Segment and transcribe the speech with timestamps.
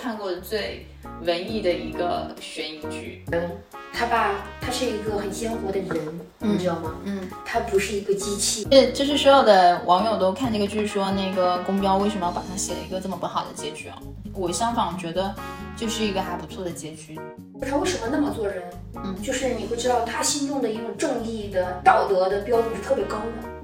[0.00, 0.86] 看过的最
[1.22, 3.24] 文艺的一个悬疑剧。
[3.32, 3.50] 嗯，
[3.92, 6.94] 他爸，他是一个很鲜活的人，你知道吗？
[7.04, 8.66] 嗯，他不是一个机器。
[8.70, 13.98] 这就是所有的网友都看这个剧说，那个宫彪为什么要把他写了一个这么不好的结局啊？
[14.32, 15.34] 我相反觉得
[15.76, 17.18] 就是一个还不错的结局。
[17.60, 18.62] 他为什么那么做人？
[18.94, 23.57] 嗯就是你会知道他心中的一种正义的道德的标准是特别高的。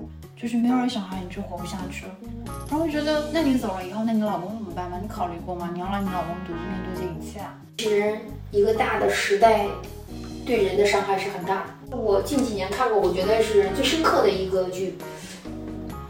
[0.44, 2.12] 就是没有了小孩你就活不下去了，
[2.68, 4.98] 然后我觉得那你走了以后，那你老公怎么办吗？
[5.00, 5.70] 你考虑过吗？
[5.72, 7.56] 你要让你老公独自面对这一切啊？
[7.78, 8.18] 其实
[8.50, 9.64] 一个大的时代
[10.44, 11.96] 对人的伤害是很大的。
[11.96, 14.98] 我近几年看过，我觉得是最深刻的一个剧。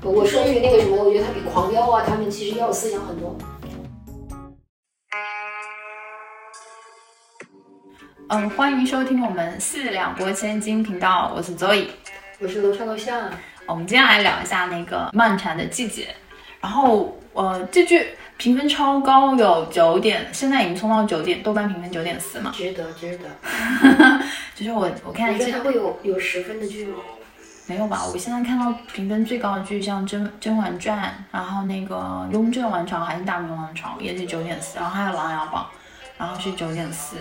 [0.02, 3.37] 我说句那个什么，我觉得它比《狂飙》啊，他们其实要有思想很多。
[8.30, 11.87] 嗯，欢迎收听我们四两拨千斤频道，我是 Zoe。
[12.41, 13.30] 我是楼上楼下，
[13.66, 16.02] 我们今天来聊一下那个《漫长的季节》，
[16.60, 22.52] 然后呃，这剧评分超高，有九点，现在已经冲到九点，豆瓣评分九点四嘛。
[22.55, 23.24] 值得值得。
[24.55, 26.98] 就是我我看这你觉得它会有有十分的剧吗？
[27.66, 28.05] 没有吧？
[28.12, 30.98] 我现在看到评分最高的剧，像《甄甄嬛传》，
[31.33, 31.96] 然后那个
[32.33, 35.67] 《雍正王朝》还是《大明王朝》，也是九点四，然后还有《琅琊榜》，
[36.19, 37.17] 然后是九点四，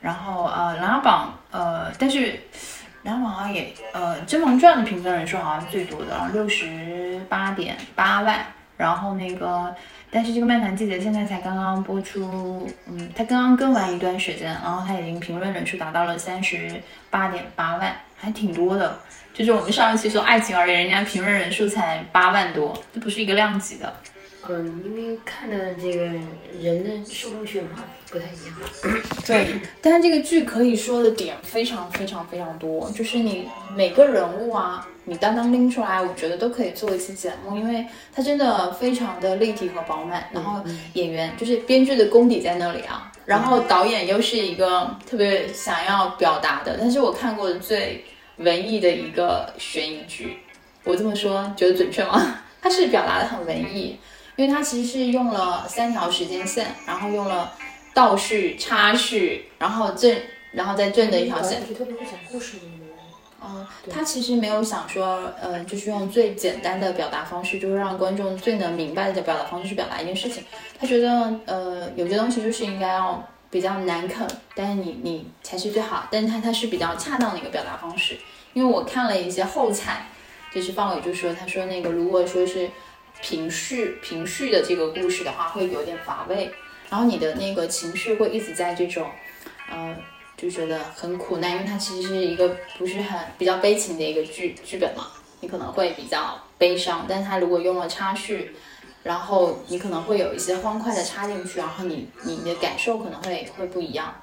[0.00, 2.18] 然后呃，《琅琊榜》呃，但是
[3.04, 8.44] 《琅琊榜》好像也呃，《甄嬛传》的评分人数好像最多的，六十八点八万，
[8.76, 9.74] 然后那个。
[10.10, 18.96] 但是这个《漫谈季节》现在才刚刚播出，嗯，它刚刚更完一段时间，然后它已经评论人数达到了三十八点八万，还挺多的。
[19.32, 23.92] 就是我们上一期说爱情而言，人家评论人数才八万多，这不是一个量级的。
[24.48, 26.04] 嗯，因为看的这个
[26.60, 29.00] 人的受众群嘛不太一样。
[29.26, 40.26] 对，但是这个剧可以说的点非常非常非常多，就是你每个人物啊，你单单拎出来，我觉得都可以做一期节目，因为它真的非常的立体和饱满。
[40.32, 48.04] 然后演员就是编剧的功底在那里啊，然后导演又是一个特别想要表达的，但是我看过的最
[48.36, 50.38] 文艺的一个悬疑剧，
[50.84, 52.40] 我这么说觉得准确吗？
[52.60, 53.98] 它是表达的很文艺。
[54.36, 57.52] 因为它其实是用了三条时间线，然后用了
[57.92, 60.16] 倒叙、插叙，然后正，
[60.50, 61.62] 然后再正的一条线。
[61.72, 62.94] 特别会讲故事的一个人。
[63.46, 70.42] 嗯，他其实没有想说，呃，就是用最简单的表达方式，就是让观众最能明白的表达方式去表达一件事情。
[70.80, 76.08] 他觉得，呃，有些东西就是应该要比较难啃，但是你你才是最好。
[76.10, 78.16] 但是他他是比较恰当的一个表达方式。
[78.52, 80.06] 因为我看了一些后采，
[80.52, 82.68] 就是范伟就说，他说那个如果说是。
[83.24, 86.50] 平叙平叙的这个故事的话，会有点乏味，
[86.90, 89.08] 然后你的那个情绪会一直在这种，
[89.70, 89.96] 呃，
[90.36, 95.06] 就觉得很苦难，因为它其实是一个不是很比较悲情的一个剧剧本嘛，
[95.40, 98.54] 你可能会比较悲伤，但是它如果用了插叙，
[99.02, 104.14] 然后你可能会有一些欢快的插进去，然后你你的感受可能会会不一样。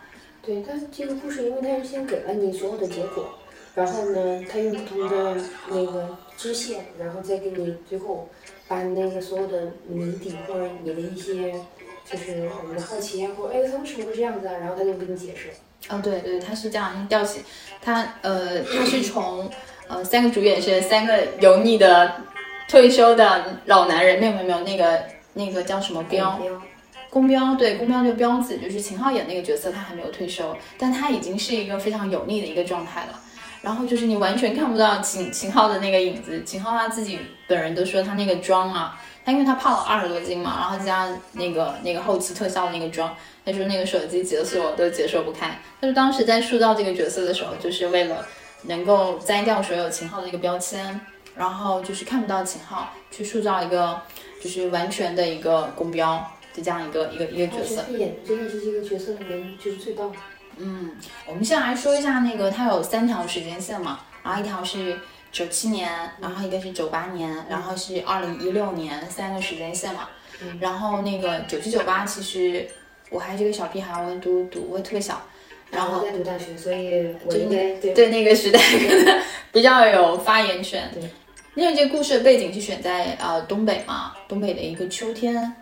[0.44, 3.34] 对，它这个故事，因为它是先给了你所有的结果，
[3.74, 8.30] 然后呢，它用不同的那个支线，然后再给你最后。
[8.68, 11.52] 把那个所有的谜底或者你的一些，
[12.10, 15.50] 就是我们的好奇啊，或者哎他为什么会这样子啊，然后他就给你解释。
[15.90, 17.42] 哦，对对，他是这样调起，
[17.82, 19.52] 他呃他是从
[19.90, 22.16] 呃三个主演是三个油腻的
[22.70, 25.04] 退休的老男人，没有没有没有那个
[25.34, 26.40] 那个叫什么彪，
[27.10, 33.20] 宫彪对宫彪这个彪子就是秦昊演那个角色，他还没有退休，但他已经是一个非常油腻的一个状态了。
[33.62, 45.60] 然后就是你完全看不到秦秦昊的那个影子，秦昊他自己本人都说他那个妆啊，他因为他胖了二十多斤嘛，然后加那个那个后期特效那个妆，他说那个手机解锁都解锁不开。
[45.80, 48.26] 他说当时在塑造这个角色的时候，就是为了
[48.64, 51.00] 能够摘掉所有秦昊的一个标签，
[51.36, 54.02] 然后就是看不到秦昊，去塑造一个
[54.42, 57.84] 就是完全的一个公标的这样一个一个一个角色。
[57.96, 60.18] 演真的是这个角色里面就是最棒的。
[60.64, 60.92] 嗯，
[61.26, 65.00] 我们先来说一下那个，它有三条时间线嘛，然后一条是
[65.32, 65.90] 九七年，
[66.20, 70.08] 然后一个是九八年，然后是二零一六年，三个时间线嘛。
[70.60, 72.68] 然后那个九七九八，其实
[73.10, 75.22] 我还是个小屁孩，我读读我特别小，
[75.70, 78.60] 然后在读大学，所以我应该对对那个时代
[79.52, 80.90] 比较有发言权。
[80.94, 81.04] 对，
[81.56, 85.54] 因为这个故事的背景是选在呃东北嘛，东北的一个秋天。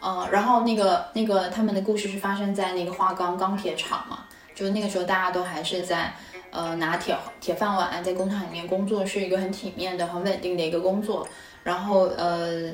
[0.00, 4.24] 呃，然后那个那个他们的故事是发生在那个花岗钢铁厂嘛，
[4.54, 6.10] 就是那个时候大家都还是在
[6.50, 11.28] 呃拿铁铁饭碗在工厂里面工作，是一个很体面的、很稳定的一个工作。
[11.62, 12.72] 然后呃，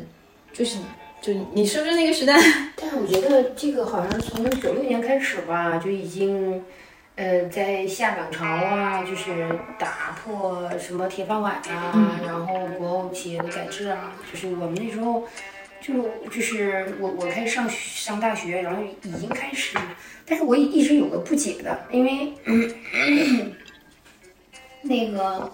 [0.52, 0.78] 就是
[1.20, 2.36] 就你是不是那个时代？
[2.80, 6.64] 但是我觉得这个好像从九六年开始吧，就已经
[7.16, 15.24] 呃在下岗潮啊，就是打破什么铁饭碗啊，然后国有企业的改制啊，就是我们那时候。
[15.86, 15.94] 就
[16.28, 19.78] 就是我我开始上上大学，然后已经开始，
[20.24, 23.52] 但是我一直有个不解的，因为嗯
[24.82, 25.48] 那个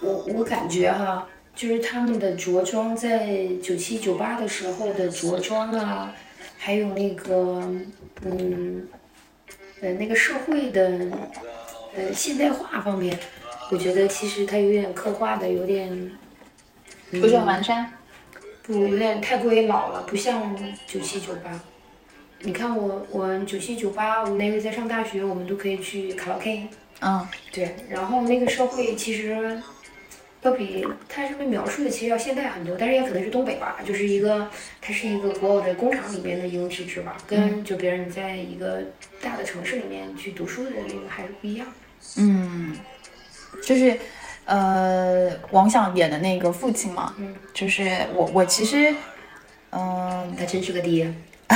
[0.00, 6.14] 我我感觉哈，就是他们的着装在九七九八的时候的着装啊，
[6.58, 7.62] 还有那个
[8.26, 8.86] 嗯
[9.80, 11.08] 呃那个社会的
[11.96, 13.18] 呃现代化方面，
[13.70, 16.12] 我觉得其实它有点刻画的有点
[17.10, 17.90] 不是很完善。
[18.72, 21.60] 不，有点太过于老了，不像九七九八。
[22.40, 26.66] 你看我，我九七九八，我们那个在上大学，我们都可以去卡拉 OK。
[27.00, 27.76] 嗯，对。
[27.88, 29.60] 然后那个社会其实
[30.40, 38.82] 要比它上面描述的其实要现代很多，但是也可能是东北吧，就是一个它是一个国有的工厂里面的一种体制吧，跟就别人在一个
[39.20, 41.66] 大的城市里面去读书的那个还是不一样。
[42.16, 42.76] 嗯，
[43.62, 43.96] 就是。
[44.44, 48.94] 呃，王响演的那个父亲嘛，嗯，就是我，我其实，
[49.70, 51.12] 嗯，他真是个爹，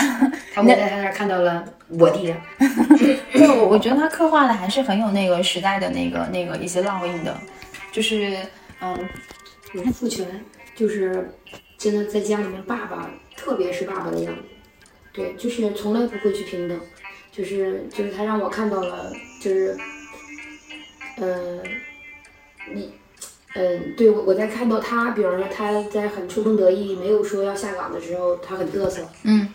[0.54, 2.36] 他我在他那儿看到了我爹，
[3.34, 7.36] 我 我觉得他刻画的还是很有那个时代的那个那个一些烙印的，
[7.90, 8.38] 就是
[8.80, 8.96] 嗯，
[9.92, 10.24] 父权
[10.76, 11.28] 就是
[11.76, 14.42] 真的在家里面，爸爸特别是爸爸的样子，
[15.12, 16.80] 对，就是从来不会去平等，
[17.32, 19.76] 就是就是他让我看到了，就是
[21.16, 21.60] 嗯。
[22.72, 22.92] 你，
[23.54, 29.02] 嗯，对我我在看到他，比方说他在很春风得意，没有说要下岗的时候，他很嘚瑟。
[29.22, 29.48] 嗯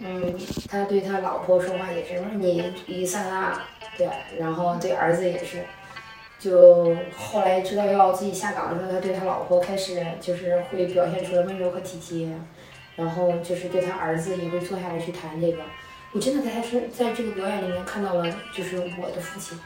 [0.00, 0.34] 嗯，
[0.68, 3.54] 他对他老婆说话也是，你一三二，
[3.96, 4.08] 对，
[4.38, 5.64] 然后对儿子也是，
[6.38, 12.28] 就后来知道要自己下岗的时候，他对他老婆开始就是会表现出来温柔和体贴，
[12.96, 15.58] 然后就是对他儿子也会坐下来去谈这个。
[16.12, 19.58] 我真的在他身在这个表演里面看到了，就是我的父亲，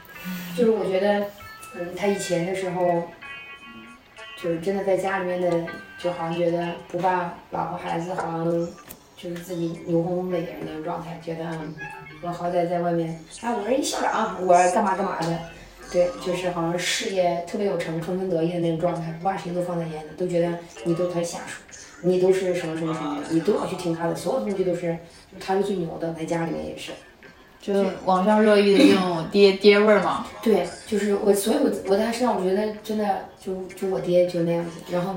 [0.56, 1.26] 就是我觉得。
[1.74, 3.08] 嗯，他以前的时候，
[4.42, 5.66] 就是真的在家里面的，
[5.98, 8.44] 就好像觉得不怕老婆孩子，好像
[9.16, 11.44] 就是自己牛哄哄的也是那种状态，觉得
[12.22, 13.10] 我好歹在外面，
[13.42, 15.38] 啊，我是一校长，我干嘛干嘛的，
[15.92, 21.62] 对，就是好像事业特别有成，春风得意的那种状态，不把谁都放在眼里，都觉得你都是他下属，
[22.02, 24.96] 你都是什么什么什么，你都要去听他的，所有东西都是
[25.38, 26.92] 他是最牛的，在家里面也是。
[27.68, 34.70] 就网上热议的那种爹爹味儿嘛，对，就是我，所以我我在他身上，我觉得真的就就我爹就那样子。
[34.90, 35.14] 然后，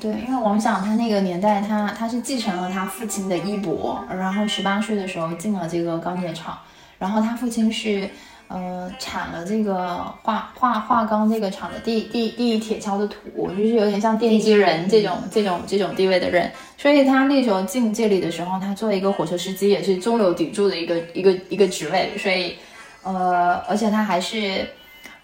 [0.00, 6.58] 对，因为王想他那个年代，他他是继承了他父亲的衣钵，然后十八岁的时候进了这个钢铁厂，
[6.98, 8.10] 然后他父亲是。
[8.48, 22.56] 呃，产了这个化化化钢这个厂的第第第一铁锹的土，就是有点像奠基人这种这种这种地位的人，所以他那时候进这里的时候，他作为一个火车司机，也是中流砥柱的一个一个一个职位，所以
[23.02, 24.66] 呃，而且他还是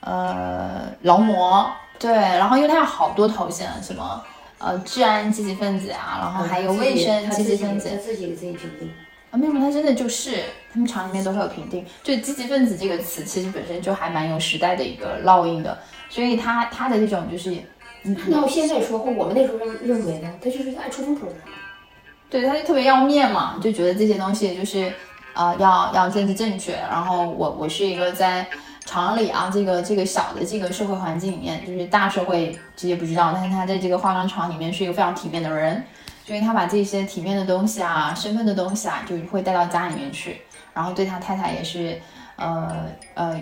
[0.00, 1.67] 呃劳模，
[1.99, 4.23] 对，然后因为他有好多头衔，什么
[4.59, 8.91] 呃治安积极分子啊，然后还有卫生积极分子，他自己给自己评定。
[9.36, 11.84] 没有，他真的就是他们厂里面都会有评定。
[12.02, 15.76] 就积极分子这个词，其实本身就还蛮有时代的一个烙印的。
[16.08, 17.56] 所以他他的这种就是，
[18.28, 21.34] 那我现在说，或我们那时候认认为呢，他就是爱出风头的。
[22.31, 24.92] 对，他就特别要面嘛，就觉得这些东西就是
[25.34, 26.75] 呃要要政治正确。
[26.75, 28.46] 然后我我是一个在
[28.84, 35.84] 厂里啊，这个这个小的这个社会环境里面，就是大社会这些不知道，但是他在这个化妆厂里面是一个非常体面的人。
[36.26, 40.40] 所以他把这些体面的东西啊、身份的东西啊，就会带到家里面去，
[40.73, 42.00] 然后对他太太也是，
[42.37, 43.38] 呃呃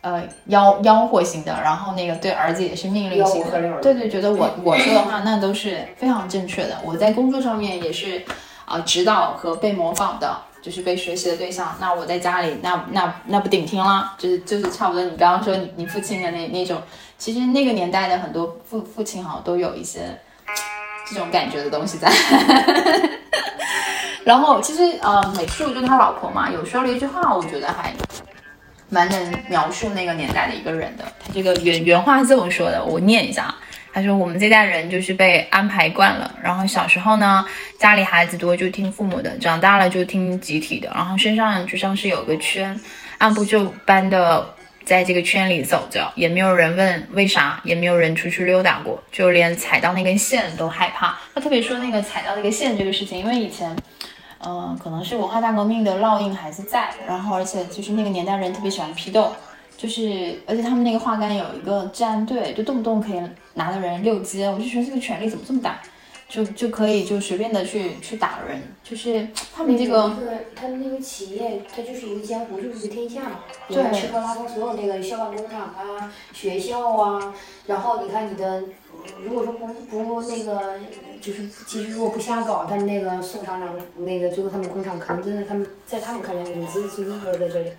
[0.00, 6.76] 呃吆吆喝型的，然后那个对儿子也是命令型的，对对，觉得我 我说的话那都是非常正确的。
[6.84, 8.20] 我在工作上面也是
[8.64, 11.76] 啊，指导和被模仿的，就是被学习的对象。
[11.78, 15.04] 那我在家里，那那那不顶听了，就是就是差不多。
[15.04, 16.82] 你刚刚说你你父亲的那那种，
[17.16, 20.18] 其实那个年代的很多父父亲好像都有一些。
[21.14, 22.10] 这种感觉的东西在，
[24.24, 27.92] 然后其实呃，美术就是他老婆嘛，有说了一句话，我觉得还
[28.90, 31.04] 蛮能描述那个年代的一个人的。
[31.24, 33.56] 他这个原原话是这么说的，我念一下啊。
[33.92, 37.46] 他说：“我们这代人就是被安排惯了，然后小时候呢，
[37.78, 42.80] 家里孩子多就听父母的，长大了就听集体的，然后身上就像是有个圈，
[43.18, 44.44] 按部就班的。”
[44.84, 51.18] 在这个圈里走着，也没有人问为啥，也没有人出去溜达过，就连踩到那根线都害怕。
[51.34, 53.74] 他特别说那个踩到那个线这个事情，因为以前，
[54.44, 59.32] 嗯，可能是文化大革命的烙印还是在，然后而且就是那个年代人特别喜欢批斗，
[59.76, 63.20] 就是而且他们那个画杆有一个治安队，就动不动可以
[63.54, 65.80] 拿的人六阶，我就觉得这个权力怎么这么大？
[66.34, 73.38] 就就可以就随便的去去打人，就是他们这那个个他们那个企业，它就是一个江湖，就是一个天下嘛。
[73.68, 77.32] 你对看吃喝拉撒所有那个消防工厂啊、学校啊，
[77.66, 78.64] 然后你看你的，
[79.22, 80.80] 如果说不不那个，
[81.20, 87.70] 就是其实如果不瞎搞，他们那个宋厂长那个最后他们工厂可能真的他们在他们看来五资是一个在这里。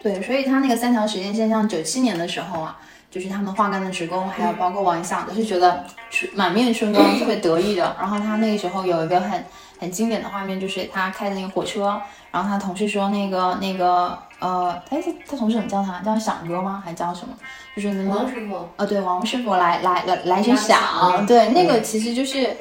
[0.00, 7.96] 对，所以他那个三条时间线，像九七年的时候啊，就是他们化干的职工，还有包括王响，都是觉得是满面春光，特别得意的。
[7.98, 9.44] 然后他那个时候有一个很
[9.80, 12.00] 很经典的画面，就是他开的那个火车，
[12.30, 15.98] 然后他同事说那个那个呃，哎，他他同事怎么叫他？
[16.04, 16.80] 叫响哥吗？
[16.84, 17.34] 还叫什么？
[17.74, 22.56] 就是王师傅，呃，对，王师傅来来来来声响响，对，那个其实就是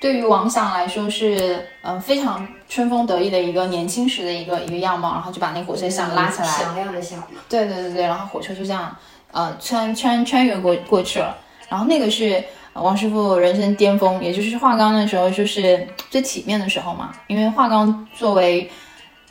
[0.00, 7.22] 对于王响来说是呃非常春风得意的一个年轻时的一个一个样貌，然后就把那个火车响拉起来，响亮的响。
[7.48, 8.94] 对对对对，然后火车就这样
[9.36, 11.36] 呃穿穿穿越过过去了，
[11.68, 18.70] 然后那个是呃王师傅人生巅峰，也就是画钢的时候就是最体面的时候嘛，因为画钢作为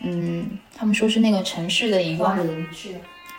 [0.02, 2.90] 嗯他们说是那个城市的一个花林是，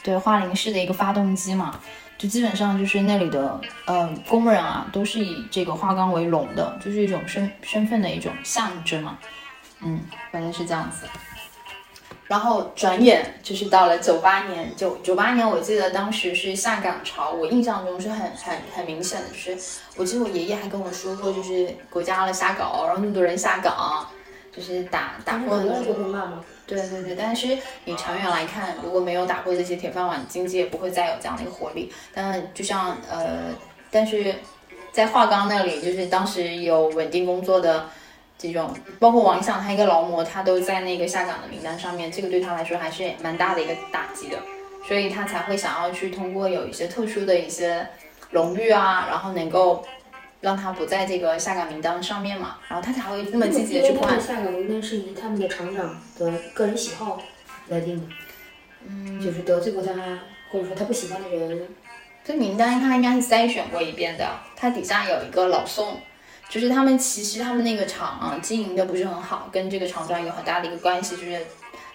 [0.02, 1.78] 对花林市的一个发动机嘛，
[2.18, 9.16] 就基本上就是那里的呃工人啊，都是以这个花岗为荣的，就是一种身身份的一种象征嘛。
[9.82, 10.00] 嗯，
[10.32, 11.06] 反正是这样子。
[12.28, 24.04] 然后转眼就是到了九八年，九九八年，我记得当时是下岗潮，我印象中是很很很明显的，就是我记得我爷爷还跟我说过，就是国家了下岗，然后那么多人下岗，
[24.54, 26.44] 就是打打破了很多人就会骂嘛。
[26.66, 31.92] 对对对，但是你长远来看，如果没有打破这些铁饭碗，经济也不会再有这样的一个活力。
[32.12, 33.54] 但就像呃，
[33.88, 34.34] 但是
[34.90, 37.88] 在华钢那里，就是当时有稳定工作的
[38.38, 44.38] 这种，包括王想他一个劳模，他都在那个下岗的名单上面，这个对他来说还是蛮大的一个打击的，
[44.86, 47.86] 所以他才会想要去通过有一些特殊的一些
[48.30, 49.84] 荣誉啊，然后能够
[50.40, 54.14] 让他不在这个下岗名单上面嘛，然后他才会那么积极的去破案。
[54.14, 54.42] 因为他们。
[54.42, 57.20] 下岗名单是以他们的厂长的个人喜好
[57.68, 58.06] 来定的，
[58.86, 59.92] 嗯，就是得罪过他，
[60.52, 61.68] 或者说他不喜欢的人，
[62.22, 66.00] 这名单他应该是筛选过一遍的，他底下有一个老宋，
[66.48, 71.38] 就是他们其实他们那个厂啊经营的不是很好，跟这个厂长有很大的一个关系，就是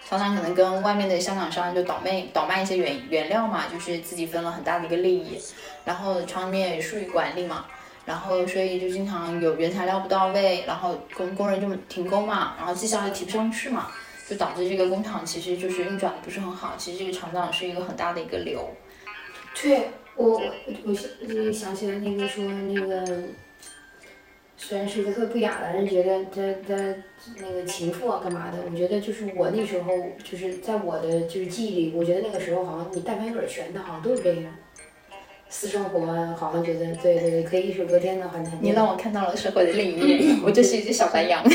[0.08, 5.38] 常常可能跟外面的香港商就倒卖倒卖一些原原料嘛，就是自己分了很大的一个利益，
[5.84, 7.64] 然后厂里面也疏于管理嘛。
[8.04, 13.92] 然后，所以就经常有原材料不到位，然后工工人就停工嘛，然后绩效也提不上去嘛，
[14.28, 16.74] 就导致这个工厂其实就是运转的不是很好。
[16.76, 18.68] 其实这个厂长是一个很大的一个瘤。
[19.54, 20.42] 对我我
[20.84, 21.08] 我想
[21.46, 23.06] 我想起来那个说那个，
[24.64, 26.76] 虽然是一个特别不雅的人，觉得他他
[27.40, 29.90] 那个情妇啊干嘛的，我觉得就是我那时候
[30.22, 34.44] 就是在我的就是记忆里，我觉得那个时候好像你但凡有点权的，好像都是这样。
[35.48, 38.58] 私生活啊，好像觉得对对对，可以一手遮天的，很很。
[38.62, 41.42] 你让我看到了社会的另一面， 我就是一只小白羊。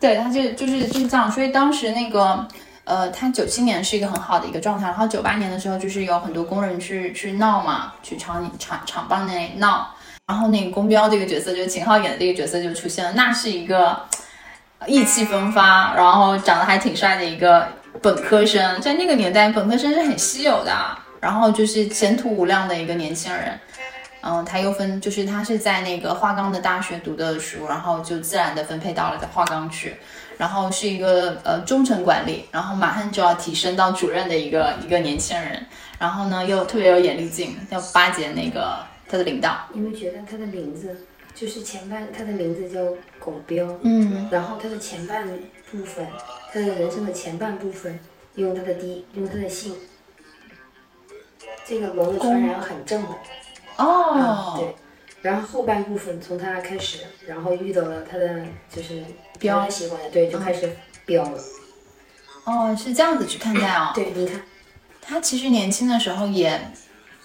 [0.00, 2.44] 对，他就就是就是这样，所以当时那个
[2.84, 9.94] 呃，他九七年是一个很好的一个状态，然后九八年的时候就是有很多工人去去闹嘛，去厂里厂厂办内闹，
[10.26, 13.96] 然后那个公标这个角色就是秦昊演的这个角色就出现了，那是一个
[14.86, 17.68] 意气风发，然后长得还挺帅的一个
[18.02, 20.74] 本科生，在那个年代本科生是很稀有的，
[21.20, 23.58] 然后就是前途无量的一个年轻人。
[24.28, 29.94] 嗯，他又分，就是他是在那个华冈的大学读的书，然后就自然的分配到了在华冈去，
[30.36, 35.64] 然后是一个呃中层管理，然后马上就要提升到主任的一个一个年轻人，
[36.00, 39.66] 然后呢又特别有眼力劲，要巴结那个他的领导。
[39.72, 40.96] 你有没觉得他的名字
[41.34, 42.84] 就是前半，他的名字叫
[43.18, 45.26] 狗彪，嗯，然后他的前半
[45.70, 46.06] 部分，
[46.52, 47.98] 他的人生的前半部分
[48.36, 49.74] 用他的第用他的姓，
[51.64, 53.08] 这个龙的传染很正的。
[53.76, 54.74] 啊，哦，对。
[55.22, 59.02] 然后后半部分从他开始，然后遇到了他的就是
[59.40, 60.70] 彪他喜欢的，对，就开始
[61.04, 61.38] 彪了。
[62.44, 63.90] 哦，是这样子去看待哦。
[63.92, 64.40] 对，你看，
[65.02, 66.60] 他其实年轻的时候也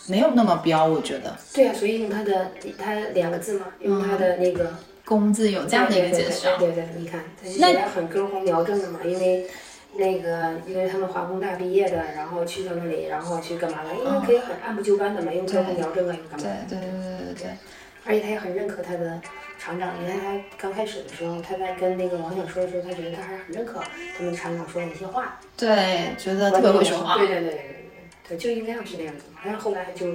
[0.08, 4.74] 没有那么彪，我觉得对啊，所以用他的他两个字嘛，用他的那个
[5.05, 6.55] 工字有这样的一个解释啊。
[6.60, 9.48] 对对对，你看，他就那觉得很根红苗正的嘛，因为。
[9.93, 13.93] 那个，因为他们华工大毕业的，然后去到那里，然后去干嘛了？
[13.93, 16.58] 因为可以很按部就班的嘛，用根红苗正啊，用干嘛？
[16.70, 17.50] 对对对对对对。
[18.05, 19.20] 而且他也很认可他的
[19.60, 23.81] 厂长，你看他刚开始的时候，他在跟那个王想说的时候，他觉得他还是很认可
[24.17, 27.17] 他们厂长说的一些话，对，觉得特别会说话。
[27.17, 27.70] 对对对，
[28.35, 29.23] 就应该要是那样子。
[29.43, 30.07] 但是后来就，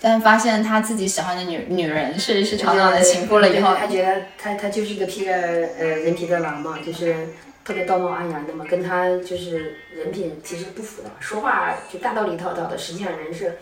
[0.00, 7.28] 但发现他自己喜欢的女女人是是厂长的情妇了以后，他觉得他他就是一个披着呃人皮的狼嘛，就是
[7.64, 13.58] 特别道貌岸然的嘛，跟他就是人品其实不符的嘛，说话就大道理一套套的，实际上人是。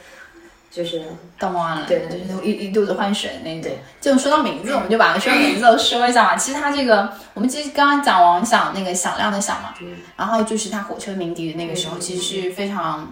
[0.68, 1.00] 就是
[1.38, 3.78] 道貌岸然，对就是一一肚子换水那种对。
[3.98, 6.36] 就说到名字，我们就把说名字都说一下嘛。
[6.36, 13.10] 其实他这个，我们其实刚刚讲王响那个响亮的响嘛，嗯然后就是他火车鸣笛的那个时候，其实是非常，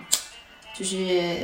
[0.75, 1.39] 就是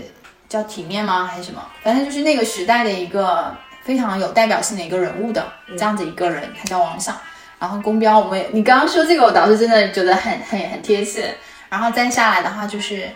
[0.49, 1.65] 叫体面吗还是什么？
[1.83, 7.17] 反正就是那个时代的一个非常有代表性的一个人物的这样子一个人，他叫王想。
[7.59, 11.35] 然后公标，我们也你刚刚说这个，我倒是真的觉得很很很贴切。
[11.69, 13.09] 然后再下来的话就是。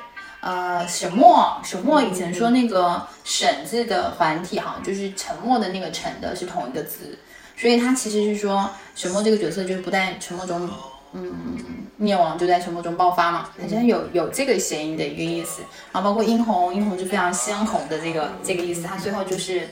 [0.46, 7.18] 呃，沈墨，沈墨以前说那个“沈”字的繁体好像就是沉默的那个“沉”的是同一个字，
[7.56, 10.68] 所以他其实是说沈墨这个角色就是不在沉默中，
[11.16, 11.56] 嗯，
[11.96, 15.62] 灭亡就在沉默中爆发嘛，好像有有这个谐音的一个意思。
[15.92, 19.68] 然后包括殷红，殷红就非常鲜红的这个这个意思，他最后就是，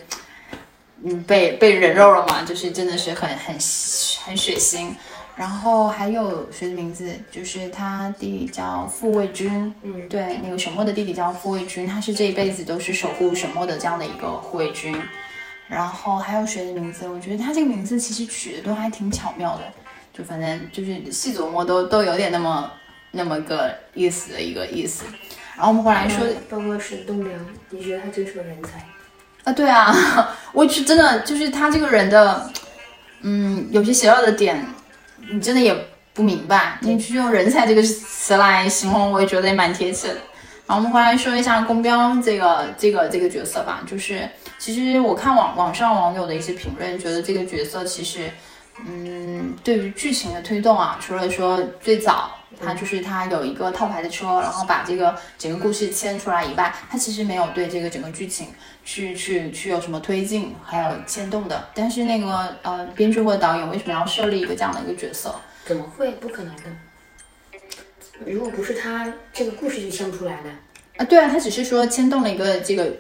[1.02, 3.54] 嗯，被被人肉了嘛，就是真的是很很
[4.24, 4.90] 很血腥。
[5.34, 7.12] 然后还有谁的名字？
[7.30, 14.94] 就是他弟弟叫傅卫军，嗯，对，那个沈墨的弟弟叫傅卫军，他是这一辈子都是守护沈墨的这样的一个护卫军。
[15.68, 17.08] 然后还有谁的名字？
[17.08, 19.62] 我觉得他这个名字其实取的都还挺巧妙的，
[20.12, 22.70] 就反正就是细琢磨都都有点那么
[23.12, 25.04] 那么个意思的一个意思。
[25.56, 28.86] 然后我们回来说，包括沈栋梁，你觉得他真是个人才？
[29.44, 29.94] 啊，对啊，
[30.52, 32.50] 我是真的就是他这个人的，
[33.20, 34.66] 嗯，有些邪恶的点。
[35.30, 35.72] 你真的也
[36.12, 40.14] 不明白，你去用“人才”这个词来形容，我也觉得也蛮贴切的。
[40.66, 44.28] 然后我们回来说一下宫彪这个这个这个角色吧，就是
[44.58, 48.28] 其实我看网网上网友的一些评论，觉得这个角色其实，
[48.86, 58.48] 嗯，对于剧情的推动啊，除了说最早他就是他有一个套牌的车，然后把这个整个故事牵出来以外，他其实没有对这个整个剧情
[58.84, 61.68] 去去去有什么推进，还有牵动的。
[61.74, 65.34] 但是那个呃，编剧或者导演为什么要设立一个这样的一个角色？
[65.64, 66.10] 怎么会？
[66.12, 66.62] 不可能的。
[68.26, 70.50] 如果不是他，这个故事就牵不出来的。
[70.98, 72.92] 啊，对啊，他只是说牵动了一个这个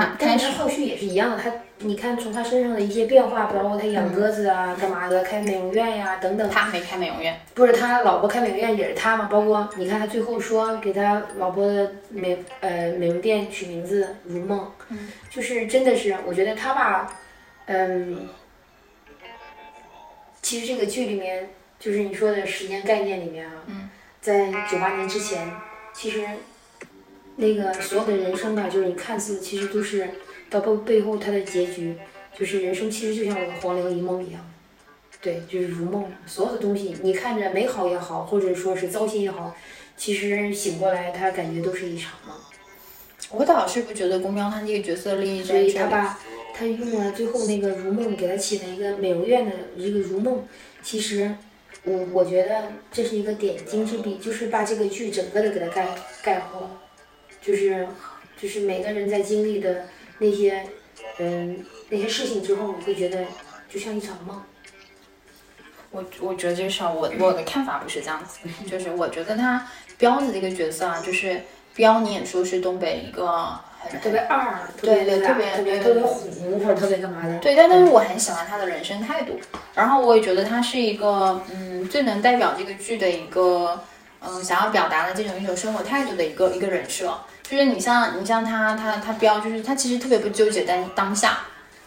[0.00, 0.52] 发开始但是他。
[0.52, 6.48] 后续也是一样的，他你看从他身上的一些变化，包括他养鸽子啊、干嘛的，开美容院呀、等等。
[6.48, 9.26] 他没开美容院，不是他老婆开美容院也是他嘛？
[9.30, 17.18] 包括你看他最后说给他老婆的美呃美容店取名字如梦，嗯，就是真的是我觉得他吧，
[17.66, 18.28] 嗯，
[20.40, 25.50] 其实这个剧里面就是你说的时间概念里面啊，嗯，在九八年之前，
[25.92, 26.24] 其实
[27.36, 30.08] 那个所有的人生吧，就是你看似其实都是
[30.50, 31.96] 到背背后他的结局，
[32.38, 34.40] 就是人生其实就像我的黄粱一梦一样。
[35.20, 39.56] 对，就是如梦，所有的东西你看着美好也好，或者说是糟心也好，
[39.96, 42.36] 其实醒过来，他感觉都是一场梦。
[43.30, 45.56] 我倒是不觉得宫彪他这个角色利益所。
[45.56, 46.18] 以他把
[46.54, 50.44] 他用了最后那个如梦给他起了一个美容院的一个如梦，
[50.82, 51.34] 其实
[51.84, 55.88] 我我觉得这是一个点睛之笔，就是把这个剧整个的给它概
[56.22, 56.81] 概括了，
[57.42, 57.86] 就是
[58.40, 59.86] 就是每个人在经历的
[60.18, 60.64] 那些
[61.18, 63.24] 嗯那些事情之后，你会觉得
[63.68, 64.40] 就像一场梦。
[65.90, 71.42] 我我觉得这个事儿，我我的看法不是这样子，就是我觉得他彪子这个角色啊，就是
[71.74, 77.38] 彪，你也说是东北一个很特别二，对对特别特别别特别虎或者特别干嘛的。
[77.40, 79.38] 对，但但是我很喜欢他的人生态度，
[79.74, 83.78] 然后我也觉得他是一个嗯最能代表这个剧的一个
[84.20, 87.14] 嗯想要表达的这种一种生活态度的一个一个人设，
[87.52, 91.40] 就是你像你像他他他标，就是他其实特别不纠结当当下，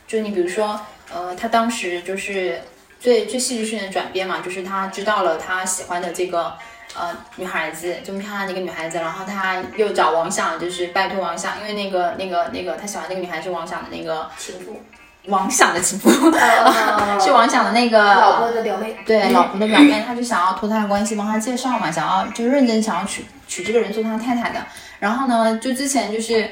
[0.05, 0.79] 就是你比如说
[1.11, 2.61] 呃他当时就是
[2.99, 6.53] 最最戏剧性的转变嘛，就是他知道了他喜欢的这个。
[6.97, 14.81] 呃，女孩子这么漂亮的一个女孩子，然后他又找王响，就是拜托王响，因为那个那个那个他喜欢那个女孩是王响的那个情妇，
[15.25, 18.95] 王响的情妇， 啊是王响的那个老婆的表妹。
[19.05, 24.65] 对老婆的表 妹，他就想要托他的关系帮他介绍嘛，想要就认真想要娶娶这个人做他太太的。
[24.99, 26.49] 然后呢，就之前就是，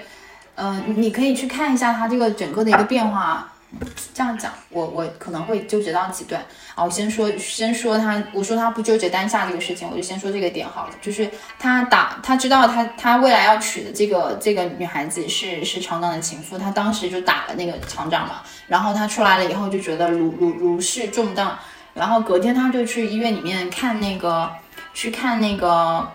[0.55, 3.49] 呃，你可以去看一下他这个整个的一个变化。
[4.13, 6.39] 这样讲，我我可能会纠结到几段
[6.75, 6.83] 啊。
[6.83, 10.93] 我先说先说他，我说他不纠结当下这个事情，我就先说这个点好了。
[11.01, 11.27] 就是
[11.57, 18.43] 他打他知道他他未来要娶的这个这个女孩子是是厂长的情妇，他当时就打了那个厂长嘛。
[18.67, 21.57] 然后他出来了以后就觉得如如如释重担，
[21.95, 24.51] 然后隔天他就去医院里面看那个
[24.93, 26.07] 去看那个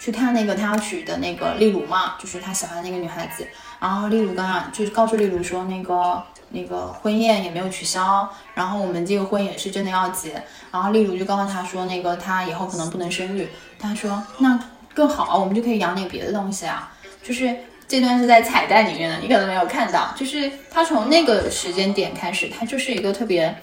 [0.00, 3.46] 去看那个他要娶的那个丽茹嘛，就是他喜欢的那个女孩子。
[3.78, 6.20] 然后丽茹刚刚就是告诉丽茹说那个。
[6.52, 10.32] 那个婚宴也没有取消，然后我们这个婚也是真的要结。
[10.72, 13.48] 然后丽茹就告诉他说，那个他以后可能不能生育。
[13.78, 14.58] 他说那
[14.92, 16.92] 更好，我们就可以养点别的东西啊。
[17.22, 17.54] 就是
[17.86, 20.12] 这段是在彩蛋里面的，你可能没有看到。
[20.16, 23.56] 就是他从那个时间点开始，他就是一个特别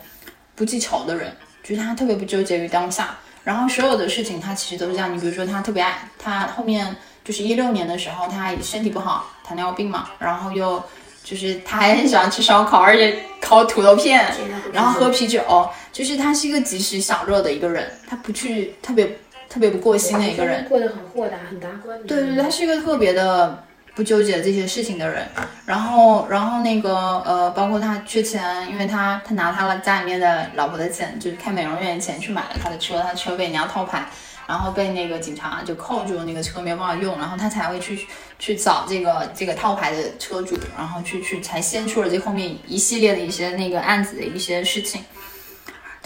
[0.56, 3.18] 不记仇的人，就是他特别不纠结于当下。
[3.48, 5.16] 然后所有的事情他其实都是这样。
[5.16, 6.96] 你比如说他特别爱他后面。
[7.28, 10.82] 就是一六年的时候，他身体不好，糖尿病嘛，然后又
[11.26, 14.26] 就是他还很喜欢吃烧烤，而且烤土豆片，
[14.72, 15.44] 然后喝啤酒，
[15.92, 22.02] 就是他是一个及时享乐的一个人，他不去特别特别不过心的一个人，过得很豁达，很达观。
[22.04, 23.62] 对对对，他是一个特别的。
[23.98, 25.28] 不纠结这些事情的人，
[25.66, 34.08] 然后，然后那个，呃，包括他缺钱，因为他他拿他了家里面的老婆的钱，就是开美容院的钱去买了他的车，他车被人家套牌，
[34.46, 38.06] 然后被那个警察就扣住了那个车，没办法用，然后他才会去
[38.38, 45.02] 去找这个这个套牌的车主，然后去去才先出了这后面一系列的一些那个案子的一些事情。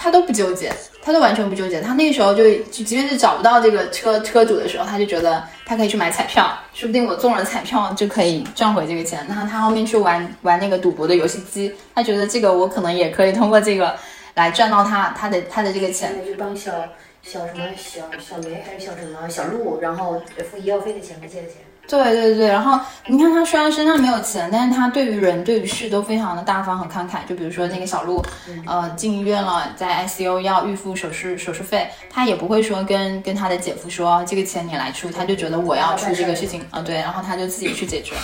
[0.01, 1.79] 他都不纠结，他都完全不纠结。
[1.79, 9.23] 他那个时候就就即便是找不到这个车车主的时候，他就觉得他可以去买彩票，说不定我中了彩票就可以赚回这个钱。
[9.29, 13.95] 那他后面去玩玩那个赌博的游戏机，他觉得这个我可能也可以通过这个
[14.33, 16.15] 来赚到他他的他的这个钱。
[16.25, 16.71] 就帮小
[17.21, 21.57] 小什么小小梅还是小什么小鹿，然后付医药费的钱和借的钱。
[21.87, 27.17] 对对对，然后你看他虽然身上没有钱，但是他对于人对于事都非常的大方和慷慨。
[27.27, 28.23] 就比如说那个小鹿，
[28.65, 38.15] 呃，进医院了，在 ICU 要预付手术手术费，他也不会说跟跟他的姐夫说这个钱你来出，他就觉得我要出这个事情啊，对，然后他就自己去解决。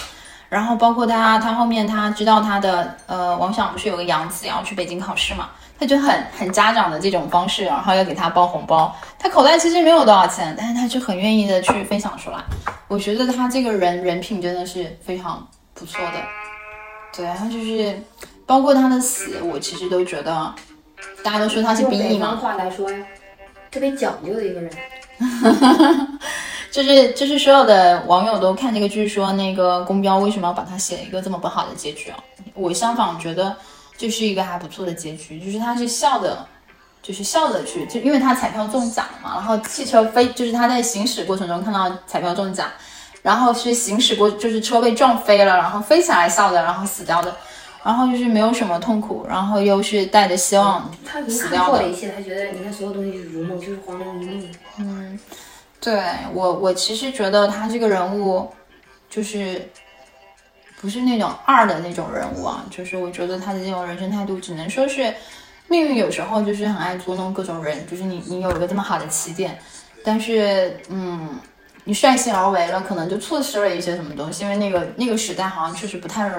[0.48, 5.50] 然后包括他，他后面他知道他的呃，王想不是有个养子要去北京考试嘛。
[5.80, 8.96] 他就很很家长的这种方式，然后要给他包红包。
[9.20, 12.38] 他口袋其实没有多少钱，但是他就很愿意的去分享出来。
[12.88, 16.14] 我觉得他这个人人品真的是非常不错的。
[17.16, 18.02] 对，他就是
[18.46, 20.54] 包括他的死，我其实都觉得，
[21.24, 22.30] 大家都说他是 B E 嘛。
[22.32, 22.90] 用话来说，
[23.70, 24.72] 特别讲究的一个人。
[26.72, 32.18] 就是就是所有的网友都看这个剧说，那个宫标为什么要把他写一个这么不好的结局啊？
[32.56, 33.56] 我相反觉得。
[33.98, 36.46] 就是一个还不错的结局，就是他是笑的，
[37.02, 42.70] 就是笑着去，就因为他彩票中奖嘛，然后汽车飞，就是他在行驶过程中看到彩票中奖，
[43.24, 47.36] 然后是行驶过，就是车被撞飞了，然后飞起来笑的，然后死掉的，
[47.84, 50.92] 然后就是没有什么痛苦，然后又是带着希望
[51.28, 51.80] 死掉的。
[51.80, 54.50] 他一切，他觉得你看所有东西是如梦，就是黄粱一梦。
[54.78, 55.20] 嗯，
[55.82, 56.00] 对
[56.34, 58.48] 我我其实觉得他这个人物
[59.10, 59.68] 就是。
[60.80, 65.12] 不是那种二的那种人物啊，就是我觉得他的这种人生态度，只能说是
[65.68, 67.86] 命运有时候就是很爱捉弄各种人。
[67.88, 69.58] 就是你你有一个这么好的起点，
[70.04, 71.40] 但是嗯，
[71.84, 74.44] 你率性而为了，可能就错失了一些什么东西。
[74.44, 76.32] 因为那个那个时代好像确实不太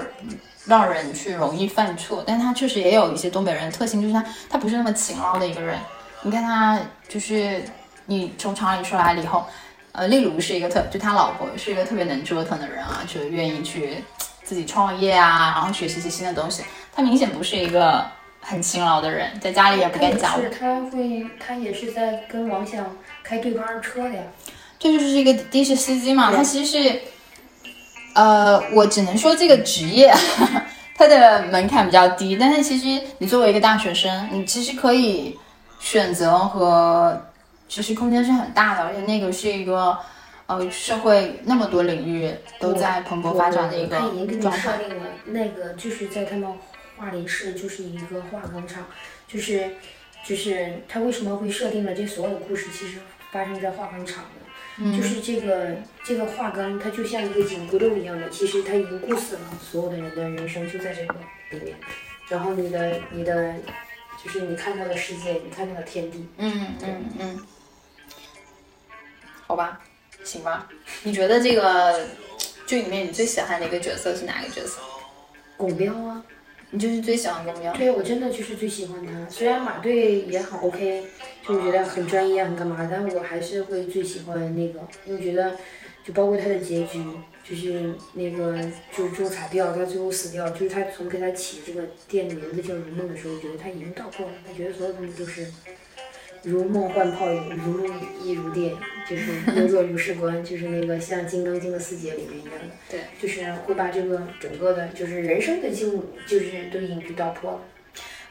[0.67, 5.77] 让人去容易犯错，但他确实也有一些东北人的特性，就是他他不是那么勤劳的一个人。
[6.23, 7.61] 你看他就是
[8.07, 9.45] 你从厂里出来了以后，
[9.91, 14.05] 呃，例如是一个特，就他老婆是一个特别能折腾的人啊，就愿意去。
[14.49, 16.63] 自己创业啊，然后学习一些新的东西。
[16.95, 18.03] 他明显不是一个
[18.41, 20.41] 很勤劳的人，在家里也不干家务。
[20.59, 22.83] 他会，他也是在跟王想
[23.23, 24.23] 开对方车的呀。
[24.79, 26.33] 这就是一个的士司机嘛。
[26.35, 27.01] 他其实是，
[28.15, 30.11] 呃，我只能说这个职业，
[30.97, 32.35] 它的门槛比较低。
[32.41, 35.39] 但是其实你作为一个大学生，你其实可以
[35.79, 37.23] 选择和
[37.69, 39.99] 其实空间是很大的，而且那个是一个。
[40.49, 46.51] 呃，社会那么多领域都在蓬勃发展的一个他已经给你设定了，那个就是在他们
[46.97, 48.87] 画里市就是一个化工厂，
[49.27, 49.73] 就是
[50.25, 52.99] 就是他为什么会设定了这所有的故事，其实
[53.31, 54.25] 发生在化工厂
[54.79, 61.15] 的，就是这个这个化工它就像一个紧箍咒一样的，其实它已经固死了所有的人的人生就在这个
[61.51, 61.77] 里面，
[62.31, 63.55] 然后你的你的
[64.25, 67.47] 就是你看到的世界，你看到的天地，嗯嗯嗯，
[69.47, 69.83] 好吧。
[70.25, 70.69] 行吧，
[71.05, 72.07] 你觉得这个
[72.67, 74.81] 剧里面你最喜欢的一个角色是哪个角色？
[75.57, 76.23] 巩彪啊，
[76.71, 77.73] 你就是最喜欢巩彪。
[77.73, 79.29] 对，我真的就是最喜欢他。
[79.31, 81.07] 虽然马队也很 OK，
[81.47, 85.57] 就是觉得很专业很干嘛，但我还是会最喜欢那个，因为觉得
[86.05, 87.03] 就包括他的结局，
[87.43, 88.59] 就是那个
[88.95, 95.47] 就是中彩票，他最后死掉，就是他从给他起这个店的名字叫如梦的时候，觉得他已经到过了，他觉得所有东西都是。
[96.49, 98.75] 如梦幻泡影，如露亦如电，
[99.09, 107.61] 就是 如若如是观，就是那个像《金刚经》的四节里面一样的，对，就是会把这个整个的，就是人生的境，就是都隐居道破了。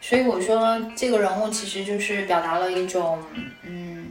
[0.02, 3.24] 所以我说，这个人物其实就是表达了一种，
[3.64, 4.08] 嗯，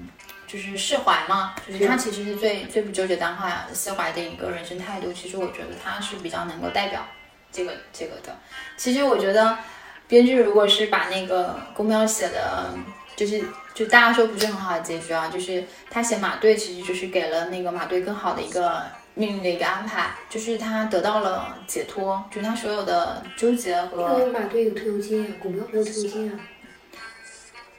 [0.46, 5.12] 就是释怀嘛，就是他其实是最最不纠结当下、释怀的一个人生态度。
[5.12, 7.06] 其实我觉得他是比较能够代表
[7.50, 8.36] 这个这个的。
[8.76, 9.58] 其实我觉得，
[10.06, 12.74] 编剧如果是把那个公喵写的。
[13.16, 13.42] 就是，
[13.76, 24.16] 就大家说不是很好的结局啊，就是他写马队，其实就是给了那个马队更好的一个命运的一个安排，就是他得到了解脱，就是他所有的纠结和。
[24.16, 26.40] 为马队有退休金，股票没有退休金啊。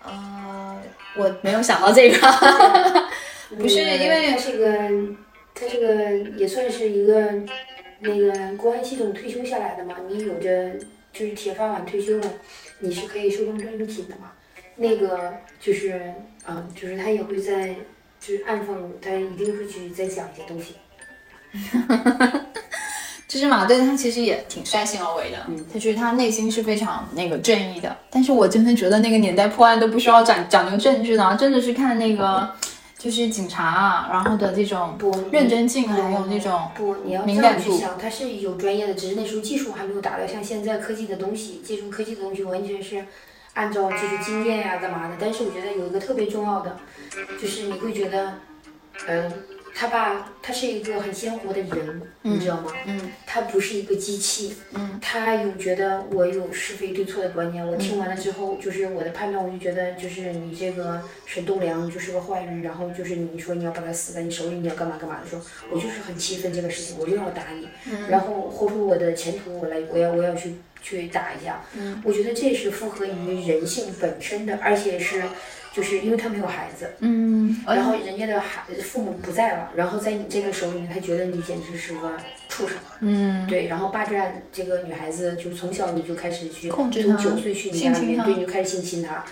[0.03, 0.81] 呃，
[1.15, 2.17] 我没有想到这个，
[3.57, 4.77] 不是因为他这个，
[5.55, 7.33] 他这个也算是一个
[8.01, 10.75] 那个国安系统退休下来的嘛，你有着
[11.11, 12.27] 就是铁饭碗退休了，
[12.81, 14.31] 你是可以寿终正寝的嘛。
[14.77, 16.13] 那个就是
[16.47, 17.75] 嗯、就是他也会在
[18.19, 20.75] 就是暗讽，他一定会去再讲一些东西。
[23.27, 27.93] 就是马队他其实也挺率性而为的，嗯他觉得他内心是非常那个正义的。
[28.09, 32.49] 但是我真的觉得那个年代破案都不需要讲讲究证据的，真的是看那个
[32.97, 43.05] 就是警察啊，然后的这种不认真性，还有那种不，你要这敏感去想，他是有专业的，只是那时候技术还没有达到像现在科技的东西，技术科技的东西完全是
[43.57, 45.15] 按照就是经验呀、干嘛的。
[45.19, 46.77] 但是我觉得有一个特别重要的，
[47.41, 48.35] 就是你会觉得，
[49.07, 49.33] 嗯、
[49.73, 52.71] 他爸，他是一个很鲜活的人，你知道吗？
[52.85, 57.65] 嗯他不是一个机器，嗯，他有觉得我有是非对错的观念。
[57.65, 65.41] 我听完了之后，就是我的判断，我就觉得就是你这个沈栋梁就是个坏人，然后就是你说你要把他死在你手里，你要干嘛干嘛的时候，
[65.71, 67.67] 我就是很气愤这个事情，我就要打你，
[68.09, 71.61] 然后豁出我的前途，我来我要我要去去打一下。
[71.75, 75.23] 嗯，我觉得这是符合于人性本身的，而且是
[75.73, 82.17] 就是因为他没有孩子，嗯，然后人家的孩父母不在了，然后在你这个手里面，他觉得你简直是个
[82.49, 82.77] 畜生。
[83.01, 83.45] 嗯。
[83.47, 89.23] 对，然后霸占这个女孩子，就从小你就开始去控制她从九岁去你家里面，对，你就开始性侵她，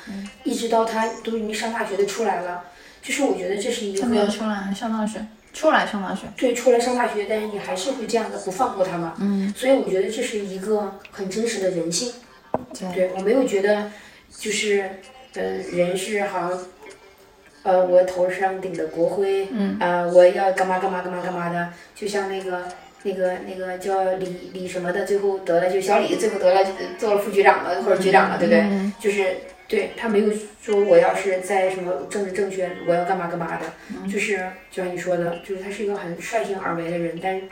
[0.43, 2.63] 一直到她都已经上大学的出来了，
[3.01, 5.25] 就是我觉得这是一他没有个出来上大学，
[5.55, 12.13] 出来上大学，对出来上大学，但是你还是会这样的不放过他嘛，嗯，所以我觉得这是一个很真实的人性，
[12.77, 13.89] 对，对我没有觉得
[14.29, 14.87] 就是
[15.33, 16.59] 呃人是好像。
[17.67, 19.75] 呃，我头上顶的国徽，嗯。
[19.79, 22.61] 啊、我要干嘛干嘛干嘛干嘛的，就像那个
[23.01, 28.61] 那个那个叫李李什么的，最后得了就小李，最后得了就做了副局长了或者局长了，对不对？
[28.61, 28.93] 嗯。
[28.99, 29.35] 就是
[29.67, 37.43] 对他没有说我要是在什么政治正确，我要干嘛干嘛的，嗯就是就像你说的，就是他是一个很率性而为的人，但是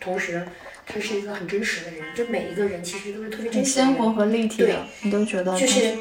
[0.00, 0.42] 同时
[0.86, 3.92] 他是一个很真实的人，就每一个人其实都是特别真实的人。
[3.92, 5.94] 鲜活和立体的对，你都觉得就是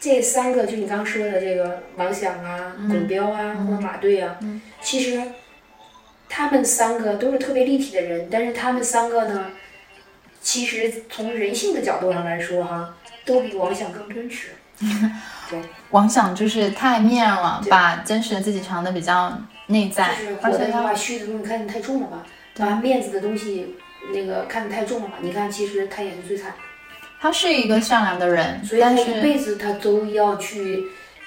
[0.00, 4.38] 这三个，就你刚刚说的这个王响啊、滚彪啊、或者马队啊，
[4.80, 5.20] 其实
[6.30, 9.50] 他们三个都是特别立体的人，但是他们三个呢，
[10.40, 14.52] 其实从人性的角度上来说，哈，都比王响更真实。
[15.90, 22.24] 王想就是太面了，把真实的自己藏的比较内在就是，而且他把虚的东西看得太重了吧，
[22.56, 23.74] 把面子的东西
[24.14, 25.14] 那个看得太重了吧。
[25.20, 26.56] 你看，其实他也是最惨的。
[27.20, 30.84] 他是一个善良的人，所以他一辈子他都要去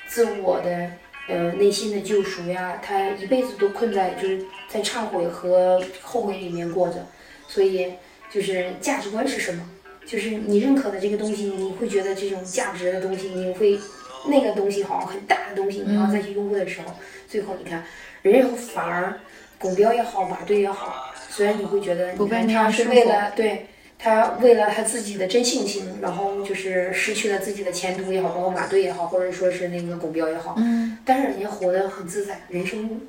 [0.08, 0.90] 自我的
[1.28, 7.06] 呃内心的救赎呀，他一辈子都困在就是在忏悔和后悔里面过着，
[7.48, 7.94] 所以
[8.32, 9.64] 就是价值观是什么？
[10.06, 13.80] 就是你认可的这个东西，你会觉得这种价值的东西，你会
[14.28, 16.94] 那个东西好像很大的东西，你要再去拥护的时候，
[17.28, 17.84] 最后你看，
[18.22, 19.20] 人家反而
[19.58, 23.68] 拱标也好，马队也好，虽然你会觉得你看他是为了对。
[23.96, 33.00] 他为了他自己的真性情，然后就是失去了自己的前途也好，包括马队也好，或者说是那个拱标也好，嗯，但是人家活得很自在，人生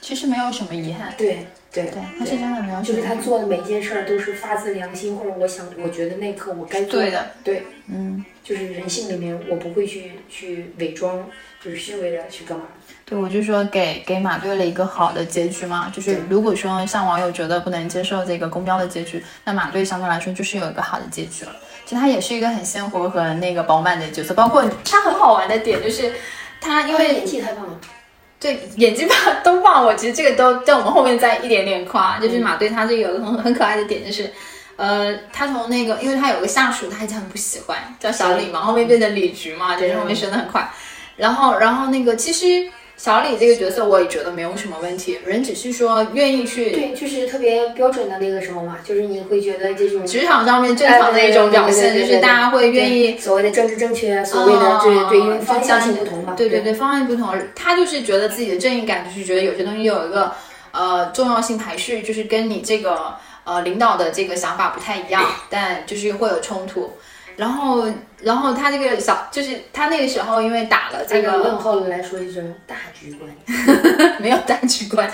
[0.00, 1.40] 其实没有什么遗憾，对
[1.74, 11.28] 对对，他是真的就是他做的每件事儿都是发自良心，或者我想，我觉得那一刻我该做对的，对，嗯，就是人性里面我不会去去伪装，
[11.60, 12.66] 就是虚伪的去干嘛。
[13.04, 21.56] 对，我就说给给马队了一个好的结局嘛，就是如果说像网友觉得不能接受这个公标的结局，那马队相对来说就是有一个好的结局了。
[21.84, 26.12] 其实他也是一个很鲜活和那个饱满的角色，包括他很好玩的点就是
[26.60, 27.78] 他因为因为演技太棒了，
[28.44, 32.18] 对眼睛吧都忘，我其实这个都在我们后面再一点点夸。
[32.20, 34.30] 就是马队他这个有个很很可爱的点，就是
[34.76, 40.70] 呃，他从那个，因为他有个下属，他以前很不喜欢，叫小李嘛，后面变成李局嘛，就是后面升的很快。
[41.16, 60.32] 然后，然后那个其实小李这个角色我也觉得没有什么问题，人只是说愿意去对，就是特别标准的那个什么嘛，就是你会觉得这种职场上面正常的一种表现，就是大家会愿意所谓的政治正确，所谓的对对，因为方向性不同嘛，对对对对，方案不同，他就是觉得自己的正义感，就是觉得有些东西有一个
[60.70, 66.92] 呃重要性排序，就是跟你这个呃领导的这个想法不太一样，但就是会有冲突。
[67.36, 67.86] 然后，
[68.22, 73.30] 然后他这个小，就是他那个时候因为打了这这个个问候来说一声大局观，
[74.20, 75.10] 没有大局观，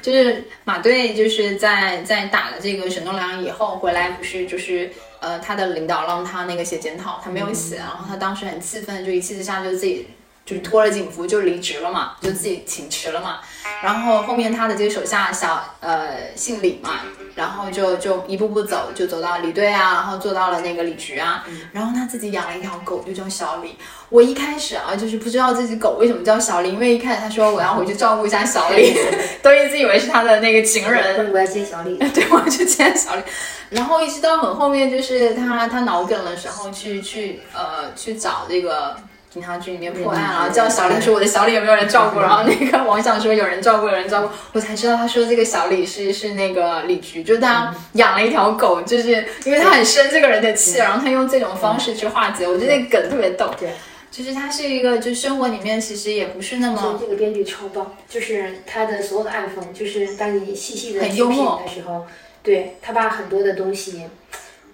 [0.00, 10.08] 就是马队就是在在打了这个沈栋梁以后回来，不是就是呃他的领导让他那个写检讨，他没有写，然后他当时很气愤，就一气之下就自己
[10.44, 13.38] 就是脱了警服就离职了嘛，就自己请辞了嘛。
[13.82, 17.00] 然后后面他的这个手下小呃姓李嘛，
[17.34, 21.44] 然后就就一步步走，就走到李队啊，然后做到了那个李局啊。
[21.72, 23.76] 然后他自己养了一条狗，就叫小李。
[24.10, 28.94] 我一开始啊，就是不知道这只狗为什么叫小李，因为一开始他说我要回去照顾一下小李，
[29.42, 31.32] 都一直以为是他的那个情人。
[31.32, 33.22] 我要接小李， 对，我要去接小李。
[33.70, 38.94] 然后一直到很后面，就是他他脑梗的时候，去去呃去找这个。
[39.34, 42.20] 警察局里面破案啊，叫小李说我的小李有没有人照顾？
[42.20, 52.46] 然后那个王想说有人照顾，有人照顾，我才知道他说这个小李是是那个李局，就他养了一条狗，就是因为他很生这个人的气，然后他用这种方式去化解。
[52.46, 53.70] 我觉得那梗特别逗，对，
[54.08, 56.96] 就是他是一个，就生活里面其实也不是那么。
[57.00, 62.06] 这个编剧超棒，就是他的所有的暗讽，就是当你细细的很幽默的时候，
[62.40, 64.04] 对他把很多的东西，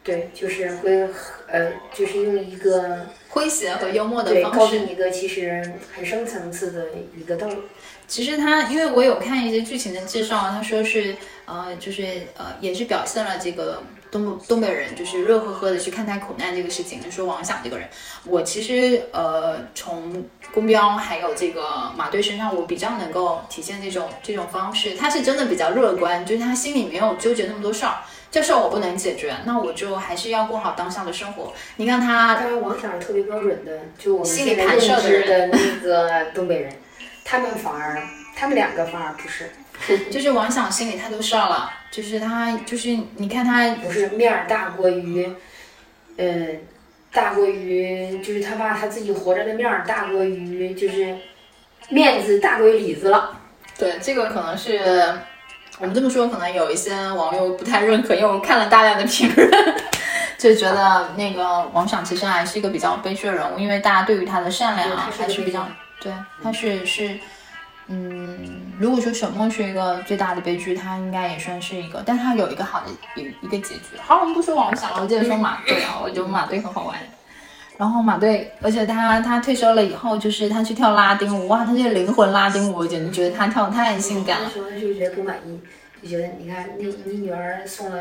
[0.02, 1.08] 对，就是会
[1.46, 3.06] 呃，就是用一个。
[3.32, 5.62] 诙谐和幽默的方式，告诉你一个其实
[5.94, 6.86] 很深层次的
[7.16, 7.54] 一个道理。
[8.08, 12.02] 其实他，因为我有看一些剧情的介绍，他说是呃，就是
[12.36, 17.00] 呃，也是表现了这个东东北人就是热呵呵的去看待苦难这个事情。
[17.00, 17.88] 就说王想这个人，
[18.24, 24.96] 我其实呃，从公彪还有这个马队身上，我比较能够体现这种这种方式。
[24.96, 27.98] 他是真的比较乐观，就是他心里没有纠结那么多事儿。
[28.30, 31.52] 这事儿我不能解决，那我就还是要过好当下的生活。
[31.76, 34.94] 你看他，当然王想是特别标准的，就我们心理盘设
[35.26, 36.72] 的那个东北人，
[37.24, 38.00] 他们反而，
[38.36, 39.50] 他们两个反而不是，
[40.12, 45.28] 就是王想心里太多事儿了，就是他，就是你看他不是面儿大过于，
[46.16, 46.60] 嗯，
[47.12, 51.16] 大过于，就是他把他自己活着的面儿大过于，就是
[51.88, 53.40] 面子大过于里子了。
[53.76, 54.80] 对，这个可能是。
[55.80, 59.50] 我们这么说，可能有一些网友不太认可，因为我看了大量的评论，
[60.36, 65.66] 就觉得那个王想其实还是一个比较悲剧的人物，因为大家对于他的善良啊还是比较，
[65.98, 66.12] 对，
[66.42, 67.18] 他是是，
[67.86, 73.96] 嗯，如果说沈梦是一个最大的悲剧，他应该也算是一个，但他有一个好的一一个结局。
[74.06, 76.98] 好，我们不说王想了，我接着说马队啊，我觉得马队很好玩。
[77.80, 84.48] 然后马队，而且他他退休了以后，就是他去跳拉丁舞，哇，他这个灵魂拉丁舞，我简直觉得他跳的太性感了。
[84.48, 85.58] 那时候就觉得不满意，
[86.02, 87.96] 就觉得你看，你你女儿送了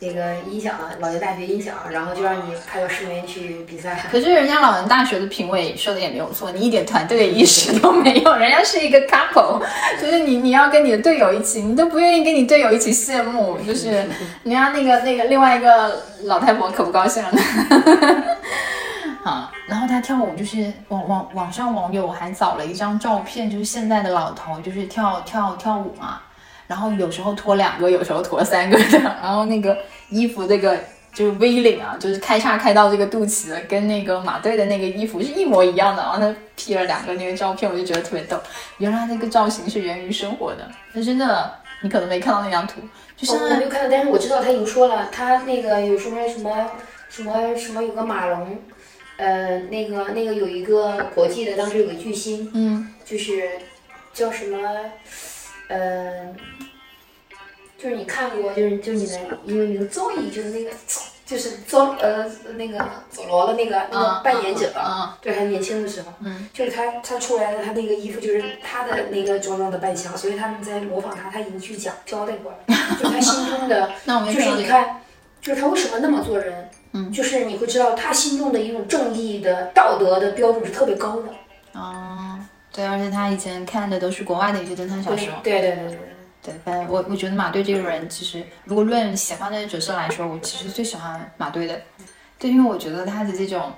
[0.00, 3.98] 那个音响，老年大学音响，然后就让你派到市园去比赛。
[4.12, 9.62] 可是人家老年大学的评委说的也没有错，你一点团队意识都没有，人家是一个 couple，
[9.98, 13.92] 就是你你要跟你的队友一起，你都不愿意跟你队友一起谢幕，就是
[14.44, 17.30] 人家那个那个另外一个老太婆可不高兴了。
[19.26, 26.20] 啊，然后他跳舞就是网网网上网友还找了一张照片，就是现在的老头就是跳跳跳舞嘛，
[26.68, 29.76] 然后有时候脱两个，有时候脱三个的，然后那个
[30.10, 30.78] 衣服这个
[31.12, 38.38] 就是 V 领啊，就是开叉开到这个肚脐，跟那个马队的那个衣服是一模一样的，然后他 P 了两个那个照片，我就觉得特别逗，
[38.78, 42.80] 原来那个造型是源于生活的，那真的你可能没看到那张图，
[43.16, 46.70] 就是我没有看到，但是我知道他已经说了，他那个有什么什么
[47.08, 48.56] 什么什么有个马龙。
[49.18, 53.48] 呃，那个那个有一个国际的，当时有个巨星，嗯，就是
[54.12, 54.58] 叫什么，
[55.68, 56.34] 呃，
[57.78, 60.70] 就是你看过，就是就是你的英文名字 Zoe，就是那个
[61.24, 64.70] 就是佐呃那个佐罗的那个那个扮演者，
[65.22, 72.58] 对，他年轻的时候，嗯，就是他他出来的他那个衣服就是他的那个装装的扮相，所以他们在模仿他，他已经去讲交代过了，
[73.02, 73.90] 就他心中的，
[74.32, 75.00] 就是你看，
[75.40, 76.68] 就是他为什么那么做人。
[77.12, 81.28] 就是你会知道他心中的一种正义的道德的标准是特别高的。
[81.72, 82.38] 哦，
[82.72, 85.28] 对，而且他以前看的都是国外的一些侦探小说。
[85.42, 85.98] 对对对对
[86.42, 86.54] 对。
[86.64, 91.80] 反正我我觉得马队这个人，其实如果论喜欢的角色来说，我其实最喜欢马队的。
[92.38, 93.72] 对，因为我觉得他的这种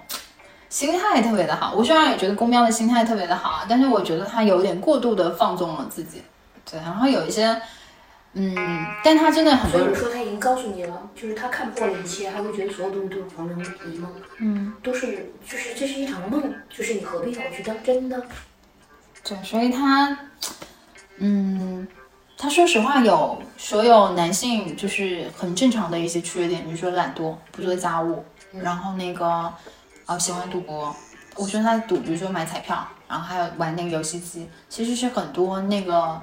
[0.69, 1.75] 心态特别的好。
[1.75, 6.23] 我虽然也觉得公喵的心态特别的好，但是我觉得他有点过度的放纵了自己。
[6.71, 7.61] 对，然后有一些。
[8.35, 8.55] 嗯，
[9.03, 9.81] 但他真的很多。
[9.81, 14.11] 所以说他已经告诉你了，就是他看破了一切，他会觉得所有东西都是黄粱一梦。
[14.39, 18.23] 嗯，都是就是这是一场梦，就是你何必要去当真的？
[19.25, 20.17] 对，所以他，
[21.17, 21.87] 嗯，
[22.37, 29.53] 他说实话有所有男性就是很正常的一些缺点，比如说懒惰、不做家务，然后那个
[30.07, 30.95] 啊喜欢赌博。
[31.37, 36.21] 我说他赌，比如说买彩票，然后还有玩那个游戏机，其实是很多那个。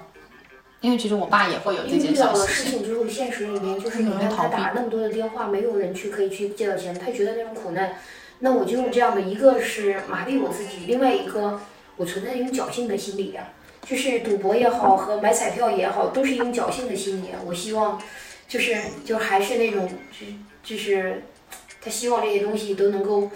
[0.86, 7.98] 因为其实我爸也会有这件遇到了事情之后，现实里面就是你看他打那么多的电话，没有人去可以去借到钱，他觉得那种苦难，
[8.38, 11.60] 那我就用这样的一个是麻痹我自己，另外一个
[11.98, 13.50] 我存在一种侥幸的心理呀，
[13.84, 17.30] 就是赌博也好和买彩票也好，都是一种侥幸的心理。
[17.48, 18.00] 我希望
[18.48, 20.28] 就是就还是那种就
[20.64, 21.24] 就是
[21.82, 23.32] 他希望这些东西都能够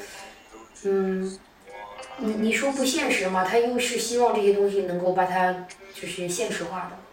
[0.83, 1.35] 嗯
[2.19, 3.43] 你你说不现实嘛？
[3.43, 5.65] 他又是希望这些东西能够把它
[5.99, 7.08] 就是现实化的。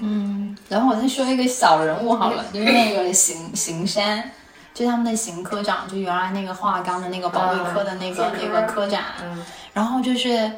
[0.00, 4.30] 嗯，然后我再说一个小人物好了，就是那个邢邢山，
[4.74, 8.32] 就他们的邢科长，就原来那个华钢的那个保卫科的那个、嗯。
[8.40, 9.44] 那个科长，嗯。
[9.72, 10.50] 然后就是。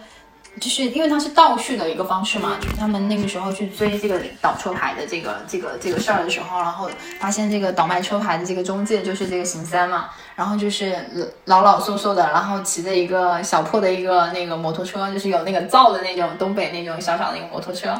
[0.60, 17.98] 就是因为他是倒叙的一个方式嘛，就是他们那个时候去追这个倒车牌的这个这个这个事儿的时候，然后发现这个倒卖车牌的这个中介就是这个邢三嘛，然后就是老老瘦瘦的，然后骑着一个小破的一个那个摩托车，就是有那个造的那种东北那种小小的一个摩托车，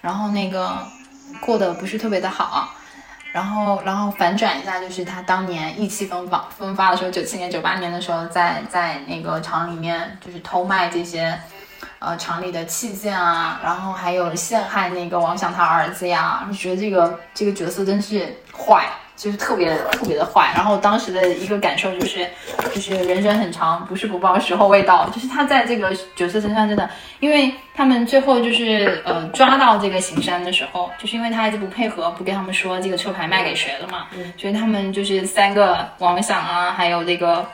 [0.00, 0.78] 然后那个
[1.40, 2.70] 过得不是特别的好，
[3.32, 11.38] 然后然后反转一下，就是他当年意气风发风发的时候，九七年九八年的时候，在在那个厂里面就是偷卖这些。
[11.98, 18.88] 呃，厂里的器件啊，然后还有陷害那个王想他儿子呀，就觉得这个这个角色真是坏，
[19.20, 20.50] 就是特别特别的坏。
[20.56, 22.26] 然后当时的一个感受就是，
[22.74, 25.06] 就是人生很长，不是不报，时候未到。
[25.10, 26.88] 就是他在这个角色身上真的，
[27.20, 34.06] 因为他们最后就是呃抓到这个行山的时候，就是因为他一直不配合，不跟他们说这个车牌卖给谁了嘛，
[34.38, 37.46] 所以他们就是三个王响啊，还有这个。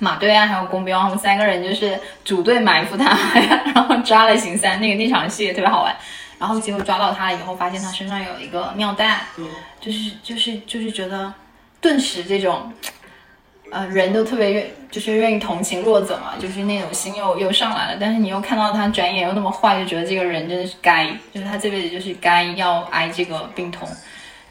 [0.00, 3.18] 马队啊，还有宫彪，他们三个人就是组队埋伏他，
[3.74, 4.80] 然后抓了邢三。
[4.80, 5.92] 那个那场戏也特别好玩。
[6.38, 9.26] 然后结果抓到他了以后，发现他身上有一个尿袋，
[9.80, 11.32] 就是就是就是觉得，
[11.80, 12.72] 顿时这种，
[13.70, 17.98] 呃，人都特别愿就是愿意同情弱者嘛，就是那种心又又上来了。
[18.00, 23.88] 但是你又看到他转眼又那么坏，就觉得这个人真的是该，就是他这辈子就是该要挨这个病痛。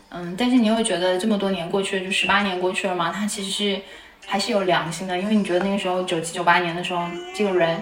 [0.10, 3.82] 嗯，但是你又觉得这么多年过去了，就十八年过去了嘛，他其实是。
[4.30, 7.82] 还是有良心的，因为你觉得那个时候九七九八年的时候，这个人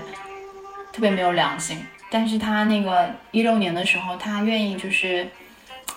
[0.93, 1.84] 特别没有良心。
[2.10, 5.28] 但是他那个一六年的时候，他愿意就是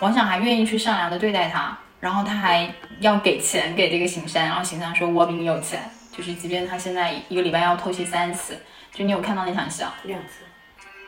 [0.01, 5.81] 王想还愿意去善良的对待他，然后他还要给钱给这个邢山，然后邢山说我比你有钱，
[6.11, 8.59] 就是即便他现在一个礼拜要透析三次，
[8.93, 9.95] 就你有看到那场戏啊？
[10.05, 10.45] 两次，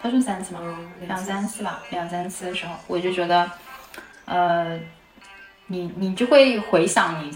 [0.01, 0.61] 他说三次吗？
[0.63, 3.51] 嗯，两三次吧，两三次的时候，我就觉得，
[4.27, 4.79] 呃，
[5.67, 7.31] 你你就会回想你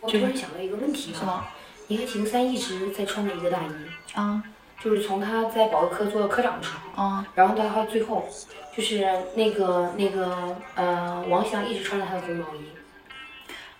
[0.00, 1.44] 我突然想到一个问题什么
[1.88, 3.70] 你看邢三一直在穿着一个大衣，
[4.14, 4.42] 啊
[4.82, 8.26] 就是从他在保卫科做科长的时候，啊然后到他最后，
[8.74, 12.64] 就是那个那个呃，王翔一直穿着他的红毛衣。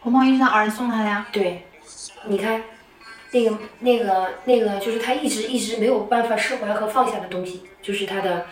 [0.00, 1.26] 红毛衣是他儿子送他的呀。
[1.32, 1.66] 对，
[2.26, 2.62] 你看，
[3.32, 8.44] 那个那个那个，就是他一直一直没有办法释怀和放下的东西，就是他的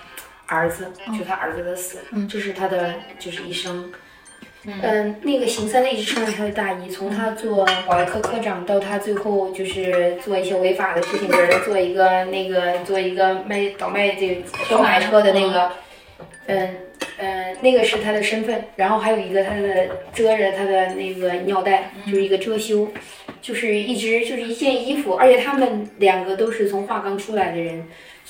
[0.46, 3.92] 儿子，就他儿子的死，嗯这是他的就是一生。
[4.64, 15.70] 嗯，那个邢三呢一直穿着他的大衣，从他做保卫科科长到他最后就是做一些违法的事情，给人做一个那个做一个卖倒卖这个收买车的那个，
[16.46, 16.76] 嗯
[17.18, 22.88] 嗯，那个是他的身份，然后还有一个他的遮着他的那个尿袋，就是一个遮羞，
[23.40, 27.86] 就是一直就是一件衣服，而且他们两个都是从华钢出来的人，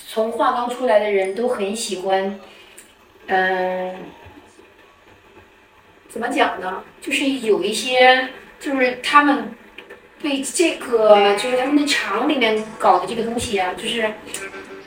[0.06, 2.38] 从华钢出来的人都很喜欢，
[3.26, 3.94] 嗯。
[6.08, 6.82] 怎么讲呢？
[7.00, 8.28] 就是有一些，
[8.58, 9.52] 就是他们
[10.20, 14.10] 对这个，就是他们的厂里面搞的这个东西啊，就是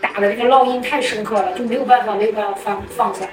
[0.02, 3.22] 打的这个烙印太深刻了，就没有办法，没有办法放放下。
[3.22, 3.30] 你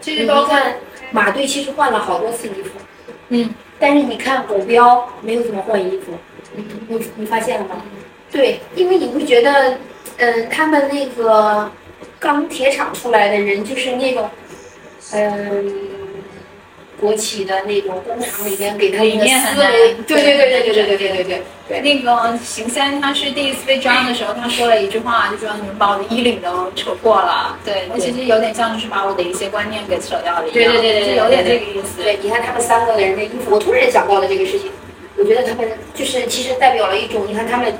[0.00, 0.76] 其实包括看
[1.10, 2.70] 马队其实换了好多次衣服，
[3.28, 6.14] 嗯，但是你看狗标没有怎么换衣服，
[6.56, 7.82] 你你你发现了吗？
[8.30, 9.78] 对，因为你会觉得，
[10.16, 11.70] 嗯，他们那个
[12.18, 14.30] 钢铁厂出来的人就是那种，
[15.12, 15.92] 嗯。
[17.02, 21.80] 国企的那种工厂里面给他们的理念很思维，对对对对对对对对对对对。
[21.80, 27.58] 那个邢三他是第一次被抓的时候，他说了一句话，就说你们把我的衣领都扯破了。
[27.64, 30.54] 对，那其实有点像是把我的一些观念给扯掉了一样。
[30.54, 32.00] 对对对对对是有点这个意思。
[32.00, 34.70] 对，你看他们三个人的衣服，我突然想到了这个事情，
[35.16, 37.74] 我觉得他们就是其实代表了一种，你看他们。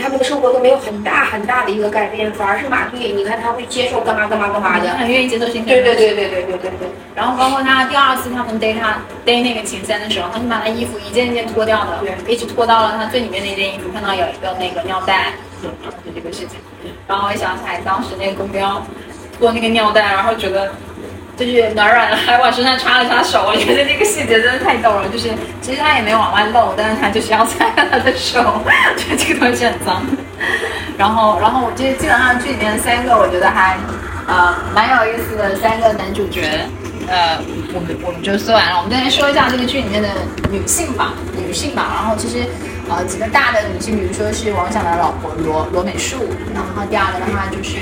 [0.00, 5.66] 他们的生活都没有很大很大的一个改变，反而是马队，你看他会接受干嘛干嘛干嘛的，很愿意接受新鲜。
[5.66, 6.88] 对对对对对对对对。
[7.14, 15.68] 然后包括他第二次他们逮他逮那个秦三的时候，他是把他衣服一件一件脱掉的，一直脱到了他最里面那件衣服，看到有一个那个尿袋，就
[16.14, 16.50] 这个事情。
[17.08, 18.84] 然后我想起来当时那个公标
[19.38, 20.72] 脱那个尿袋，然后觉得。
[21.34, 25.08] 就是暖软的，还往身上擦了擦手，我觉得那个细节真的太逗了。
[25.08, 25.30] 就是
[25.60, 28.62] 其实他也没往外露，但是他就是要擦他的手，
[28.96, 30.04] 觉得这个东西很脏。
[30.98, 33.78] 然后，然后我觉得基本上剧里面三个，我觉得还
[34.28, 36.42] 呃蛮有意思的三个男主角，
[37.08, 37.38] 呃，
[37.72, 38.76] 我们我们就说完了。
[38.76, 40.08] 我们再来说一下这个剧里面的
[40.50, 41.90] 女性吧，女性吧。
[41.96, 42.46] 然后其实
[42.90, 47.78] 呃几个大的女性，比如说是王响的老婆罗罗美树，然后第二个的话就是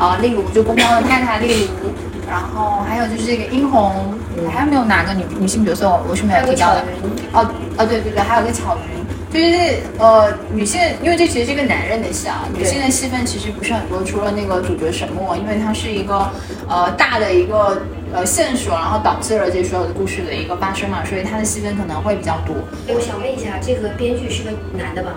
[0.00, 1.94] 呃例如就公公的太太例如。
[2.28, 4.14] 然后还有就是这个殷红，
[4.52, 6.84] 还有没有哪个女女性角色我是没有提到的？
[7.32, 7.46] 哦
[7.78, 16.30] 哦对对对，还有个巧云，就是呃，女性，因为这其实是一个男人的戏啊，女性的戏份其实不是很多，除了那个主角沈墨，因为它是一个
[16.68, 22.54] 呃大的一个呃线索，然后导致了这所有的故事的一个发生嘛，所以他的戏份可能会比较多。
[22.88, 25.12] 我想问一下，这个编剧是个男的吧？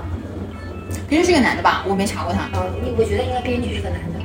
[1.07, 1.83] 编剧是个男的吧？
[1.87, 2.47] 我没查过他。
[2.57, 4.20] 呃，你我觉得应该编剧是个男的。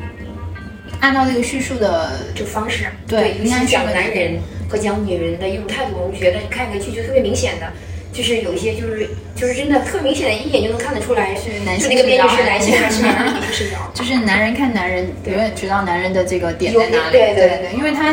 [1.00, 4.38] 按照这个叙述的这个方式，对，应该是讲男人
[4.68, 7.66] 和讲女人的一种态度，我觉得看个剧就特别明显的。
[8.12, 13.76] 就是有一些，就是就是真的特别明显的，一眼就能看得出来是男性，那个编剧是男性还 是女性视角。
[13.92, 17.12] 就是男人看男人，永远知道男人的这个点在哪里。
[17.12, 18.10] 对对对，因为他，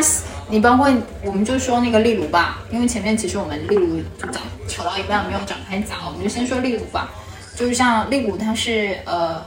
[0.50, 7.10] 你包括我们就说那个例如吧，因为前面其实我们例如就讲扯到一半没有展开讲，我们就先说例如吧。
[7.56, 9.42] 就是像例如，他是呃，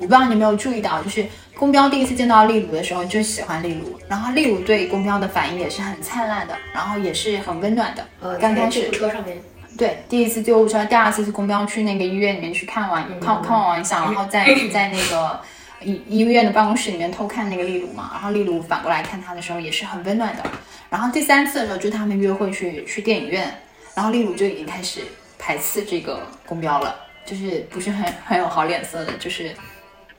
[0.00, 1.24] 我不知道你有没有注意到，就是
[1.56, 8.04] 宫标第一次见到丽如的时候就喜欢丽如，然后丽如对宫标的反应也是很灿烂的，然后也是很温暖的。
[8.20, 9.36] 呃，刚开始车上面。
[9.78, 15.40] 对，第一次救护车，第二次是公标去那个医院里面去看完看看完一下，然后在在那个
[15.82, 20.42] 医医院的办公室里面偷看那个丽鲁嘛，然后丽鲁反过来看他的时候也是很温暖的。
[20.90, 23.62] 然后第三次的时候，就他们约会去去电影院，
[23.94, 25.00] 然后丽鲁就已经开始
[25.38, 29.50] 排斥这个公标了，就是不是很很有好脸色的，就是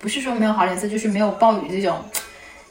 [0.02, 2.04] 不是说没有好脸色，就是没有暴雨这种。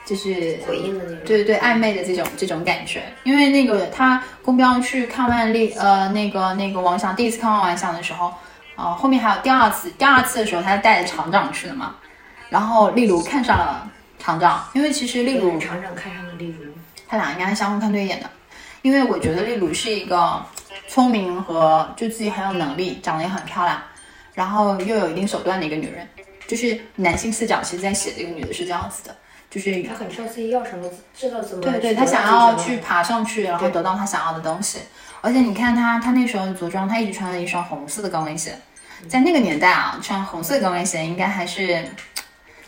[0.03, 3.01] 就是回应的那种，对对对，暧昧的这种这种感觉。
[3.23, 8.33] 因为那个他宫标去看完丽呃那个那个王翔，第一次看完王翔的时候，
[8.75, 11.95] 呃后面还有第二次，第二次的时候他是带着厂长去的嘛。
[12.49, 16.73] 然后例如看上了厂长，因为其实例如厂长看上了例如，
[17.07, 18.29] 他俩应该是相互看对眼的。
[18.83, 20.45] 因为我觉得例如是一个
[20.89, 23.81] 聪明和就自己很有能力，长得也很漂亮，
[24.35, 26.09] 然后又有一定手段的一个女人。
[26.51, 29.17] 就是男性视角，其实在写这个女的是这样子的。
[29.49, 34.81] 就是他很知道自己要什么，知道怎么对对，他想要去爬上去，然后得到他想要的东西。
[35.21, 38.53] 而且你看他，他那时候着装，他一直穿了一双红色的高跟鞋。
[39.09, 41.85] 在那个年代啊，穿红色高跟鞋应该还是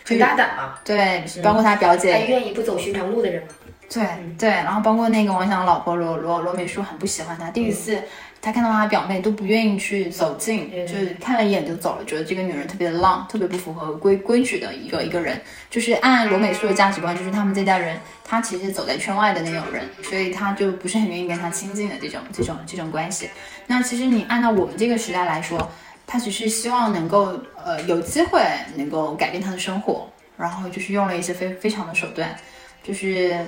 [0.05, 0.75] 很大胆嘛。
[0.85, 3.49] 对，包括他表姐，他愿意不走寻常路的人嘛。
[3.93, 4.07] 对
[4.39, 8.01] 对，然后包括那个王想老婆罗罗罗美术很不喜欢他，第一次。
[8.45, 15.41] 他看到他表妹都不愿意去走近，就是看了一眼就走了，觉得这个女人特别的浪，特别不符合规规矩的一个一个人。
[15.71, 23.31] 就是按罗美素的价值观，就是他们这代人，他其实走在圈外的那种人，所以他就不是很愿意跟他亲近的这种这种这种关系。
[23.69, 25.71] 那其实你按照我们这个时代来说，
[26.05, 28.43] 他只是希望能够呃有机会
[28.75, 32.37] 能够改变他的生活，然后就是用了一些非非常的手段，
[32.83, 33.47] 就是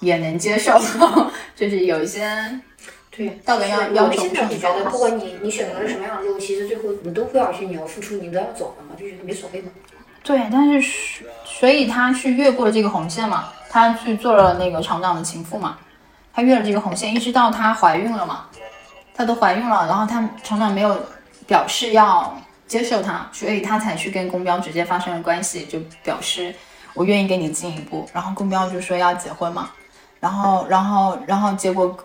[0.00, 0.82] 也能接受，
[1.54, 2.28] 就是有一些。
[3.16, 9.70] 对，道德要要求现在就觉得，不管你你选择了什么样的路，其实最后你都会要去，你要付出，你都要走了嘛，就觉得没所谓嘛。
[10.22, 15.78] 对，但是所以他去越过了这个红线嘛，他去做了那个厂长的情妇嘛，
[16.34, 18.44] 他越了这个红线，一直到她怀孕了嘛，
[19.14, 20.94] 她都怀孕了，然后他厂长没有
[21.46, 22.36] 表示要
[22.66, 26.54] 接受她，所以他才去跟公标直接发生了关系，就表示
[26.92, 29.70] 我愿意跟你进一步，然后公标就说要结婚嘛，
[30.20, 31.96] 然后然后然后结果。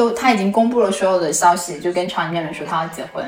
[0.00, 3.22] 都他已经公布了所有的消息，就跟厂里面人说他要结婚，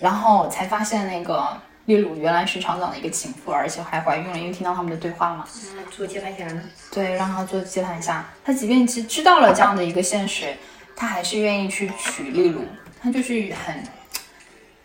[0.00, 5.44] 然后才发现那个丽鲁原来是厂长的一个情妇，而且还怀孕了，因为听到他们的对话嘛。
[5.46, 6.60] 嗯，做接盘侠呢？
[6.90, 8.28] 对，让他做接盘侠。
[8.44, 10.52] 他即便其实知道了这样的一个现实，
[10.96, 12.64] 他还是愿意去娶丽鲁，
[13.00, 13.80] 他就是很。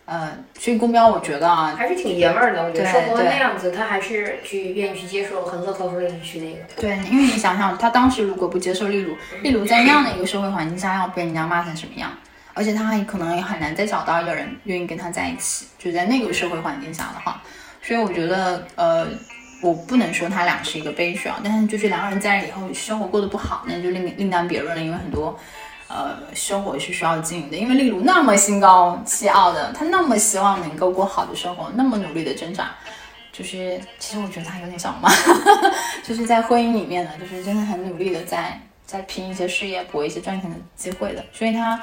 [0.06, 2.64] 呃，所以公标我觉得啊，还是挺爷们儿的。
[2.64, 6.60] 我觉得生活那样子，他还是去愿意去接受，很乐呵呵的去那个。
[6.80, 12.12] 对，因为你想想，他当时如果不接受例如，例如在那样的一个社会环境下，要被人家骂成什么样？
[12.54, 17.42] 而且他还可能也很难再找到一个人愿意跟他在一起，就在那个社会环境下的话。
[17.82, 19.08] 所以我觉得，呃，
[19.62, 25.38] 我不能说他俩是一个悲剧啊，但是就是两个人在以后生活过得不好，那就另另当别论了，因为很多。
[25.88, 32.72] 呃，生活是需要经营的，因为例如那么心高气傲的，他那么希望能够过好的生活，那么努力的挣扎，
[33.32, 35.14] 就是其实我觉得他有点像我妈，
[36.04, 41.24] 就是在婚姻里面呢，就是真的很努力的在在拼一些事业，搏一些赚钱的机会的。
[41.32, 41.80] 所以他，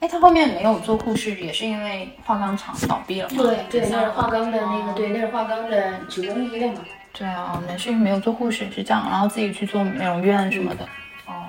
[0.00, 3.42] 哎，他后面没有做护士，也是因为化钢厂倒闭了嘛？
[3.42, 6.80] 对对，那是化钢的那个，对，那是化钢的职工医院嘛？
[7.14, 10.84] 对啊，那是因为没有做护士是这样，然后自己去做美容院什么的。
[11.24, 11.46] 哦，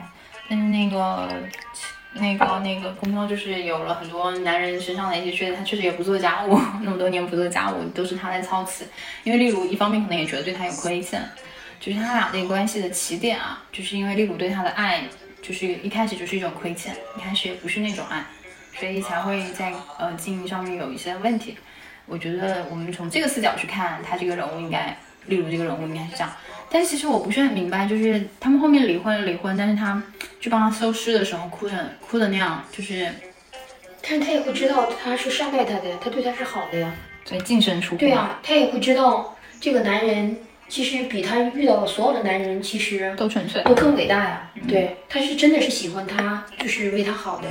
[0.50, 1.28] 但是那个。
[2.20, 8.86] 那个那个公公就是有了很多男人身上的一些缺点，他确实也不做家务， 那么多年不做家务都是他在操持。
[9.24, 11.22] 因为例如一方面可能也觉得对他有亏欠，
[11.80, 15.04] 就是他俩这个关系的起点啊，就是因为例如对他的爱，
[15.42, 18.26] 就是一开始就是一种亏欠，一开始也不是那种爱，
[18.76, 21.58] 所以才会在呃经营上面有一些问题。
[22.06, 24.98] 我觉得我们从这个视角去看他这个人物，应该
[25.28, 26.32] 例如这个人物应该是这样。
[26.70, 30.02] 但其实我不是很明白，就是他们后面离婚了离婚，但是他
[30.42, 33.08] 去帮他收尸的时候哭成哭的那样，就是
[34.02, 36.94] 但是他也会知道他是善待他的，他对他是好的呀。
[37.24, 37.98] 所以净身出户。
[37.98, 40.38] 对呀、他也会知道这个男人
[40.70, 43.62] 其实比他遇到的所有的男人其实都纯粹。
[43.64, 44.50] 都更伟大呀。
[44.68, 47.48] 对，他是真的是喜欢他，就是为他好的。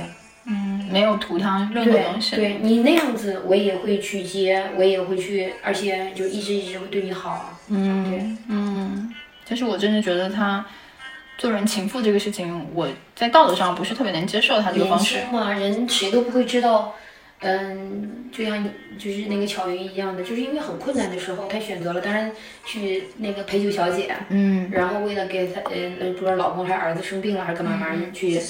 [0.87, 2.35] 嗯，没有图他任何东，西。
[2.35, 9.13] 对你那样子，我也会去接，我也会去，而且就一直一直会对你好嗯，对嗯，
[9.47, 10.65] 但是我真的觉得他
[11.37, 15.15] 做人情妇这个事情，我在道德上不是特别能接受他这个方式。
[15.19, 16.95] 轻嘛，人谁都不会知道。
[17.39, 18.67] 嗯，就像
[18.97, 22.31] 就是那个巧云一样的，就是因为很困难的时候，他选择了当然
[22.65, 28.41] 去那个陪酒小姐，嗯然后为了给他呃，呃不知道老公还是儿子生病了还是干嘛玩意儿去，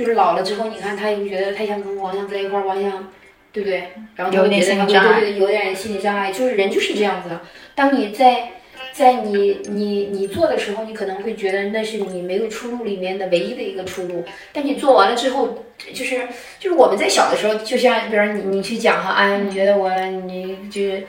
[0.00, 3.12] 就是老了之后，你看他也觉得他想跟王阳在一块儿，王阳，
[3.52, 3.88] 对不对？
[4.16, 7.42] 然后觉得他会心理障碍对对有点心理障碍，就是人就是这样子的。
[7.74, 8.52] 当你在
[8.94, 14.24] 在你你你做的时候，你可能会觉得那是你没有出路里面的唯一的一个出路，
[14.54, 16.26] 但你做完了之后，就是
[16.58, 19.94] 就是我们在小的时候，就像比如你你去讲哈，哎，你觉得我
[20.24, 21.04] 你就是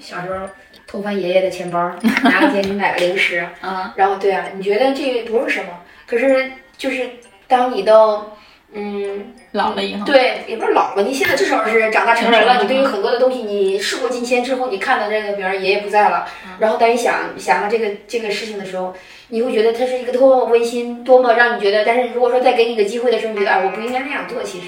[0.00, 0.48] 小时候
[0.86, 1.78] 偷翻爷爷的钱包，
[2.24, 7.10] 拿个钱去买个零食， 啊，然后对啊，你觉得这个不是什么，可是就是
[7.48, 8.32] 当你都
[8.72, 12.60] 嗯老了以后，对，也不是老了，你现在至少是长大成人了。
[12.60, 16.26] 你对于很多的东西，你事过境迁之后，你看到这个，比如说爷爷不在了，
[16.58, 18.94] 然后当你想想到这个这个事情的时候，
[19.28, 21.84] 你会觉得它是一个多么温馨，多么让你觉得。
[21.84, 24.42] 但是如果说再给你一个机会的时候，你觉得哎，我不应该那样做。
[24.42, 24.66] 其实，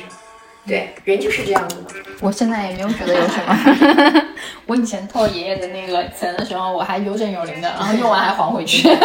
[0.69, 1.91] 对，人就是这样子的。
[2.21, 4.23] 我现在也没有觉得有什么。
[4.67, 8.89] 我以前偷爷爷的那个钱的时候，我还有整有零的，然后用完还还回去。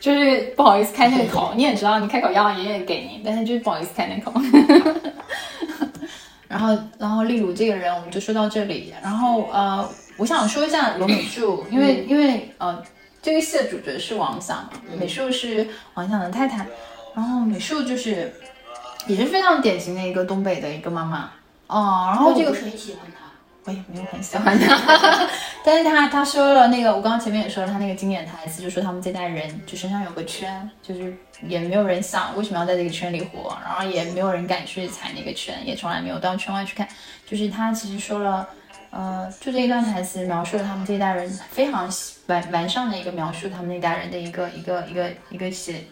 [0.00, 4.32] 就是不好意思开那个口，你也知道，你开口要爷爷给你，但是就是不好意思开那口。
[6.48, 8.92] 然后，然后例如这个人，我们就说到这里。
[9.02, 12.82] 然后呃，我想说一下罗美术，因为、因为呃，
[13.22, 16.66] 这个戏的主角是王想嘛，美术是王想的太太，
[17.14, 18.32] 然后美术就是
[19.06, 21.30] 也是非常典型的一个东北的一个妈妈
[21.66, 22.06] 哦。
[22.08, 23.22] 然后这个我不是很喜欢他。
[23.64, 24.76] 我也没有很喜欢他，
[25.64, 36.88] 但是他他说了那个，我刚刚前面也说了他那个经典台词，就说他们这代人就身上有个圈，就是也没有人想为什么要在这个圈里活，然后也没有人敢去踩那个圈，也从来没有到圈外去看。
[37.24, 38.48] 就是他其实说了，
[38.90, 41.88] 呃，就这一段台词描述了他们这一代人非常
[42.26, 45.84] 完完善的一个描述他们那代人的一个一个一个一个现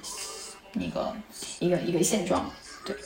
[0.73, 1.15] 那个
[1.61, 2.51] 一个一个现状，
[2.91, 2.97] 对。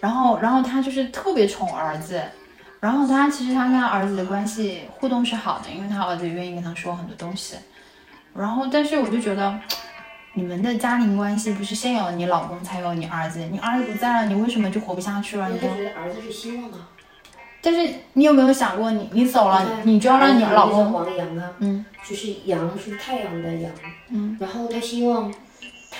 [0.00, 2.20] 然后然后他就是特别宠儿子。
[2.80, 7.54] 然后他其实他跟他儿子的关系互动是好的，因为他儿子愿意跟他说很多东西。
[8.34, 9.56] 然后，但是我就觉得，
[10.34, 15.48] 你们的家庭关系不是先有你老公才有你儿子，你儿子不在了，你为什么就活不下去了？
[15.48, 16.88] 你觉得儿子是希望啊。
[17.60, 23.70] 但是你有没有想过你，你走了，你就要让你老公，王阳啊，嗯，就是阳是太阳的阳，
[24.08, 25.32] 嗯，然后他希望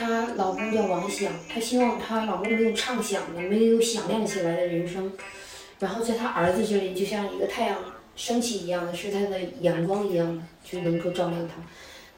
[0.02, 5.12] 她老公叫王响，她希望她老公没有畅想的、没有响亮起来的人生，
[5.78, 7.78] 然后在她儿子这里就像一个太阳
[8.16, 11.54] 升起一样的，是她的阳光一样的，就能够照亮她。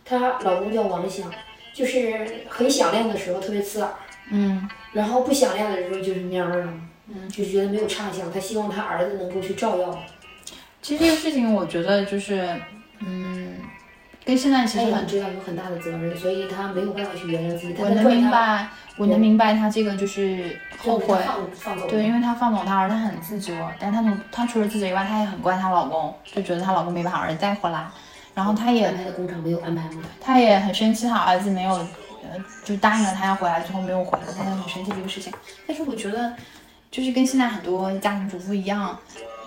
[0.05, 1.31] 她老公叫王响，
[1.75, 3.93] 就是很响亮的时候特别刺耳，
[4.31, 6.75] 嗯然后不响亮的时候就是蔫儿了，
[7.09, 8.33] 嗯，就觉得没有畅想。
[8.33, 10.03] 她希望她儿子能够去照耀。
[10.81, 12.49] 其实这个事情我觉得就是，
[13.01, 13.54] 嗯，
[14.25, 17.75] 跟现在其他也实很知道有很大的责任，所以他没有办法去原谅自己。
[17.79, 21.19] 我能明白，我能明白他这个就是后悔。
[21.89, 27.87] 对，因为她放走他儿子，她很自责，但是她从她除了自责以外，她也很怪她老公，就觉得她老公没把儿子带回来，
[28.35, 29.91] 然后她也安排的工厂没有安排好。
[30.21, 35.31] 她也很生气，她儿子没有，呃，就答应了她要回来最后没有回来，她就很生气这个事情。
[35.67, 36.33] 但是我觉得，
[36.91, 38.99] 就是跟现在很多家庭主妇一样，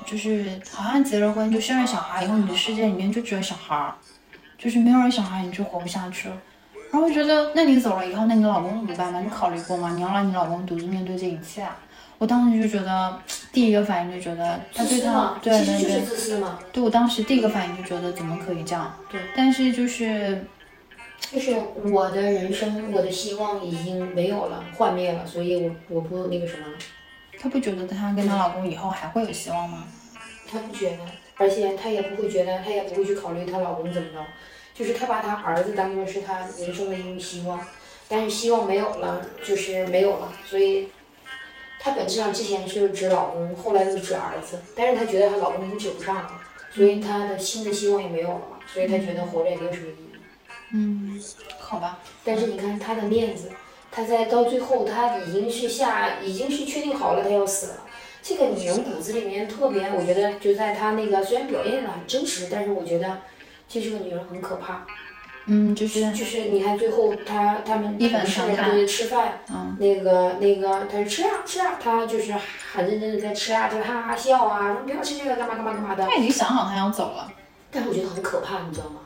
[0.05, 3.95] 就是好像结了婚就生了小孩以后，你的世界里面就只有小孩儿，
[4.57, 6.37] 就是没有了小孩你就活不下去了。
[6.91, 9.19] 然后我觉得，那你走了以后，那你老公怎么办吗？
[9.19, 9.91] 你考虑过吗？
[9.95, 11.77] 你要让你老公独自面对这一切啊？
[12.17, 13.19] 我当时就觉得，
[13.51, 16.57] 第一个反应就觉得他对他对对其实就是对，自私嘛。
[16.71, 18.91] 对我当时第一个反应就觉得怎么可以这样？
[19.11, 20.43] 对，但是就是
[21.19, 21.55] 就是
[21.91, 26.73] 我的人生，我的希望已经没有了，幻灭了，所以我我不那个什么了。
[27.39, 29.83] 她不觉得她跟她老公以后还会有希望吗？
[30.49, 30.97] 她不觉得，
[31.37, 34.25] 而且她也不会觉得，她也不会去考虑她老公怎么着，
[34.73, 37.59] 就是她把她儿子当做是她人生的一种希望，
[38.07, 40.89] 但是希望没有了，就是没有了，所以
[41.79, 46.31] 她本质上之前是指老公，后来又指儿子，但是她觉得她老公已经指不上了，
[46.71, 50.17] 所以她的新的希望也没有了嘛，所以她觉得活着也没有什么意义。
[50.73, 51.23] 嗯，
[51.59, 53.51] 好吧，但是你看她的面子，
[53.91, 57.83] 她在到最后，她已经是下，已经是确定好了她要死了。
[58.21, 63.19] 这个女人骨子里面特别，我觉得就在她那个虽然表现的很真实，但是我觉得
[63.67, 64.85] 这是个女人很可怕。
[65.49, 72.33] 嗯，就是就是你看最后她他们一反同事常态对吃饭，嗯那个那个她说吃啊吃啊，她就是
[72.73, 76.05] 很认真的在吃啊，就哈哈笑啊，说不要吃这个干嘛干嘛干嘛的。
[76.05, 77.31] 他已经想好她要走了。
[77.71, 78.99] 但是我觉得很可怕，你知道吗？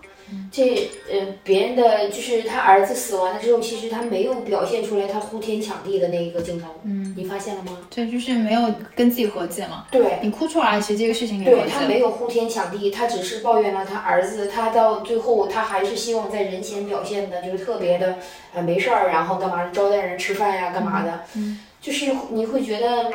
[0.52, 7.78] 这呃，别人的就是他儿子死完了之后，其实他没有表现出来他呼天抢地的那一个镜头，嗯，你发现了吗？
[7.94, 9.86] 对，就是没有跟自己和解嘛。
[9.92, 11.82] 对，你哭出来，其实这个事情你和对他。
[11.88, 18.18] 没有呼天抢地，他只是抱怨了他儿子，他到最后他还是希望在人前表现的就是特别的
[18.54, 23.12] 呃没事儿，然后干嘛招待人吃饭呀，干嘛的，嗯就是你会觉得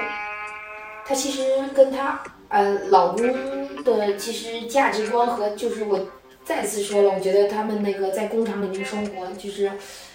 [1.07, 1.43] 他其实
[1.73, 3.23] 跟他呃老公
[3.85, 6.01] 的其实价值观和就是我
[6.47, 9.73] 再次说了，我觉得他们那个在工厂里面生活就是。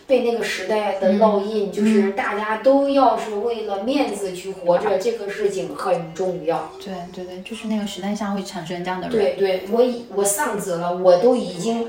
[0.07, 6.69] 被那个时代的烙印，就是大家都要是为了面子去活着，这个事情很重要。
[6.83, 9.17] 对对对，就是那个时代下会产生这样的人。
[9.17, 11.87] 对对，我已我丧子了，我都已经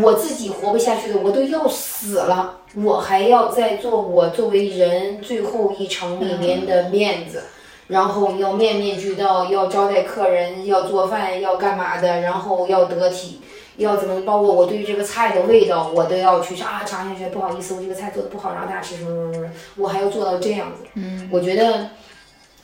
[0.00, 7.46] 我自己活不下去了，我都要死了，我还要再做我作为人最后一程里面的面子，
[7.88, 13.40] 然后要面面俱到，要招待客人，要做饭，要干嘛的，然后要得体。
[13.76, 14.20] 要怎么？
[14.22, 20.84] 包括我对于这个菜的味道，我都要去啊尝下去，不好意思，我这个菜做的不好，然后大家吃什么什么什么，我还要做到这样子。
[20.94, 21.90] 嗯我觉得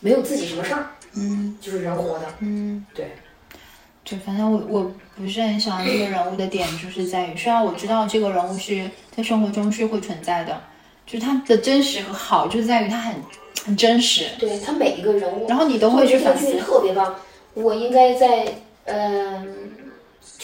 [0.01, 0.87] 没有自己什么事儿，
[1.17, 2.27] 嗯就是人活的。
[2.41, 3.13] 嗯，对。
[4.05, 10.61] 就反正我我不是很喜欢这个人物的点，就是在于，虽然我知道这个人物是在生活中是会存在的，
[11.07, 13.15] 就是他的真实和好，就在于他很
[13.65, 16.53] 很真实，对他每一个人物，然后你都会去反思。
[16.59, 17.15] 特别棒。
[17.55, 18.45] 我应该在
[18.87, 19.62] 嗯、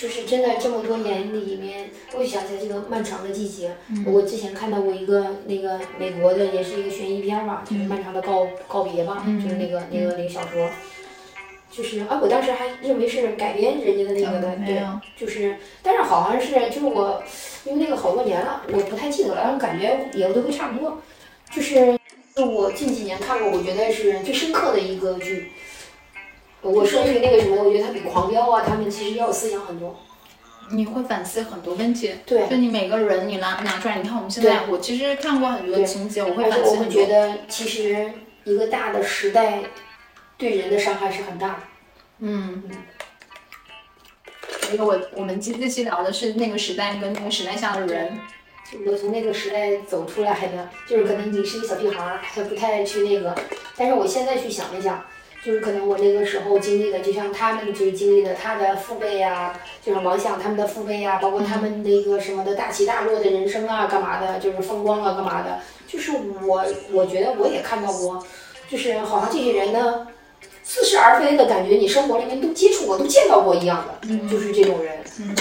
[0.01, 3.73] 就是真的这么多年里面，我就想起来这个漫长的季节。
[4.07, 10.71] 我之前看到过一个那个美国的，也是一个悬疑片吧，就是《漫长的告告别》吧，就是那个那个那个小说。
[11.69, 14.83] 就是啊，我当时还认为是改编人家的那个的，对
[15.17, 17.21] 就是，但是好像是就是我，
[17.65, 21.03] 因为那个好多年了，我不太记得了，然后感觉也都会差不多。
[21.51, 21.99] 就是
[22.37, 25.51] 是我近几年看过，我觉得是最深刻的一个剧。
[26.63, 29.99] 我说是那个什么，我觉得他比《狂飙》啊，他们其实要有思想很多。
[30.71, 32.15] 你会反思很多问题。
[32.27, 36.89] 对就你每个人，你拿拿出来，你看我们现在，我其实看过很多情节，我会我会。
[36.89, 38.13] 觉得，其实
[38.45, 39.63] 一个大的时代
[40.37, 41.59] 对人的伤害是很大的。
[42.19, 42.65] 嗯。
[44.73, 48.19] 因为我我们这这期聊的是那个时代跟那个时代下的人。
[48.87, 53.35] 我从那个时代走出来的，就是可能你是一个小屁孩儿，还不太去那个，
[53.79, 55.03] 但是我现在去想一想，
[55.45, 66.13] 就是可能我那个时候经历的，就像他们就是经历的他的父辈呀、就是王想他们的父辈呀、包括他们那个什么的大起大落的人生啊，干嘛的，就是风光啊，干嘛的，就是
[66.45, 68.25] 我我觉得我也看到过，
[68.69, 70.07] 就是好像这些人呢。
[70.71, 74.99] 似是而非的感觉，你生活里面都接触过、都见到过一样的，就是这种人。
[75.19, 75.35] 嗯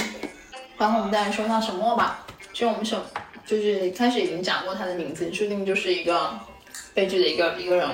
[0.77, 2.97] 然后我们再来说一下沈墨吧，其实我们沈
[3.45, 6.39] 就是开始已经讲过他的名字，注定就是一个
[6.93, 7.93] 悲剧的一个一个人物。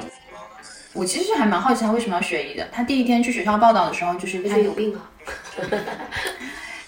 [0.93, 2.67] 我其实还蛮好奇他为什么要学医的。
[2.71, 5.09] 他第一天去学校报道的时候，就是他有病啊！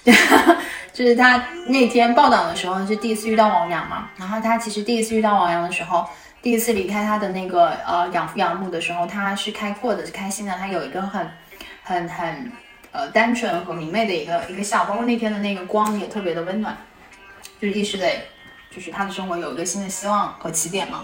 [0.93, 6.07] 就是他那天报道的时候是第一次遇到王阳嘛，然后他其实第一次遇到王阳的时候，
[6.41, 11.29] 第一次离开他的那个呃养父养母的时候，他是开阔的，是开心的，他有一个很
[11.83, 12.51] 很很
[12.91, 16.77] 呃单纯和明媚的一个一个笑，包括那天的那个光也特别的温暖，
[17.59, 18.05] 就是意识到
[18.69, 21.03] 就是他的生活有一个新的希望和起点嘛。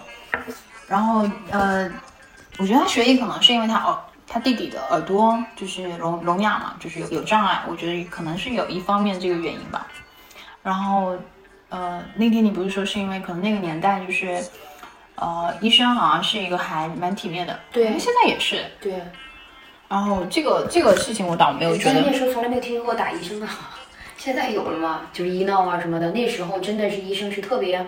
[0.88, 1.91] 然后呃，
[2.58, 3.97] 我觉得他学医可能是因为他耳
[4.28, 9.88] 他弟弟的耳朵就是聋聋哑嘛，就是有有障碍，我觉得可能是有一方面这个原因吧。
[10.64, 11.18] 然后
[11.70, 14.43] 呃，那天你不是说是因为可能那个年代就是
[15.16, 18.64] 呃，医生好像是一个还蛮体面的，对因为现在也是。
[18.80, 19.02] 对，
[19.88, 23.49] 然后这个这个事情我倒没有觉得那时候从来没有听说过打医生啊，
[24.24, 26.11] 现在有了嘛，就是医闹啊什么的。
[26.11, 27.84] 那时候真的是医生是特别，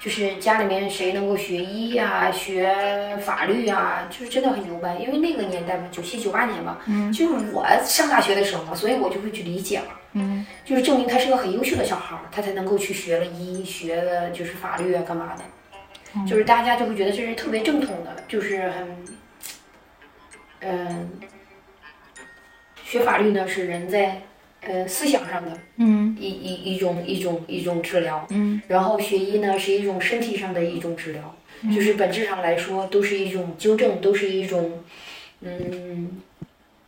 [0.00, 4.96] 就是家里面谁能够学医呀、学法律啊、就是真的很牛掰。
[4.96, 15.44] 因为那个年代嘛，九七九八年嘛，嗯就是我上大学的时候嘛，所以我就会去理解嘛，嗯就是证明他是个很优秀的小孩儿，他才能够去学了医，学了就是法律啊，干嘛的。
[16.26, 19.04] 就是大家就会觉得这是特别正统的，就是很，
[20.62, 21.10] 嗯、
[22.82, 24.20] 学法律呢是人在
[24.66, 26.16] 呃思想上的嗯。
[26.18, 28.60] 一一一种一种一种治疗，嗯。
[28.68, 31.34] 然后学医呢是一种身体上的一种治疗，
[31.74, 34.80] 就是本质上来说都是一种纠正，都是一种，
[35.40, 36.10] 嗯，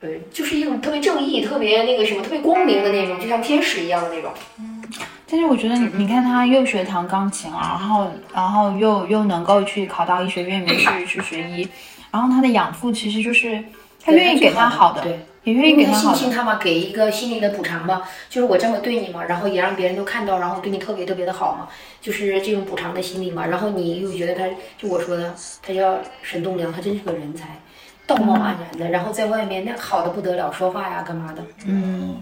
[0.01, 4.33] 呃，就是一种特别正义、特别那个什么、特别光明的那种，就像天使一样的那种。
[4.59, 4.83] 嗯
[5.31, 11.69] 但是我觉得你你看他又学弹钢琴啊，然后然后又又能够去考到医学院里面去去学医，
[12.11, 13.63] 然后他的养父其实就是
[14.03, 16.13] 他愿意给他好的，对也愿意给因为他信他好的。
[16.13, 21.69] 不信他嘛，给一个心理的补偿嘛，就是我这么对你嘛，然后也让别人都看到，然后对你特别特别的好嘛，
[22.01, 23.47] 就是这种补偿的心理嘛。
[23.47, 24.45] 然后你又觉得他，
[24.77, 27.61] 就我说的，他叫沈栋梁，他真是个人才，
[28.07, 32.17] 道貌岸然的，然后在外面那好的不得了，说话呀干嘛的，嗯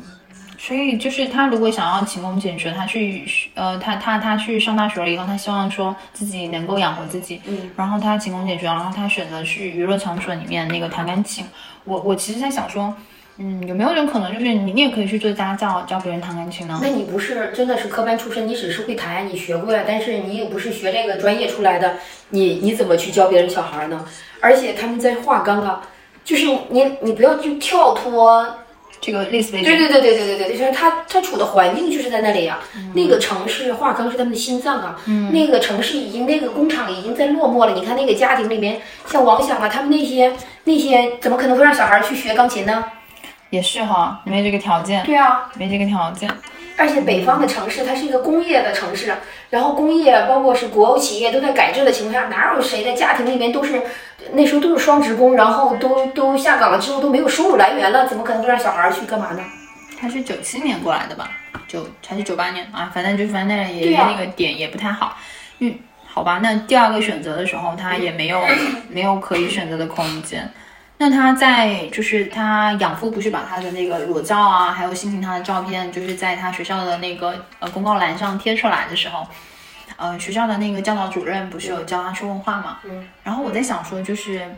[0.58, 11.44] 所以就是他如果想要勤工俭学，他去呃，他他他去上大学了以后，他希望说自己能够养活自己，嗯，然后他勤工俭学，然后他选择去娱乐场所里面那个弹钢琴。
[11.86, 12.94] 我我其实在想说，
[13.38, 16.78] 嗯，有没有一种可能，就是你你也可以去做家教，教别人弹钢琴呢？
[16.82, 21.94] 那你不是真的是科班出身，你只是会弹，你学过呀，但是你也不是学这个专业出来的，
[22.30, 24.04] 你你怎么去教别人小孩呢？
[24.40, 25.82] 而且他们在画钢啊，
[26.24, 28.56] 就是你你不要去跳脱
[29.00, 32.58] 这个类似背景，对对对对对对对，就是他他处的环境就是在那里呀、
[32.94, 34.98] 那个城市化坑是他们的心脏啊，
[35.32, 37.72] 那个城市已经那个工厂已经在落寞了。
[37.72, 40.32] 你看那个家庭里面，像王响啊，他们那些
[40.64, 42.84] 那些怎么可能会让小孩去学钢琴呢？
[43.50, 46.28] 也是哈，没这个条件，对啊，没这个条件。
[46.76, 49.14] 而且北方的城市，它是一个工业的城市，
[49.50, 53.80] 然后工业包括是国有企业都在改制的情况下，哪有谁的家庭里面都是
[54.32, 59.42] 那时候都是双职工，然后都都下岗了之后都没有收入来源了，怎么可能会让小孩去干嘛呢？
[59.98, 61.30] 他是九七年过来的吧？
[61.66, 62.90] 九还是九八年啊？
[62.94, 65.16] 反正就反正那也、那个点也不太好。
[65.60, 65.74] 嗯，
[66.06, 68.42] 好吧，那第二个选择的时候，他也没有
[68.90, 70.52] 没有可以选择的空间。
[70.98, 79.26] 那他在就是他养父不是把他的那个裸照啊，还有心情他的照片，就是在他学校的那个呃公告栏上贴出来的时候，
[79.96, 82.78] 呃，学校的那个教导主任不是有教他说问话嘛？
[82.84, 83.06] 嗯。
[83.22, 84.50] 然后我在想说，就是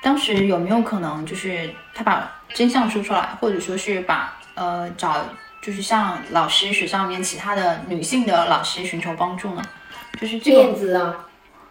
[0.00, 5.16] 当时有没有可能，就是他把真相说出来，或者说是把呃找
[5.60, 9.62] 就是向老师学校里面其他的女性的老师寻求帮助呢？
[10.20, 11.26] 就是这面个子啊。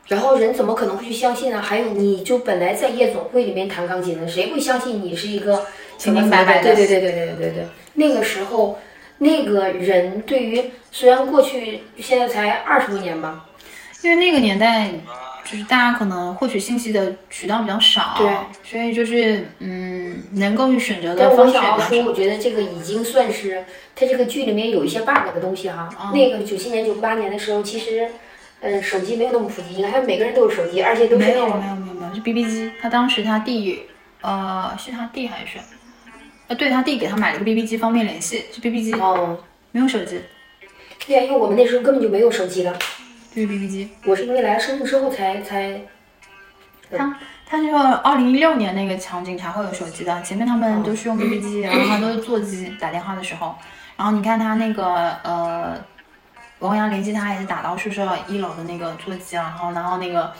[0.09, 1.61] 然后人怎么可能会去相信呢？
[1.61, 5.65] 还有，你就本来在夜总会里面弹钢琴的，谁会相信你是一个
[5.97, 7.65] 清清白白的对对对对对对对对。
[7.93, 8.77] 那个时候，
[9.19, 13.45] 那个人对于虽然过去现在才二十多年吧，
[14.01, 14.89] 因为那个年代，
[15.45, 18.29] 就是大家可能获取信息的渠道比较少，对，
[18.63, 22.03] 所以就是嗯，能够去选择的方式也想要说。
[22.05, 23.63] 我觉得这个已经算是
[23.95, 25.89] 它这个剧里面有一些 bug 的东西哈。
[26.01, 28.07] 嗯那个九七年、九八年的时候，其实，
[28.61, 32.71] 嗯，手机没有那么普及，还有每个人都有手机，而且都是没有没有没有没有，是 BB 机。
[32.81, 33.83] 他当时他弟，
[34.21, 35.57] 呃，是他弟还是？
[36.47, 39.37] 呃，对他弟给他买了个 BB 机，方便联系，是 BB 机，哦，
[39.71, 40.19] 没有手机，
[41.05, 42.73] 对呀，因为我们那时候根本就没有手机了，
[43.33, 43.89] 就是 BB 机。
[44.05, 45.79] 我是因为来了深圳之后才才
[46.91, 53.55] 他他是二零一六年那个场景才会有手机的，前面他们都是用 BB 机，然后他都是座机打电话的时候，
[53.95, 55.77] 然后你看他那个呃，
[56.59, 60.31] 王阳联系他也是打到宿舍一楼的那个座机，然后然后那个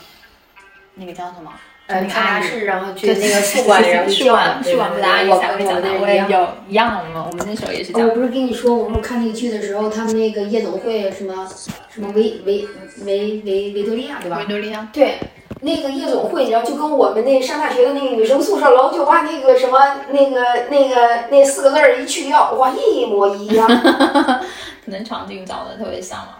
[0.94, 1.50] 那个叫什么？
[1.86, 6.24] 呃那个阿姨看牙室，然后去那个宿管，然后宿叫管宿管部的阿姨我才会讲的，我我也。
[6.28, 8.08] 有一样，我们我们那时候也是这样。
[8.08, 11.48] 我不是跟你说，我们看那个剧的时候，他们那个夜总会什么
[11.88, 12.64] 什么维维
[13.04, 14.44] 维维维多利亚对吧维？
[14.44, 15.18] 多利亚，对，
[15.62, 19.76] 那个夜总会，你知道就跟我们那上大学的那个女生宿舍楼，就把那个什么
[20.10, 20.40] 那个
[20.70, 23.66] 那个那四个字儿一去掉，哇，一模一样。
[24.84, 26.34] 可能场景找的特别像嘛。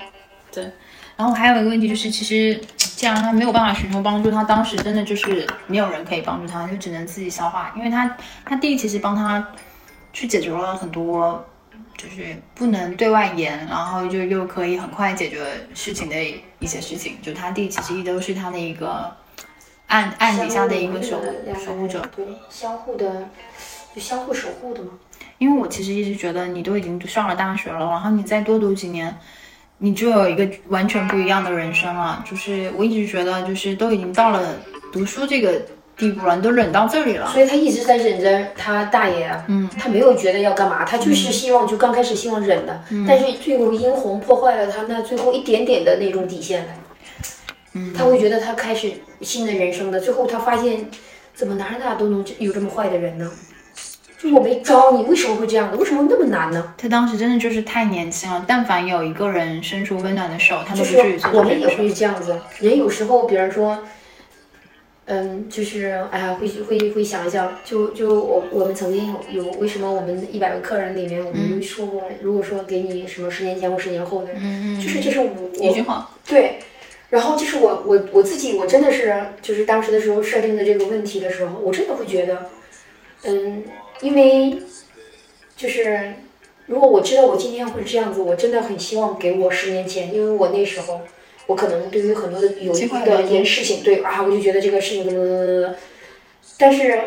[0.52, 0.64] 对，
[1.16, 7.72] 然后还有一个问题就是，其实既然他没有办法寻求帮助，他当时真的就是没有人可以帮助他，就只能自己消化。
[7.76, 9.52] 因为他他弟其实帮他
[10.12, 11.44] 去解决了很多，
[11.96, 16.16] 就是不能对外言，然后就又可以很快解决事情的
[16.58, 17.16] 一些事情。
[17.22, 19.16] 就他弟其实一直都是他的一个
[19.86, 23.28] 暗暗底下的一个守护守护者。，对，相互的，
[23.94, 24.90] 就相互守护的嘛。
[25.40, 29.16] 因为我其实一直觉得，你都已经上了大学了，然后你再多读几年，
[29.78, 32.22] 你就有一个完全不一样的人生了。
[32.30, 34.54] 就是我一直觉得，就是都已经到了
[34.92, 35.62] 读书这个
[35.96, 37.26] 地步了，你都忍到这里了。
[37.32, 46.76] 所以他一直在忍着他大爷啊，嗯，他没有觉得要干嘛，他就是希望，就刚开始希望忍的，嗯但是最后殷红破坏了他那最后一点点的那种底线来，
[47.72, 50.86] 嗯，他会觉得他开始新的人生的，最后他发现，
[51.32, 53.30] 怎么哪儿哪儿都能有这么坏的人呢？
[54.20, 55.78] 就我没招你，为什么会这样的？
[55.78, 56.74] 为什么那么难呢？
[56.76, 61.66] 他当时真的就是太年轻了，但凡有一个人伸出温暖的手，他都就至于做我们也。
[61.68, 63.78] 会这样子，人有时候，比如说，
[65.06, 76.58] 嗯，就是哎呀，会会会想一想，就就我我们曾经有有为什么我们一百个客人里面，我们说过，如果说给你什么十年前或十年后的，嗯嗯，就是这是我一句话，对，
[77.08, 82.46] 然后就是我我我自己，我真的是就是当时的时候设定的这个问题的时候，我真的会觉得，
[83.24, 83.64] 嗯，
[84.00, 84.58] 因为
[85.56, 86.14] 就是
[86.66, 91.00] 如果我知道我今天会这样子，我真的很希望给我十年前，因为我那时候
[91.46, 95.74] 我可能对于很多的有意义的一件事情，对啊，我就觉得这个事情怎么怎么怎么，
[96.58, 97.00] 但是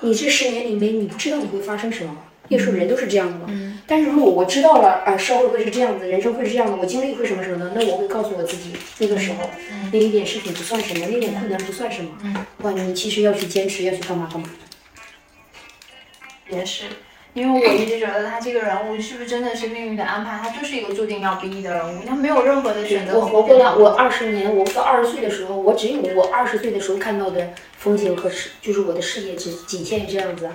[0.00, 2.16] 你这十年里面你不知道你会发生什么。
[2.48, 3.46] 有时候人都是这样的嘛。
[3.48, 9.48] 嗯但是如果我知道了啊，社会会是这样子，人生会是这样的，我经历会什么什么的，那我会告诉我自己，那个时候、
[9.92, 12.10] 那一点事情不算什么，那点困难不算什么。
[12.24, 14.48] 嗯哇，你其实要去坚持，要去干嘛干嘛。
[16.48, 16.84] 也是，
[17.34, 20.38] 因为我一直觉得他这个人物是不是真的是命运的安排？
[20.38, 23.18] 他就是一个注定要逼的人物，他没有任何的选择。
[23.18, 30.48] 我活过了我二十年，我到二十岁的时候，我只有我二十岁的时候看到的风景和视，就是我的视野只仅限于这样子。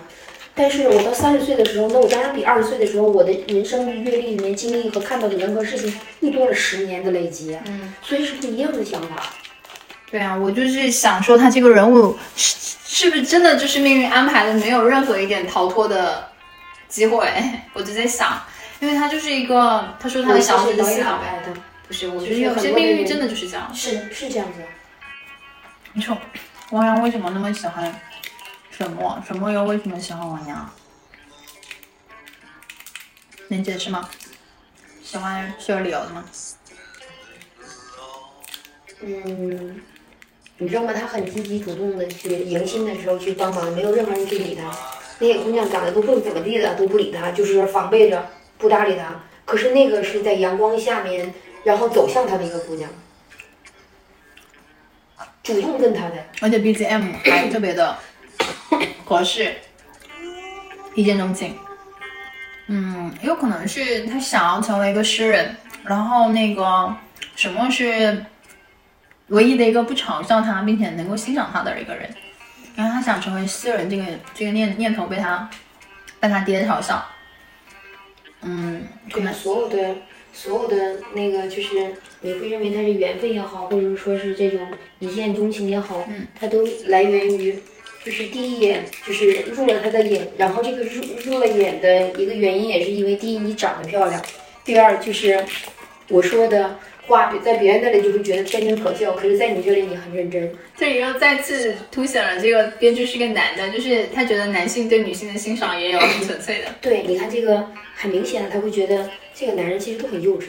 [0.54, 9.34] 但是我到三十岁的时候，那我当然比二十岁的时候，我的人生阅历里面经历和看到的人和事情又多了十年的累积，嗯，所以是不一样的想法。
[10.12, 16.30] 对啊，我就是想说他这个人物是是不是真的就是命运安排的，没有任何一点逃脱的
[16.90, 17.32] 机会。
[17.72, 18.44] 我就在想，
[18.82, 21.20] 因为他就是一个，他说他的小粉丝的，
[21.88, 23.74] 不是，我觉得有些命运真的就是这样。
[23.74, 24.60] 是是这样子。
[25.94, 26.18] 你说
[26.72, 27.98] 王阳为什么那么喜欢
[28.70, 29.18] 沈墨？
[29.26, 30.70] 沈墨又为什么喜欢王阳？
[33.48, 34.10] 能解释吗？
[35.02, 36.26] 喜欢是有理由的吗？
[39.04, 39.82] 嗯，
[40.62, 40.94] 你知道吗？
[40.94, 44.72] 他很积极主动的去迎新的时候去帮忙，没有任何人去理他。
[45.18, 49.24] 那些姑娘长得都不怎么地的，都不理他，就是防备着，不搭理他。
[49.44, 51.34] 可是那个是在阳光下面，
[51.64, 52.88] 然后走向他的一个姑娘，
[55.42, 56.24] 主动跟他的。
[56.42, 57.98] 而且 BGM 还特别的
[59.04, 59.56] 合适，
[60.94, 61.58] 一见钟情。
[62.68, 66.96] 嗯，有可能是他想要成为一个诗人，然后那个
[67.36, 68.24] 什么是
[69.32, 72.10] 唯一的一个不嘲笑他，并且能够欣赏他的一个人。
[72.76, 74.04] 然后他想成为诗人，这个
[74.34, 75.50] 这个念念头被他
[76.22, 77.06] 被他爹嘲笑。
[78.42, 79.96] 嗯，可对能所有的
[80.34, 84.68] 所有的那个，就是你会认为他是缘分也好，或者说是这种
[85.00, 87.60] 一见钟情也好，嗯，它都来源于
[88.04, 94.20] 就是第一眼就是入了他的眼，然后这个入入了眼的一个原因也是因为第一你长得漂亮，
[94.66, 95.46] 第二就是
[96.08, 96.80] 我说的
[97.12, 100.50] 话在别人那里就会觉得天真可笑，可是在你这里你很认真。
[100.78, 106.70] 这里又再次凸显了这个编剧是个男的，就是他觉得男性对女性的欣赏也有很纯粹的。
[106.82, 110.46] 对，你看这个很明显的，他会觉得这个男人其实都很幼稚，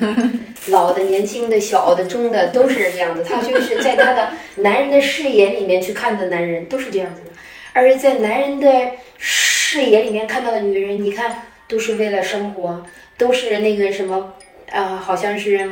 [0.68, 3.24] 老的、年轻的、小的、中的都是这样的。
[3.24, 7.30] 他就是在他的男人的视野里面去看的男人都是这样子的，
[7.72, 8.68] 而在男人的
[9.16, 12.84] 视野里面看到的女人，你看都是为了生活，
[13.16, 14.34] 都是那个什么，
[14.72, 15.70] 啊、好像是，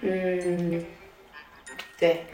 [0.00, 0.84] 嗯。
[1.96, 2.26] 对，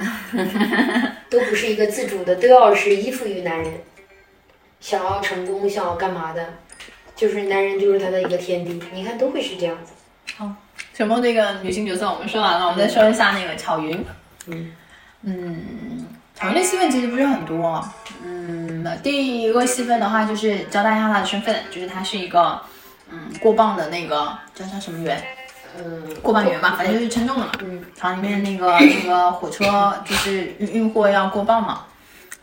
[1.29, 3.71] 都不是一个自主的，都要是依附于男人。
[4.81, 6.55] 想要成功，想要干嘛的，
[7.15, 8.83] 就是男人就是他的一个天敌。
[8.93, 9.93] 你看都会是这样子。
[10.37, 10.51] 好
[10.95, 14.03] 沈梦这个女性角色我们说完了，我们再说一下那个巧云。
[14.47, 14.73] 嗯
[15.23, 17.87] 嗯，巧云的戏份其实不是很多。
[18.25, 22.61] 嗯，第一个戏份的话就是交代一下她的身份，就是她是一个
[23.11, 25.23] 嗯过磅的那个叫叫什么员，
[25.79, 27.53] 嗯过磅员吧，反正就是称重的嘛。
[27.61, 31.87] 嗯厂里面那个那个火车就是运运货要过磅嘛，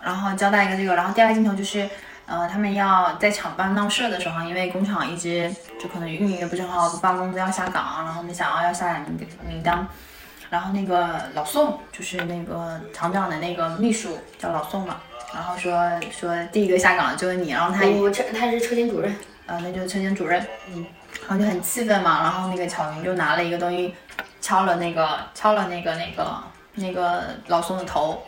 [0.01, 1.89] 然后交代一个这个，然后第二个镜头就是。
[2.30, 5.49] 呃，他们要在厂办闹事的时候，因为工厂一直
[5.82, 9.88] 就可能运营的不是很好，办工资要下岗，然后没想到要下来名名单，
[10.49, 14.97] 然后那个老宋就是那个厂长的那个秘书叫老宋嘛，
[15.34, 19.15] 然后说说第一个下岗的就是你，然后他也我车他是车间主任。
[19.47, 20.85] 呃，那就是车间主任，嗯，
[21.27, 23.95] 然后就很气愤嘛，然后那个巧云就拿了一个东西
[24.41, 26.43] 敲了那个敲了那个那个
[26.75, 28.21] 那个老宋的头，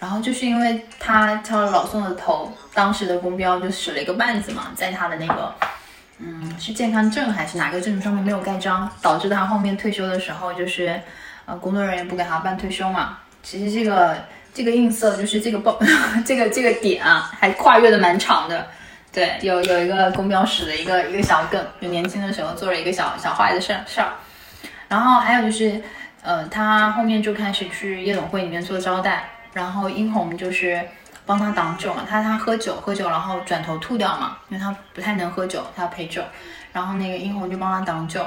[0.00, 5.54] 然后就是因为他敲了老宋的头，当时的公标就使了一个绊子嘛，在他的那个
[6.18, 11.00] 嗯是健康证还是哪个证上面没有盖章，导致他后面退休的时候就是
[11.46, 14.16] 呃工作人员不给他办退休嘛，其实这个
[14.52, 15.78] 这个映射就是这个报
[16.26, 18.66] 这个这个点啊，还跨越的蛮长的。
[19.14, 24.08] 对，有有一个公标史的一个一个小梗，就年轻的时候做了一个小小坏的事事儿，
[24.88, 25.80] 然后还有就是，
[26.20, 30.82] 呃，他后面就开始去夜总会里面做招待，然后殷红就是
[31.24, 36.20] 帮他挡酒嘛，他他喝酒喝酒，然后转头吐掉嘛，因为他不太能喝酒，他要陪酒，
[36.72, 38.26] 然后那个殷红就帮他挡酒，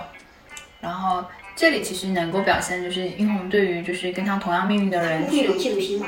[0.79, 1.21] 然后
[1.53, 6.07] 这里其实能够表现就是殷红对于就是跟他同样命运的人会有嫉妒心嘛？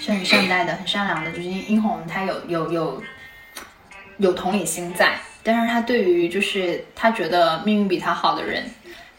[0.00, 3.02] 是很善待的，很善良的，就是殷红她有有有
[4.18, 8.64] 有同理心在，但是他对于就是他觉得命运比他好的人，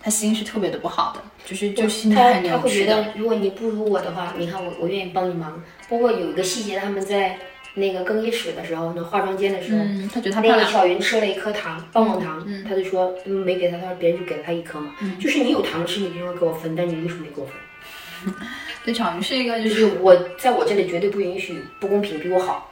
[0.02, 2.96] 他心是特别的不好的，就是就心态他他很扭曲的。
[2.96, 5.62] 会觉得，如果你不如我的话，你看我我愿意帮你忙。
[5.90, 7.38] 包括有一个细节，他们在
[7.76, 18.34] 那个更衣室的时候，那化妆间的时候，嗯，她觉得他漂亮，那个小云吃了一颗糖，棒棒糖，嗯他就说嗯没给他，他说别人就给了他一颗嘛，就是你有糖吃，你就应该给我分，但你为什么没给我分？
[18.84, 22.72] 对巧云是一个就就是是我在我这里绝对不允许不公平，比我好。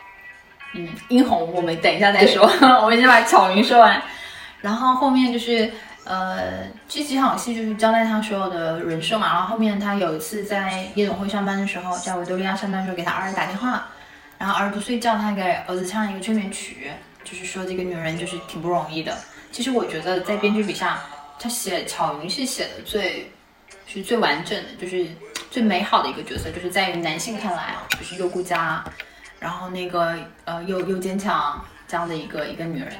[0.73, 2.43] 嗯，殷红我们等一下再说，
[2.81, 4.01] 我们先把巧云说完，
[4.61, 5.71] 然后后面就是
[6.03, 13.87] 呃这几场戏就是交代他所有的人设嘛，然后后面他有一次在夜总会上班的时候，在维多利亚上班的时候给他儿子打电话，
[14.39, 16.91] 然后儿子不睡觉，他给儿子唱了一个催眠曲，
[17.23, 19.15] 就是说这个女人就是挺不容易的。
[19.51, 20.99] 其实我觉得在编剧笔下，
[21.37, 23.31] 他写巧云是写的最
[23.85, 25.05] 是最完整的，就是
[25.51, 28.83] 最美好的一个角色，就是在于男性看来就是又顾家。
[29.43, 30.15] 然后那个
[30.45, 32.93] 呃又又坚强这样的一个一个女人，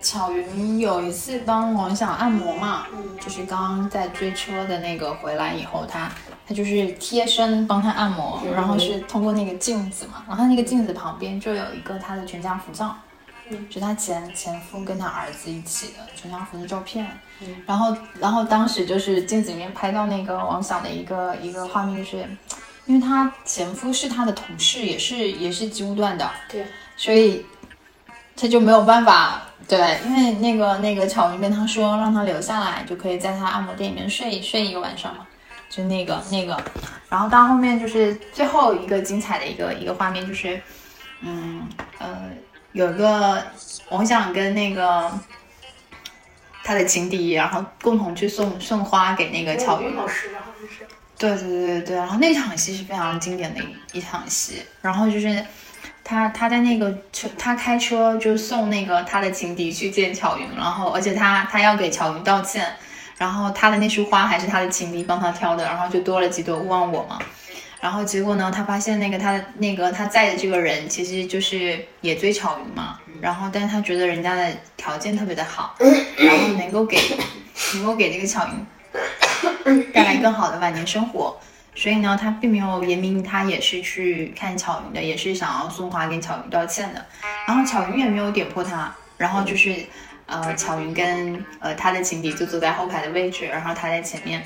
[0.00, 2.86] 巧云有一次帮王想按摩嘛，
[3.20, 6.08] 就是刚刚在追车的那个回来以后，她
[6.46, 12.96] 她就是贴身帮他按摩，然后是通过那个镜子嘛，然后那个镜子旁边就有一个她的全家福照，
[13.68, 17.04] 是她前前夫跟她儿子一起的全家福的照片，
[17.66, 22.24] 然后然后当时就是镜子里面拍到那个王想的一个一个画面就是。
[22.88, 26.66] 因为她前夫是她的同事，也是也是机务段的，对，
[26.96, 27.46] 所以
[28.34, 35.26] 她就没有办法，对，因为那个那个巧云跟他说，让他留下来，就可以在他按摩店里面睡睡一个晚上嘛，
[35.68, 36.58] 就那个那个，
[37.10, 40.58] 然后到后面就是最后一个精彩的一个一个画面，就是，
[41.20, 41.68] 嗯
[41.98, 42.30] 呃，
[42.72, 43.42] 有个
[43.90, 45.12] 王想跟那个
[46.64, 50.30] 他的情敌，然后共同去送送花给那个巧云老师。
[51.18, 55.44] 对对对对对，然后那场戏是非常经典的一一场戏，然后就是
[56.04, 62.64] 他他在那个车，他开车就送那个他的情敌去见巧云，然后而且他他要给巧云道歉，
[63.16, 67.18] 然后他的那束花还是他的情敌帮他挑的，然后就多了几朵勿忘我嘛，
[67.80, 75.74] 然后结果呢，他发现那个他的那个他在的这个人其实就是也追巧云嘛，然后但是他觉得人家的条件特别的好，
[76.16, 76.96] 然后能够给
[77.74, 78.66] 能够给这个巧云。
[79.92, 81.38] 带来更好的晚年生活，
[81.74, 87.06] 所以呢，他并没有言明他也是去看巧云的，也是想要送花给巧云道歉的。
[87.46, 89.74] 然后巧云也没有点破他，然后就是
[90.26, 94.44] 呃，巧云跟呃他的情敌就坐在后排的位置，然后他在前面，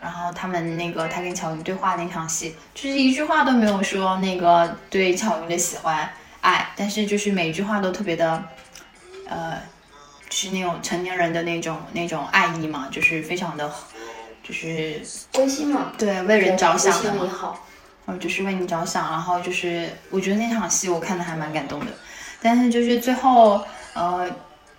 [0.00, 6.08] 然后他们那个他跟巧云对话那场戏，就是一句话都没有说那个对巧云的喜欢
[6.40, 8.44] 爱，但是就是每一句话都特别的
[9.28, 9.58] 呃。
[10.40, 13.68] 是那种成年人的那种那种爱意嘛，就是非常的，
[14.40, 17.66] 就是关心嘛，对，为人着想的嘛，你好，
[18.06, 21.86] 嗯，就是为你着想，然后就是我觉得那场戏我看的还蛮感动的，
[22.40, 23.60] 但是就是最后，
[23.94, 24.30] 呃，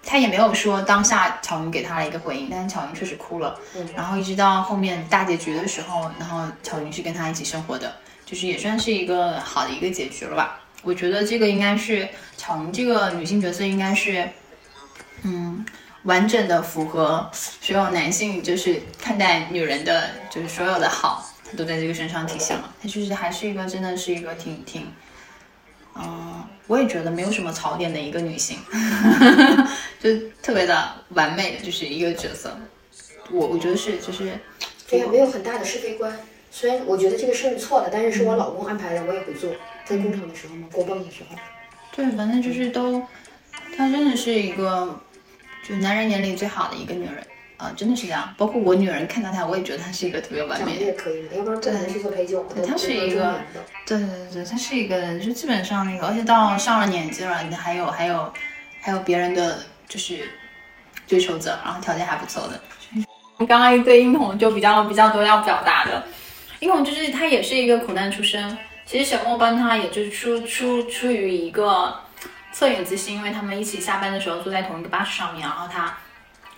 [0.02, 7.94] 他也没有说当下巧云给他了一个回应，但是巧云确实哭了，嗯，然后一直到后面大结局的时候，然后巧云是跟他一起生活的，
[8.26, 12.08] 就是也算是一个好的一个结局了吧，我觉得这个应该是
[12.38, 14.26] 巧云这个女性角色应该是。
[15.24, 15.66] 嗯，
[16.04, 22.74] 完整的符合所有男性就是看待女人的，就是所有的好，他都在这个身上体现了。
[22.82, 24.88] 他就是还是一个真的是一个挺挺，
[25.96, 28.58] 嗯，我也觉得没有什么槽点的一个女性，
[30.00, 30.10] 就
[30.42, 32.58] 特别的完美的就是一个角色。
[33.32, 34.40] 我我觉得是就是
[34.88, 36.18] 对呀，没有很大的是非观。
[36.50, 39.52] 虽然我觉得这个事儿是错的，但是是我老公安排的，我也会做。
[39.86, 41.36] 在工厂的时候嘛，过泵的时候。
[41.96, 43.02] 对，反正就是都，
[43.76, 45.00] 他真的是一个。
[45.68, 47.16] 就男人眼里最好的一个女人
[47.58, 48.34] 啊，真的是这样。
[48.38, 50.78] 包括我女人看到她，我也觉得她是一个特别完美。
[50.78, 50.86] 的。
[50.86, 52.44] 也可以，要不然真的是做陪酒。
[52.56, 53.40] 对，她是一个，
[53.86, 58.34] 对对对对，她是一个，就基本上那个，而且到上了年纪了，你还有还有
[58.82, 60.30] 还有别人的就是
[61.06, 62.60] 追求者，然后条件还不错的。
[63.46, 66.04] 刚刚一对英红就比较比较多要表达的，
[66.62, 71.94] 英红就是她也是一个苦难出身，其实沈墨帮她也就是出出出于一个。
[72.60, 75.96] 恻隐之心，因为他们一起下班的时候坐在同一个巴士上面，然后他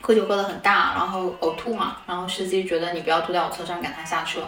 [0.01, 4.41] 喝酒喝得很大，然后呕吐嘛，然后司机觉得你不要吐在我车上，赶他下车，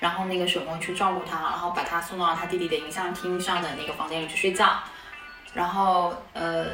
[0.00, 4.78] 然后那个沈梦去照顾他，然后把他送到他弟弟的影像厅上的那个房间里去睡觉，
[5.54, 6.66] 然后呃，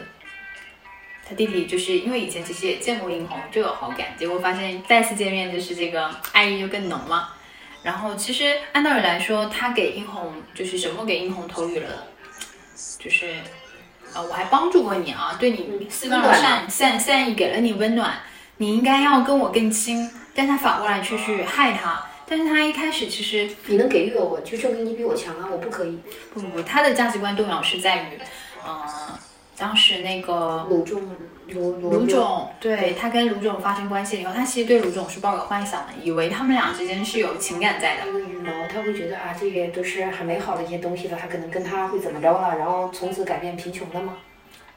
[1.25, 7.29] 他弟弟就是因为以前其实也见过殷红，就有好感，结果发现再次见面就是这个爱意就更浓嘛，
[7.85, 12.09] 然后其实按道理来说，他给殷红就是沈墨给殷红投予了，
[12.99, 13.33] 就是。
[14.15, 18.15] 呃，我还帮助过你啊，对你四方善善善意，给了你温暖，
[18.59, 25.99] 你应该要跟我更亲，但他反过来却去害他，但是他一开始其实你能给予我，就证明你比我强啊，我不可以，
[26.33, 28.19] 不不不，他的价值观动摇是在于，
[28.65, 28.85] 呃。
[29.57, 31.01] 当时那个卢总，
[31.49, 38.03] 卢卢总，对他跟卢总发生关系以后，他其实对卢总是抱有幻想的，以为他们俩之间是有情感在的。
[38.07, 44.15] 那个羽毛，他会觉得啊，这些都是很美好的一些东西了，他可能跟他会怎么着了，然后从此改变贫穷了吗？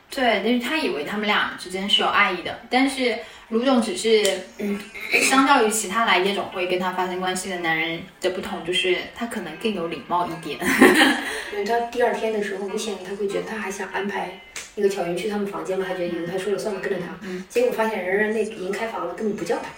[0.10, 3.18] 对，但是他以为他们俩之间是有爱意的，但是
[3.50, 4.24] 卢总只是，
[4.58, 4.78] 嗯，
[5.22, 10.60] 相较于其他来夜总会跟他发生关系的男人的不同，就是他可能更有礼貌一点。
[11.54, 14.42] 因为他第二天的时候，明显他会觉得他还想安排
[14.76, 17.18] 那个巧云去他们房间嘛，他觉得他说了算了，跟着他。
[17.22, 19.70] 嗯结果发现人人那已经开房了，根本不叫他。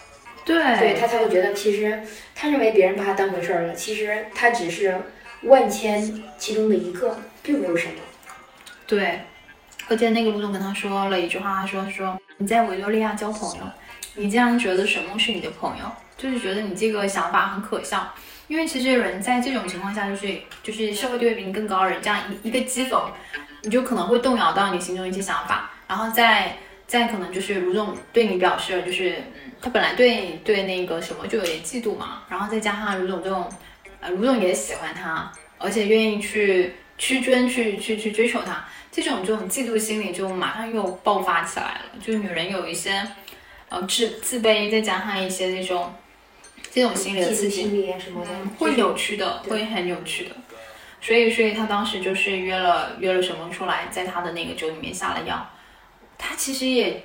[0.44, 2.02] 对对他才会觉得，其实
[2.34, 5.00] 他认为别人把他当回事儿了，其实他只是
[5.44, 7.94] 万千其中的一个，并没有什么。
[8.88, 9.20] 对，
[9.90, 13.64] 我记得那个卢总跟他说了一句话，他说说你在维多利亚交朋友，
[14.16, 15.84] 你竟然觉得沈梦是你的朋友，
[16.18, 18.12] 就是觉得你这个想法很可笑。
[18.48, 23.04] 因为其实人在这种情况下，就是就是社会地位比你更高的人，这样一一个讥讽，
[23.62, 26.58] 你就可能会动摇到你心中一些想法，然后再
[26.88, 33.48] 再可能就是卢总对你表示，就是嗯，他本来对对那个什么就有点嫉妒嘛，然后再加上卢总这种，
[34.00, 38.66] 呃，卢总也喜欢他，而且愿意去屈尊去去去追求他，
[39.02, 43.06] 这种这种嫉妒心理就马上又爆发起来了，就女人有一些
[43.70, 45.94] 呃自自卑，再加上一些这种
[46.72, 50.36] 这种心理的嫉刺激，心理啊什么的，会扭曲的，会很扭曲的。
[51.02, 55.50] 所以，所以他当时就是约了约了沈梦出来，在他的那个酒里面下了药。
[56.18, 57.02] 他其实也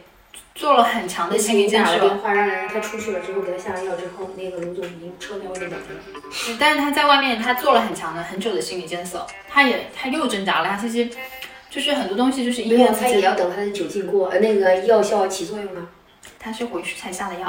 [0.52, 6.00] 做了很强的心理建设，打了电话让人他出去了之后给他下了药之后，那个卢总已经车在外面等着了。
[6.48, 11.08] 嗯但是他在外面他做了很强的很久的心理建设，他也他又挣扎了，他其实
[11.74, 15.88] 就是很多东西就是一没有，念之间，他也要等他的酒劲过，呃，那个药效起作用呢。
[16.38, 17.48] 他是回去才下的药。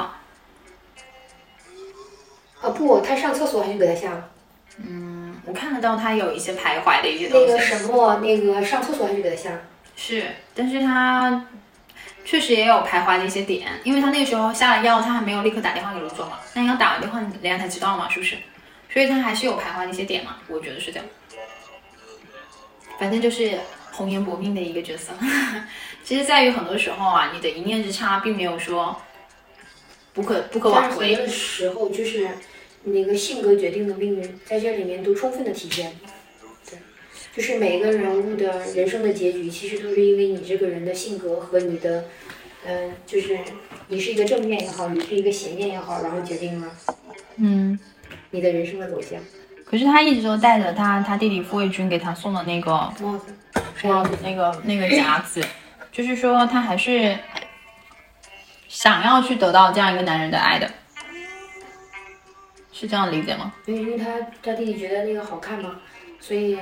[2.60, 4.28] 啊不，他上厕所还是给他下了。
[4.78, 9.60] 嗯，我看得到他有一些徘徊的一些那个东西，沈墨，那个上厕所还是给他下了。
[9.94, 10.24] 是，
[10.56, 11.46] 但是他
[12.24, 18.36] 确实也有徘徊的一些点，因为他那个时候下了药，他还没有立刻打电话给卢总嘛，那你要打完电话，人家才知道嘛，是不是？
[18.92, 21.06] 所以他还是有徘徊的一些点嘛，我觉得是这样。
[22.98, 23.58] 反正就是
[23.96, 25.12] 红颜薄命的一个角色，
[26.04, 28.94] 其实在于很多时候啊，你的一念之差，并没有说
[30.12, 31.16] 不可不可挽回。
[31.16, 32.28] 的时候，就是
[32.84, 35.92] 那个性格决定的命运，在这里面都充分的体现。
[36.68, 36.78] 对，
[37.34, 42.04] 就是每个人物的人生的结局，其实都是因为你这个人的性格和你的，
[42.66, 43.38] 嗯、就是
[43.88, 46.70] 你是一个正面也好，你是一个邪念也好，然后决定了
[47.36, 47.78] 嗯，
[48.30, 49.20] 你的人生的走向。
[49.68, 53.34] 可是他一直都带着他他弟弟傅卫军给他送的那个帽子，
[53.88, 55.44] 帽子那个那个夹子，
[55.90, 57.18] 就是说他还是
[58.68, 60.70] 想要去得到这样一个男人的爱的，
[62.72, 63.52] 是这样理解吗？
[63.66, 64.06] 因为因为他
[64.40, 65.80] 他弟弟觉得那个好看嘛，
[66.20, 66.56] 所以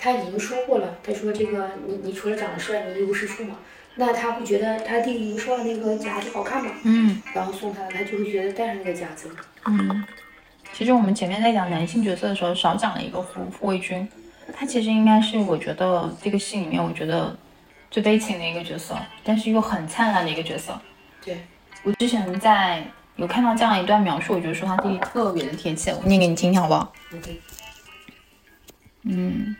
[0.00, 3.54] 他已经说过了，他说这个你你除了长得帅，你一无是处嘛。
[3.94, 9.30] 那他会觉得他弟弟已经说了那个夹子好看吗，嗯然后送他，他就会觉得戴上那个夹子。
[9.66, 10.04] 嗯。
[10.78, 14.08] 其实我们前面在讲男性角色的时候，少讲了一个傅傅卫军，
[14.56, 17.36] 他其实应该是我觉得这个戏里面我觉得
[17.90, 20.80] 最悲情的一个角色，但是又很灿烂的一个角色。
[21.24, 21.36] 对，
[21.82, 22.86] 我之前在
[23.16, 26.92] 有看到这样一段描述，我觉得说他弟弟特别的贴切，我念给你听听好不好？
[29.02, 29.56] 嗯，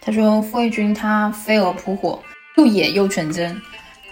[0.00, 2.22] 他说傅卫军他飞蛾扑火，
[2.58, 3.60] 又野又纯真，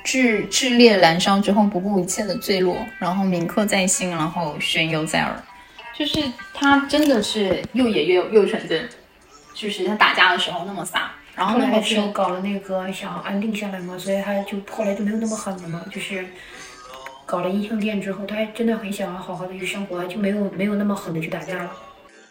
[0.06, 5.42] 炽炽烈燃烧之后不顾一切的坠落，然后铭刻在心，然后悬游在耳。
[5.92, 6.22] 就是
[6.54, 8.88] 他真的是又野又又纯真，
[9.52, 11.00] 就是他打架的时候那么飒，
[11.34, 16.24] 然后后来那个是就搞了那个想安定下来嘛，所以他就后来就没有那么狠了嘛，就是
[17.24, 21.72] 搞了英雄殿之后，他还真的很想要好好的去生活，就没有没有那么狠的去打架了。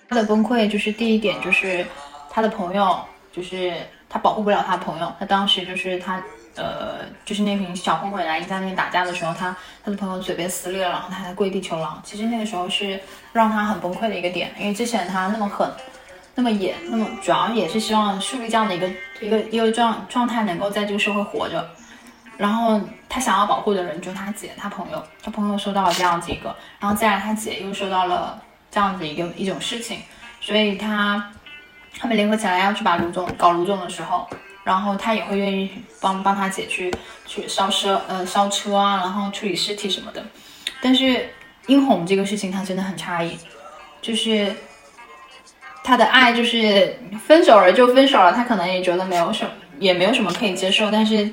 [0.07, 1.85] 他的崩溃就是第一点，就是
[2.29, 2.99] 他的朋友，
[3.33, 3.73] 就是
[4.07, 5.11] 他保护不了他朋友。
[5.19, 6.23] 他当时就是他，
[6.55, 12.01] 呃，就是那群小混混来在那边打架的时候，他他的朋友嘴被撕裂了，然后他还跪地求饶。
[12.03, 12.99] 其实那个时候是
[13.33, 15.69] 让他很崩溃的一个点，因为之前他那么狠，
[16.33, 18.89] 那么野，那么主要也是希望树立这样的一个
[19.21, 21.67] 一个一个状状态，能够在这个社会活着。
[22.37, 29.99] 然后他想要保护的人就是他姐、他朋友，他朋友受到了这样子一个，然后再来他姐又受到了这样子一个一种事情，
[30.41, 31.31] 所以他
[31.97, 34.27] 他们联合起来要去把卢总搞卢总的时候，
[34.65, 35.69] 然后他也会愿意
[36.01, 36.93] 帮帮他姐去
[37.25, 40.21] 去烧车呃烧车啊，然后处理尸体什么的。
[40.81, 41.29] 但是
[41.67, 43.37] 殷红这个事情他真的很诧异，
[44.01, 44.53] 就是
[45.83, 51.31] 他的爱就是分手了就分手了，他可能也觉得没有什么也没有什么可以接受，但是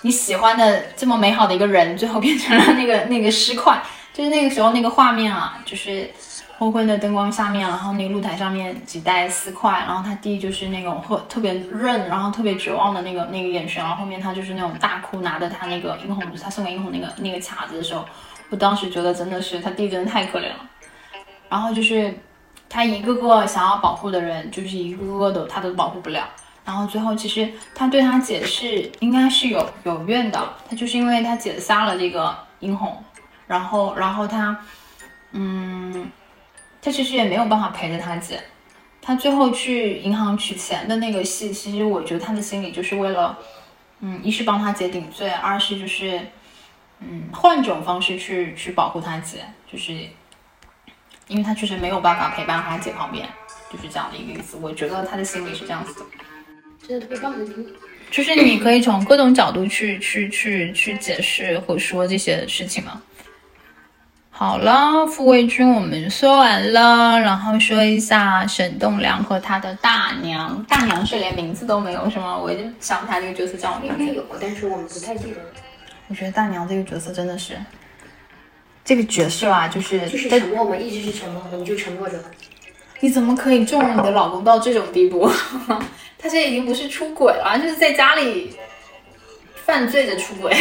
[0.00, 3.82] 你喜欢的这么美好的一个人，最后变成了那个那个尸块，
[4.14, 6.10] 就是那个时候那个画面啊，就是
[6.60, 18.04] 昏昏的灯光下面，然后那个露台上面几袋丝块，然后他弟就是那种特特别认，然后特别绝望的那个那个眼神，然后后面他就是那种大哭，拿着他那个殷红，他送给殷红那个那个卡子的时候，
[18.50, 20.68] 我当时觉得真的是他弟真的太可怜了，
[21.48, 22.14] 然后就是
[22.68, 26.28] 他一个个想要保护的人，就是一个个都他都保护不了。
[26.62, 30.38] 然后最后其实他对他姐是应该是有有怨的，
[30.68, 33.02] 他就是因为他姐杀了这个殷红，
[33.46, 34.54] 然后然后他，
[35.32, 36.10] 嗯，
[36.82, 38.40] 他其实也没有办法陪着他姐，
[39.02, 43.38] 他最后去银行取钱的那个戏，其实我觉得他的心里就是为了，
[44.00, 46.20] 嗯，一是帮他姐顶罪，二是就是，
[47.00, 49.38] 嗯，换种方式去去保护他姐，
[49.70, 49.92] 就是
[51.28, 53.28] 因为他确实没有办法陪伴他姐旁边，
[53.70, 54.56] 就是这样的一个意思。
[54.56, 56.06] 我觉得他的心里是这样子的。
[56.88, 57.34] 真的特别棒
[58.10, 63.00] 就是你可以从各种角度去去去去解释或说这些事情嘛。
[64.40, 70.64] 好了，傅卫军我们说完了，然后说一下沈栋梁和他的大娘。
[70.66, 72.38] 大娘是连名字都没有是吗？
[72.38, 74.02] 我就想不起来这个角色叫什么名字。
[74.02, 75.36] 应该有，但是我们不太记得。
[76.08, 77.52] 我觉得大娘这个角色真的是，
[78.82, 82.30] 这个角色啊，就是就是在沉默嘛，一直是沉默的，你就沉默着吧。
[83.00, 85.30] 你怎么可以纵容你的老公到这种地步？
[86.16, 88.56] 他现在已经不是出轨了，就是在家里
[89.70, 90.52] 犯罪的出轨。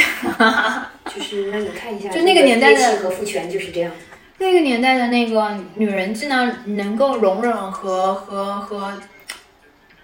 [1.15, 3.91] 就是让你看一下，就那个年代的和父权就是这样。
[4.37, 9.01] 那个年代的那个女人，竟然能够容忍和和和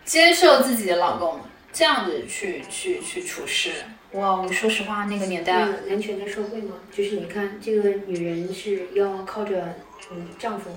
[0.04, 1.40] 接受自己的老公
[1.72, 3.72] 这样子去去去处事。
[4.14, 9.76] 哇，我说实话，那个年代，嗯，男权的社会嘛，就是你看这个女人是要靠着
[10.12, 10.72] 嗯丈夫、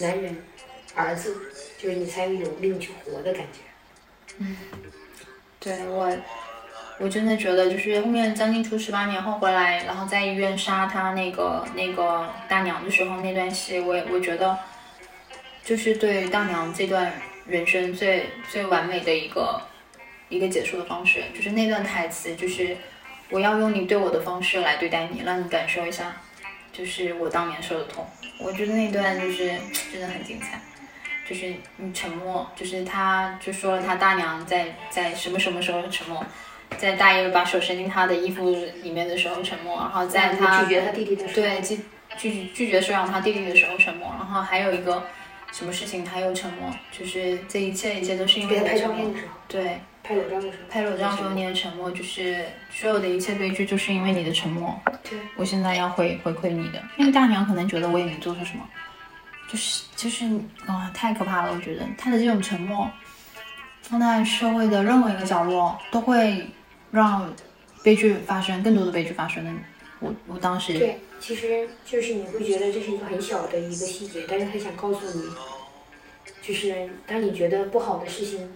[0.00, 0.42] 男人、
[0.94, 1.36] 儿子，
[1.76, 3.60] 就是你才有命去活的感觉。
[4.38, 4.56] 嗯
[5.58, 6.10] 对我，
[6.98, 14.58] 我真的觉得就是后面将近出十八年后回来，然后在医院杀他那个那个大娘的时候那段戏，我我觉得
[15.62, 17.12] 就是对大娘这段
[17.46, 19.60] 人生最最完美的一个
[20.30, 22.74] 一个结束的方式，就是那段台词，就是
[23.28, 26.16] 我要用你对我的方式来对待你，让你感受一下，
[26.72, 28.06] 就是我当年受的痛。
[28.38, 29.52] 我觉得那段就是
[29.92, 30.58] 真的很精彩。
[31.28, 36.24] 就是你沉默，就是他就说了他大娘在在什么什么时候沉默，
[36.78, 38.50] 在大爷把手伸进他的衣服
[38.82, 41.80] 里面的时候沉默，然后在他拒绝他弟弟的时候，对拒
[42.18, 45.02] 拒拒绝收养他弟弟的时候沉默，然后还有一个
[45.52, 54.78] 什么事情他又沉默，就是这一切一切都是因为你的沉默照片的时候，对，拍裸照的时候，拍裸照的时候你的沉默，就是所有的一切悲剧就是因为你的沉默。
[55.08, 56.82] 对，我现在要回回馈你的。
[56.96, 58.64] 那个大娘可能觉得我也没做错什么，
[59.48, 60.26] 就是就是
[60.66, 61.52] 啊、太可怕了！
[61.52, 62.90] 我觉得他的这种沉默，
[63.82, 66.44] 放在社会的任何一个角落，都会
[66.96, 67.32] 让
[67.84, 69.50] 悲剧发生，更多的悲剧发生的。
[70.00, 75.24] 我我当时对，其实就是你会觉得这是一个很小的一个细节，但是他想告诉你，
[76.42, 78.50] 就是当你觉得不好的事情，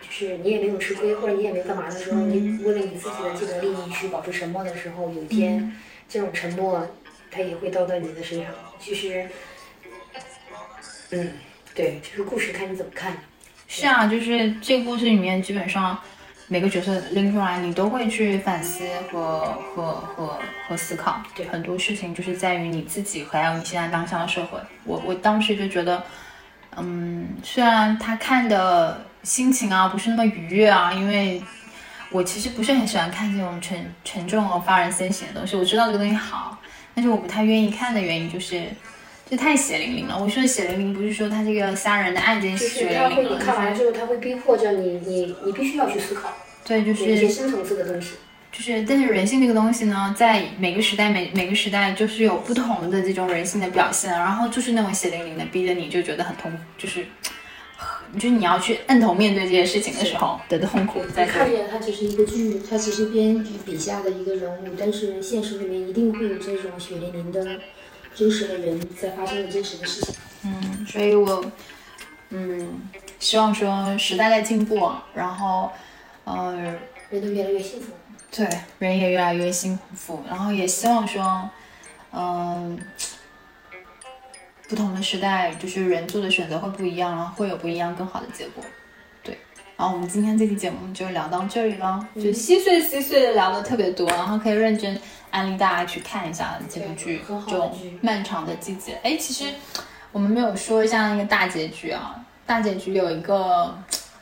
[0.00, 5.76] 就是你也没有吃亏或者你也没干嘛的时候，你为了你自己的既得利益去保持沉默的时候，有一天
[6.08, 6.86] 这种沉默，
[7.30, 8.52] 它也会到到你的身上。
[8.78, 9.28] 其实，
[11.10, 11.32] 嗯，
[11.74, 13.16] 对，就是故事看你怎么看。
[13.68, 15.98] 是啊，就是这个故事里面，基本上
[16.48, 19.40] 每个角色拎出来，你都会去反思和
[19.74, 21.20] 和和和思考。
[21.34, 24.58] 对很多事情就是在于你自己，还有你现在当下的社会。
[24.84, 26.02] 我我当时就觉得，
[26.76, 31.42] 嗯，虽然他看的心情啊不是那么愉悦啊，因为
[32.10, 35.56] 我其实不是很喜欢看这种沉沉重而发人深省的东西。
[35.56, 36.56] 我知道这个东西好，
[36.94, 38.62] 但是我不太愿意看的原因就是。
[39.28, 40.16] 这太血淋淋了。
[40.16, 46.32] 我说的血淋淋，不是说他这个杀人的案件就血是他会，淋淋了，你看完了之后，他会逼迫着你，你你必须要去思考
[46.64, 48.12] 对，就是一些是深层次的东西。
[48.52, 57.04] 就是，但是人性这个东西呢，在每个时代每每个时代就是有不同的这种人性的表现，然后就是那种血淋淋的，逼着你就觉得很痛苦，就是，
[58.14, 61.50] 就是你要去摁头面对这些事情的时候的痛苦在你这里。
[61.50, 67.44] 看着它只是一个剧，它只是编剧笔下的一个人物，但是现实里面一定会有这种血淋淋的
[68.16, 70.14] 真实的人在发生的真实的事情。
[70.42, 71.44] 嗯，所以我，
[72.30, 72.80] 嗯，
[73.18, 75.70] 希望说时代在进步，然后，
[76.24, 76.54] 呃，
[77.10, 77.92] 人都越来越幸福。
[78.30, 78.48] 对，
[78.78, 81.50] 人也越来越幸福，然后也希望说，
[82.12, 82.78] 嗯、
[84.68, 88.64] 不同的时代，就是人做的选择会不一样，然后会有不一样更好的结果。
[89.22, 89.38] 对，
[89.76, 94.98] 然后我们今天这期节目就聊到这里了，就稀碎稀碎的聊的特别多，然后可以认真
[95.36, 98.98] 安利大家去看一下这部剧对很，好这种漫长的季节。
[99.02, 99.52] 哎，其实
[100.12, 103.76] 我们没有说一下那个大结局啊，大结局有一个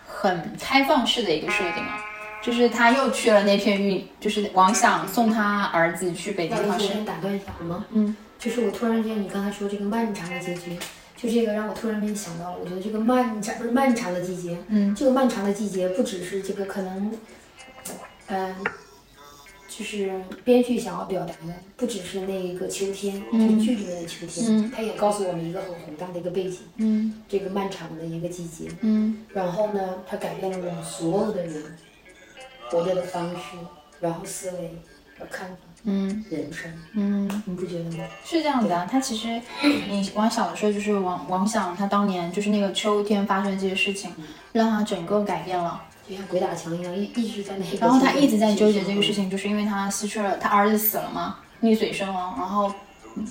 [0.06, 2.04] 很开放式的一个设定啊。
[2.42, 6.88] 就是他又去了那片玉，就是王想送他儿子去北京考试。
[7.06, 7.86] 打断一下好吗？
[7.92, 10.76] 嗯，就是我突然间，你刚才说这个漫长的结局，
[11.16, 17.18] 就这个让我突然间想到了，我觉得这个漫长不是漫长的季节，嗯，这个漫长的季节不只是这个可能，
[18.26, 18.54] 嗯、
[19.76, 28.70] 就是编剧想要表达的，不只是那一个秋天，这嗯个剧里面的秋天，嗯它也告诉我们一个很宏大的一个背景，嗯这个漫长的一个季节。
[28.82, 31.62] 嗯然后呢，它改变了我们所有的人
[32.70, 33.56] 活着的方式，
[34.00, 34.78] 然后思维
[35.18, 37.42] 和看法、嗯人生，嗯。
[37.44, 38.04] 你不觉得吗？
[38.24, 39.40] 是这样子啊，他其实
[39.88, 44.12] 你往小的时候，就是往往想他当年就是那个秋天发生这些事情，
[44.52, 45.82] 让他整个改变了。
[46.08, 47.64] 就像鬼打墙一样，一一直在那。
[47.80, 49.12] 然后他一直在纠结这个事。
[49.12, 52.72] 情，就是因为他失去了他儿子死了嘛，溺水身亡，然后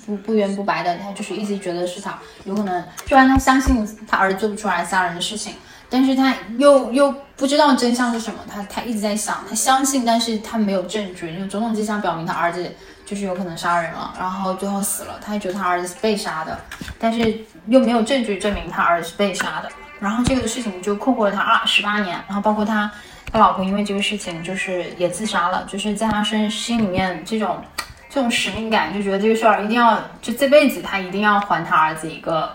[0.05, 5.53] 不不圆不白的，他就是一直觉得是他有可能，虽然他相信他儿子做不出来杀人的事情，
[5.89, 12.73] 但是他又又不知道真相是什么，他他一直在想，他相信，但是他没有证据，因为种种迹象表明他儿子
[13.05, 16.57] 就是有可能杀人了，然后最后死了，他也觉得他儿子是被杀的，
[16.97, 17.37] 但是
[17.67, 19.69] 又没有证据证明他儿子是被杀的，
[20.03, 22.91] 然后这个事情就困惑了他二十八年，然后包括他
[23.31, 27.63] 他老婆因为这个事情就是也自杀了，就是在他身心里面这种
[28.09, 32.53] 这种使命感，就觉得这个事儿一定要就这辈子他一定要还他儿子一个，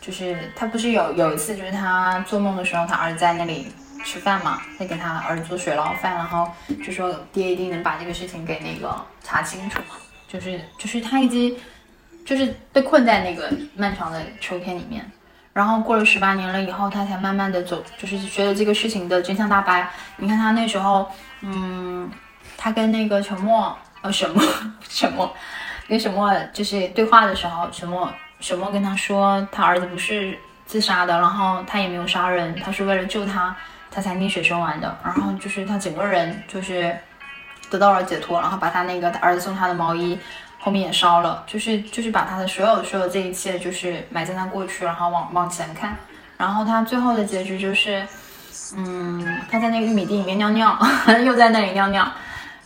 [0.00, 3.66] 就是他不是有有一次就是他做梦的时候，他儿子在那里
[4.02, 6.50] 吃饭嘛，在给他儿子做水捞饭，然后
[6.82, 9.82] 就说爹一定能把这个事情给那个查清楚，
[10.26, 11.54] 就是就是他一直
[12.24, 15.04] 就是被困在那个漫长的秋天里面。
[15.52, 19.90] 然后过了十八年了以后，他才慢慢的走，就是觉得这个事情的真相大白。
[20.16, 21.10] 你看他那时候，
[21.40, 22.08] 嗯，
[22.56, 24.42] 他跟那个沉默，呃，沈默，
[24.88, 25.34] 沈默，
[25.88, 28.08] 跟沈默就是对话的时候，沈默，
[28.38, 33.54] 沈默跟他说，他儿子不是自杀的，然后他也没有杀人，他是为了救他，
[33.90, 34.96] 他才溺水身亡的。
[35.04, 36.96] 然后就是他整个人就是
[37.68, 40.16] 得到了解脱，然后把他那个他儿子送他的毛衣。
[40.62, 45.96] 后面也烧了，就是就是把他的所有所有这一切就是埋在他过去，然后往往前看，
[46.36, 48.06] 然后他最后的结局就是，
[48.76, 50.78] 嗯，他在那个玉米地里面尿尿，
[51.24, 52.06] 又在那里尿尿，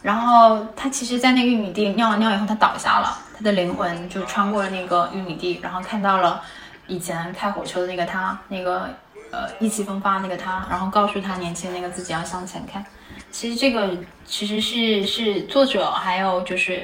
[0.02, 6.42] 然后他其实，在那个玉米地尿了尿以后，他倒下了，他的灵魂就穿过了那个玉米地，然后看到了
[6.88, 8.90] 以前开火车的那个他，那个
[9.30, 12.84] 呃意气风发那个他，然后告诉他年轻那个自己要向前看。
[13.30, 13.90] 其实这个
[14.26, 16.82] 其实是是作者还有就是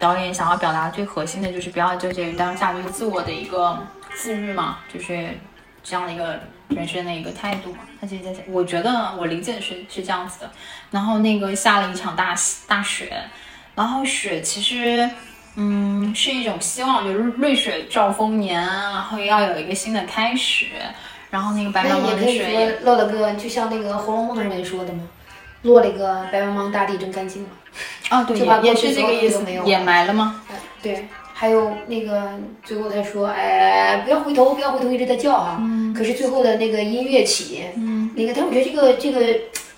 [0.00, 3.78] 导演想要表达最核心的就是不要纠结于当下，就是自我的一个
[4.16, 5.28] 自愈嘛，就是
[5.84, 7.78] 这样的一个人生的一个态度嘛。
[8.00, 10.50] 他其实在，我觉得我理解是是这样子的。
[10.90, 12.34] 然后那个下了一场大
[12.66, 13.22] 大雪，
[13.76, 15.08] 然后雪其实。
[15.56, 20.66] 嗯，是一种希望，就是瑞雪兆丰年，然后要有一个新的开始。
[21.28, 25.02] 然后那个白茫茫的雪也说落了个，就像那个《红楼梦》里面说的嘛，
[25.62, 27.48] 落了一个白茫茫大地真干净嘛。
[28.10, 30.42] 哦，对，就把也是这个意思掩埋了吗？
[30.50, 32.32] 哎，对，还有那个
[32.64, 35.56] 最后他说，哎，不要回头，不要回头，一直在叫哈。
[35.60, 39.20] 嗯可是最后的那个音乐起，嗯，那个，但我觉得这个这个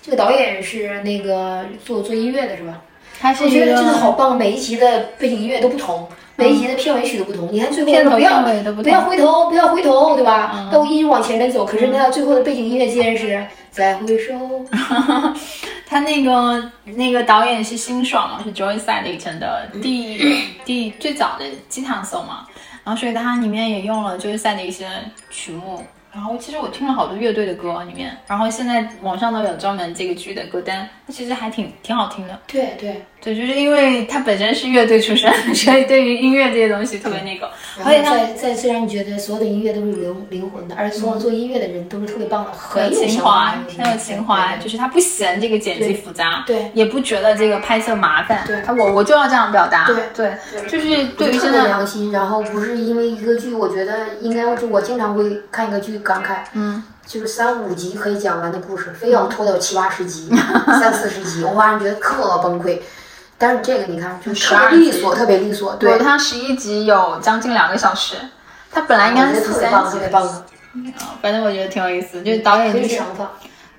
[0.01, 2.81] 这个导演是那个做做音乐的是吧？
[3.19, 7.47] 他是觉得真的好棒，每一集的背景音乐都不同，每一集的片尾曲都不同。
[7.51, 9.09] 你看最后不要不不要同。
[9.09, 10.51] 回头，不要回头，对吧？
[10.55, 14.33] 嗯都一直往前面走，可是那最后的背景音乐竟然是再回首。
[15.93, 20.17] 他那个那个导演是辛爽嘛，是 Joy Sidington 的第
[20.65, 22.47] 第最早的鸡汤颂嘛，
[22.83, 24.89] 然后所以它里面也用了 Joy Side 的一些
[25.29, 25.85] 曲目。
[26.11, 32.39] 然后其实我听了好多乐队的歌里面，然后现在网上都有专门这个剧的歌单，它其实还挺挺好听的。
[32.47, 37.49] 对对，对，就是因为他本身是乐队出身， 所以对于音乐这些东西特别那个。
[37.77, 60.29] 然后而且他再再次让你觉得所有的音乐都是灵灵魂的，而所有做音乐的人都是特别棒的，很有情怀，很有情怀，就是他不嫌这个剪辑复杂，对也不觉得这个拍摄麻烦，对他我我就要这样表达，对对，就是对于现在，良心，然后不是因为一个剧，我觉得应该就我经常会看一个剧感慨，嗯，就是三五集可以讲完的故事，非要拖到七八十集、
[60.67, 62.79] 三四十集，我晚上觉得特崩溃。
[63.43, 68.15] 但是这个你看，就特12别利索，特别利索，对，对他十一集有将近两个小时，
[68.71, 70.43] 它本来应该是四三集特别棒，
[71.21, 73.01] 反正我觉得挺有意思，就是导演就是。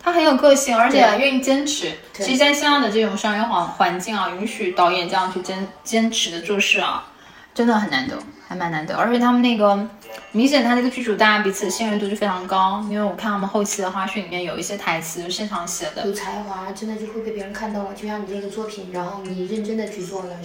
[0.02, 1.90] 他很有个性，而且愿意坚持。
[2.12, 7.06] 其实，在现在的这种商业环环境啊，允许导演这样去坚坚持的做事啊，
[7.54, 8.14] 真的很难得，
[8.46, 8.96] 还蛮难得。
[8.96, 9.88] 而且他们那个
[10.32, 17.94] 明显，他那个剧组大家彼此信任度就非常高，因为我看他们后期的花絮里面有一些台词现场写的，有才华，真的就会被别人看到了。
[17.94, 20.36] 就像你这个作品，然后你认真的去做了，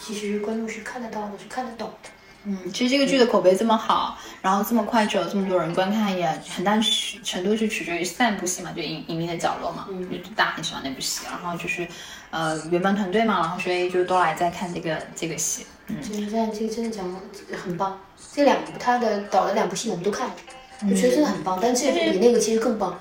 [0.00, 2.10] 其实观众是看得到的，是看得懂的。
[2.46, 6.78] 嗯，其实这个剧的口碑这么好，然后这么快就有这么多人观看，也很大
[7.22, 11.88] 程度是取决于三部戏嘛，就《隐隐秘的角落》嘛，嗯就大家很喜欢那部戏，然后就是
[12.30, 17.98] 呃原班团队嘛，然后所以就都来在看这个这个戏，嗯就是在这个真的讲得很棒。
[18.32, 20.34] 这两部他的导的两部戏我们都看了，
[20.82, 22.98] 我觉得真的很棒，但这部比那个其实更棒。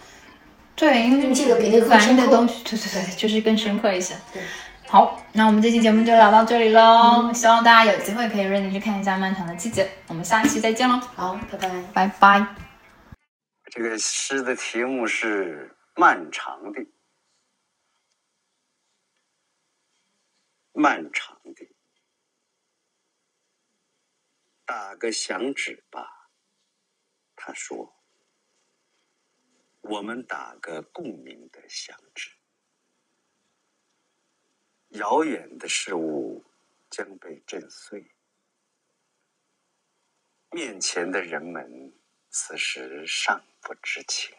[0.75, 4.15] 对，因为这个比那个更深刻东西，对对对，就是更深刻一些。
[4.31, 4.41] 对
[4.93, 7.33] 好，那我们这期节目就聊到这里喽。
[7.33, 9.83] 希望大家有机会可以认真去看一下《漫长的季节》。
[10.07, 11.81] 我们下期再见喽，好，拜拜。
[11.93, 12.55] 拜拜。
[13.71, 16.79] 这个诗的题目是《漫长的》，
[20.73, 21.67] 漫长的，
[24.63, 26.29] 打个响指吧。
[27.35, 27.95] 他说
[29.81, 32.02] ：“我们打个共鸣的响指。”
[34.93, 36.45] 遥远的事物
[36.87, 38.11] 将被震碎，
[40.51, 41.91] 面前的人们
[42.29, 44.35] 此时尚不知情。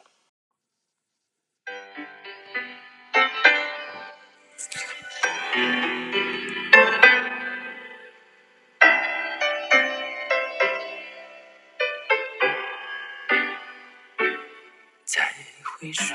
[15.05, 16.15] 再回首。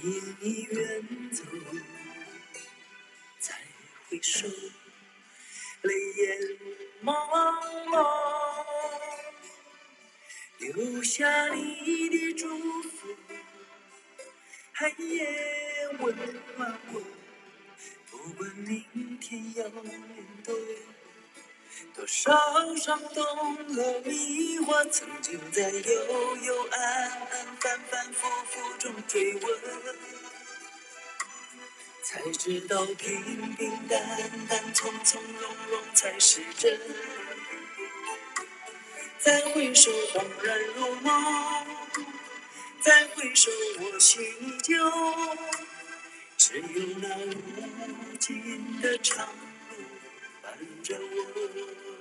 [0.00, 1.42] 背影已远走，
[3.40, 3.52] 再
[4.08, 4.46] 回首，
[5.82, 6.38] 泪眼
[7.02, 7.12] 朦
[7.88, 8.06] 胧，
[10.58, 12.46] 留下你的祝
[12.84, 13.08] 福，
[14.72, 15.26] 寒夜
[15.98, 16.14] 温
[16.56, 17.02] 暖我。
[18.08, 20.00] 不管明天要面
[20.44, 20.54] 对
[21.94, 22.32] 多少
[22.76, 26.80] 伤痛和迷惑，曾经在幽幽暗
[27.10, 29.60] 暗、反反复复中追问，
[32.02, 36.80] 才知道平平淡淡、从从容容才是真。
[39.18, 41.66] 再回首，恍然如梦；
[42.80, 43.50] 再回首，
[43.80, 44.74] 我心依旧。
[46.36, 46.64] 只有
[47.02, 49.47] 那无尽的长路
[50.56, 51.97] 看着我。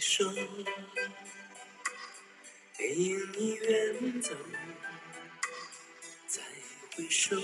[0.00, 0.32] 回首，
[2.78, 4.34] 背影已远走。
[6.26, 6.40] 再
[6.96, 7.36] 回首，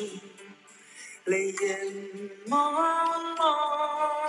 [1.27, 1.87] 泪眼
[2.49, 4.23] 朦胧，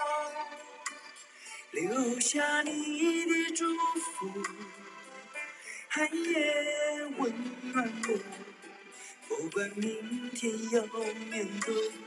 [1.71, 3.73] 留下你的祝
[4.17, 4.43] 福，
[5.87, 7.33] 寒夜温
[7.71, 8.19] 暖我。
[9.29, 10.81] 不管明天要
[11.31, 12.06] 面对。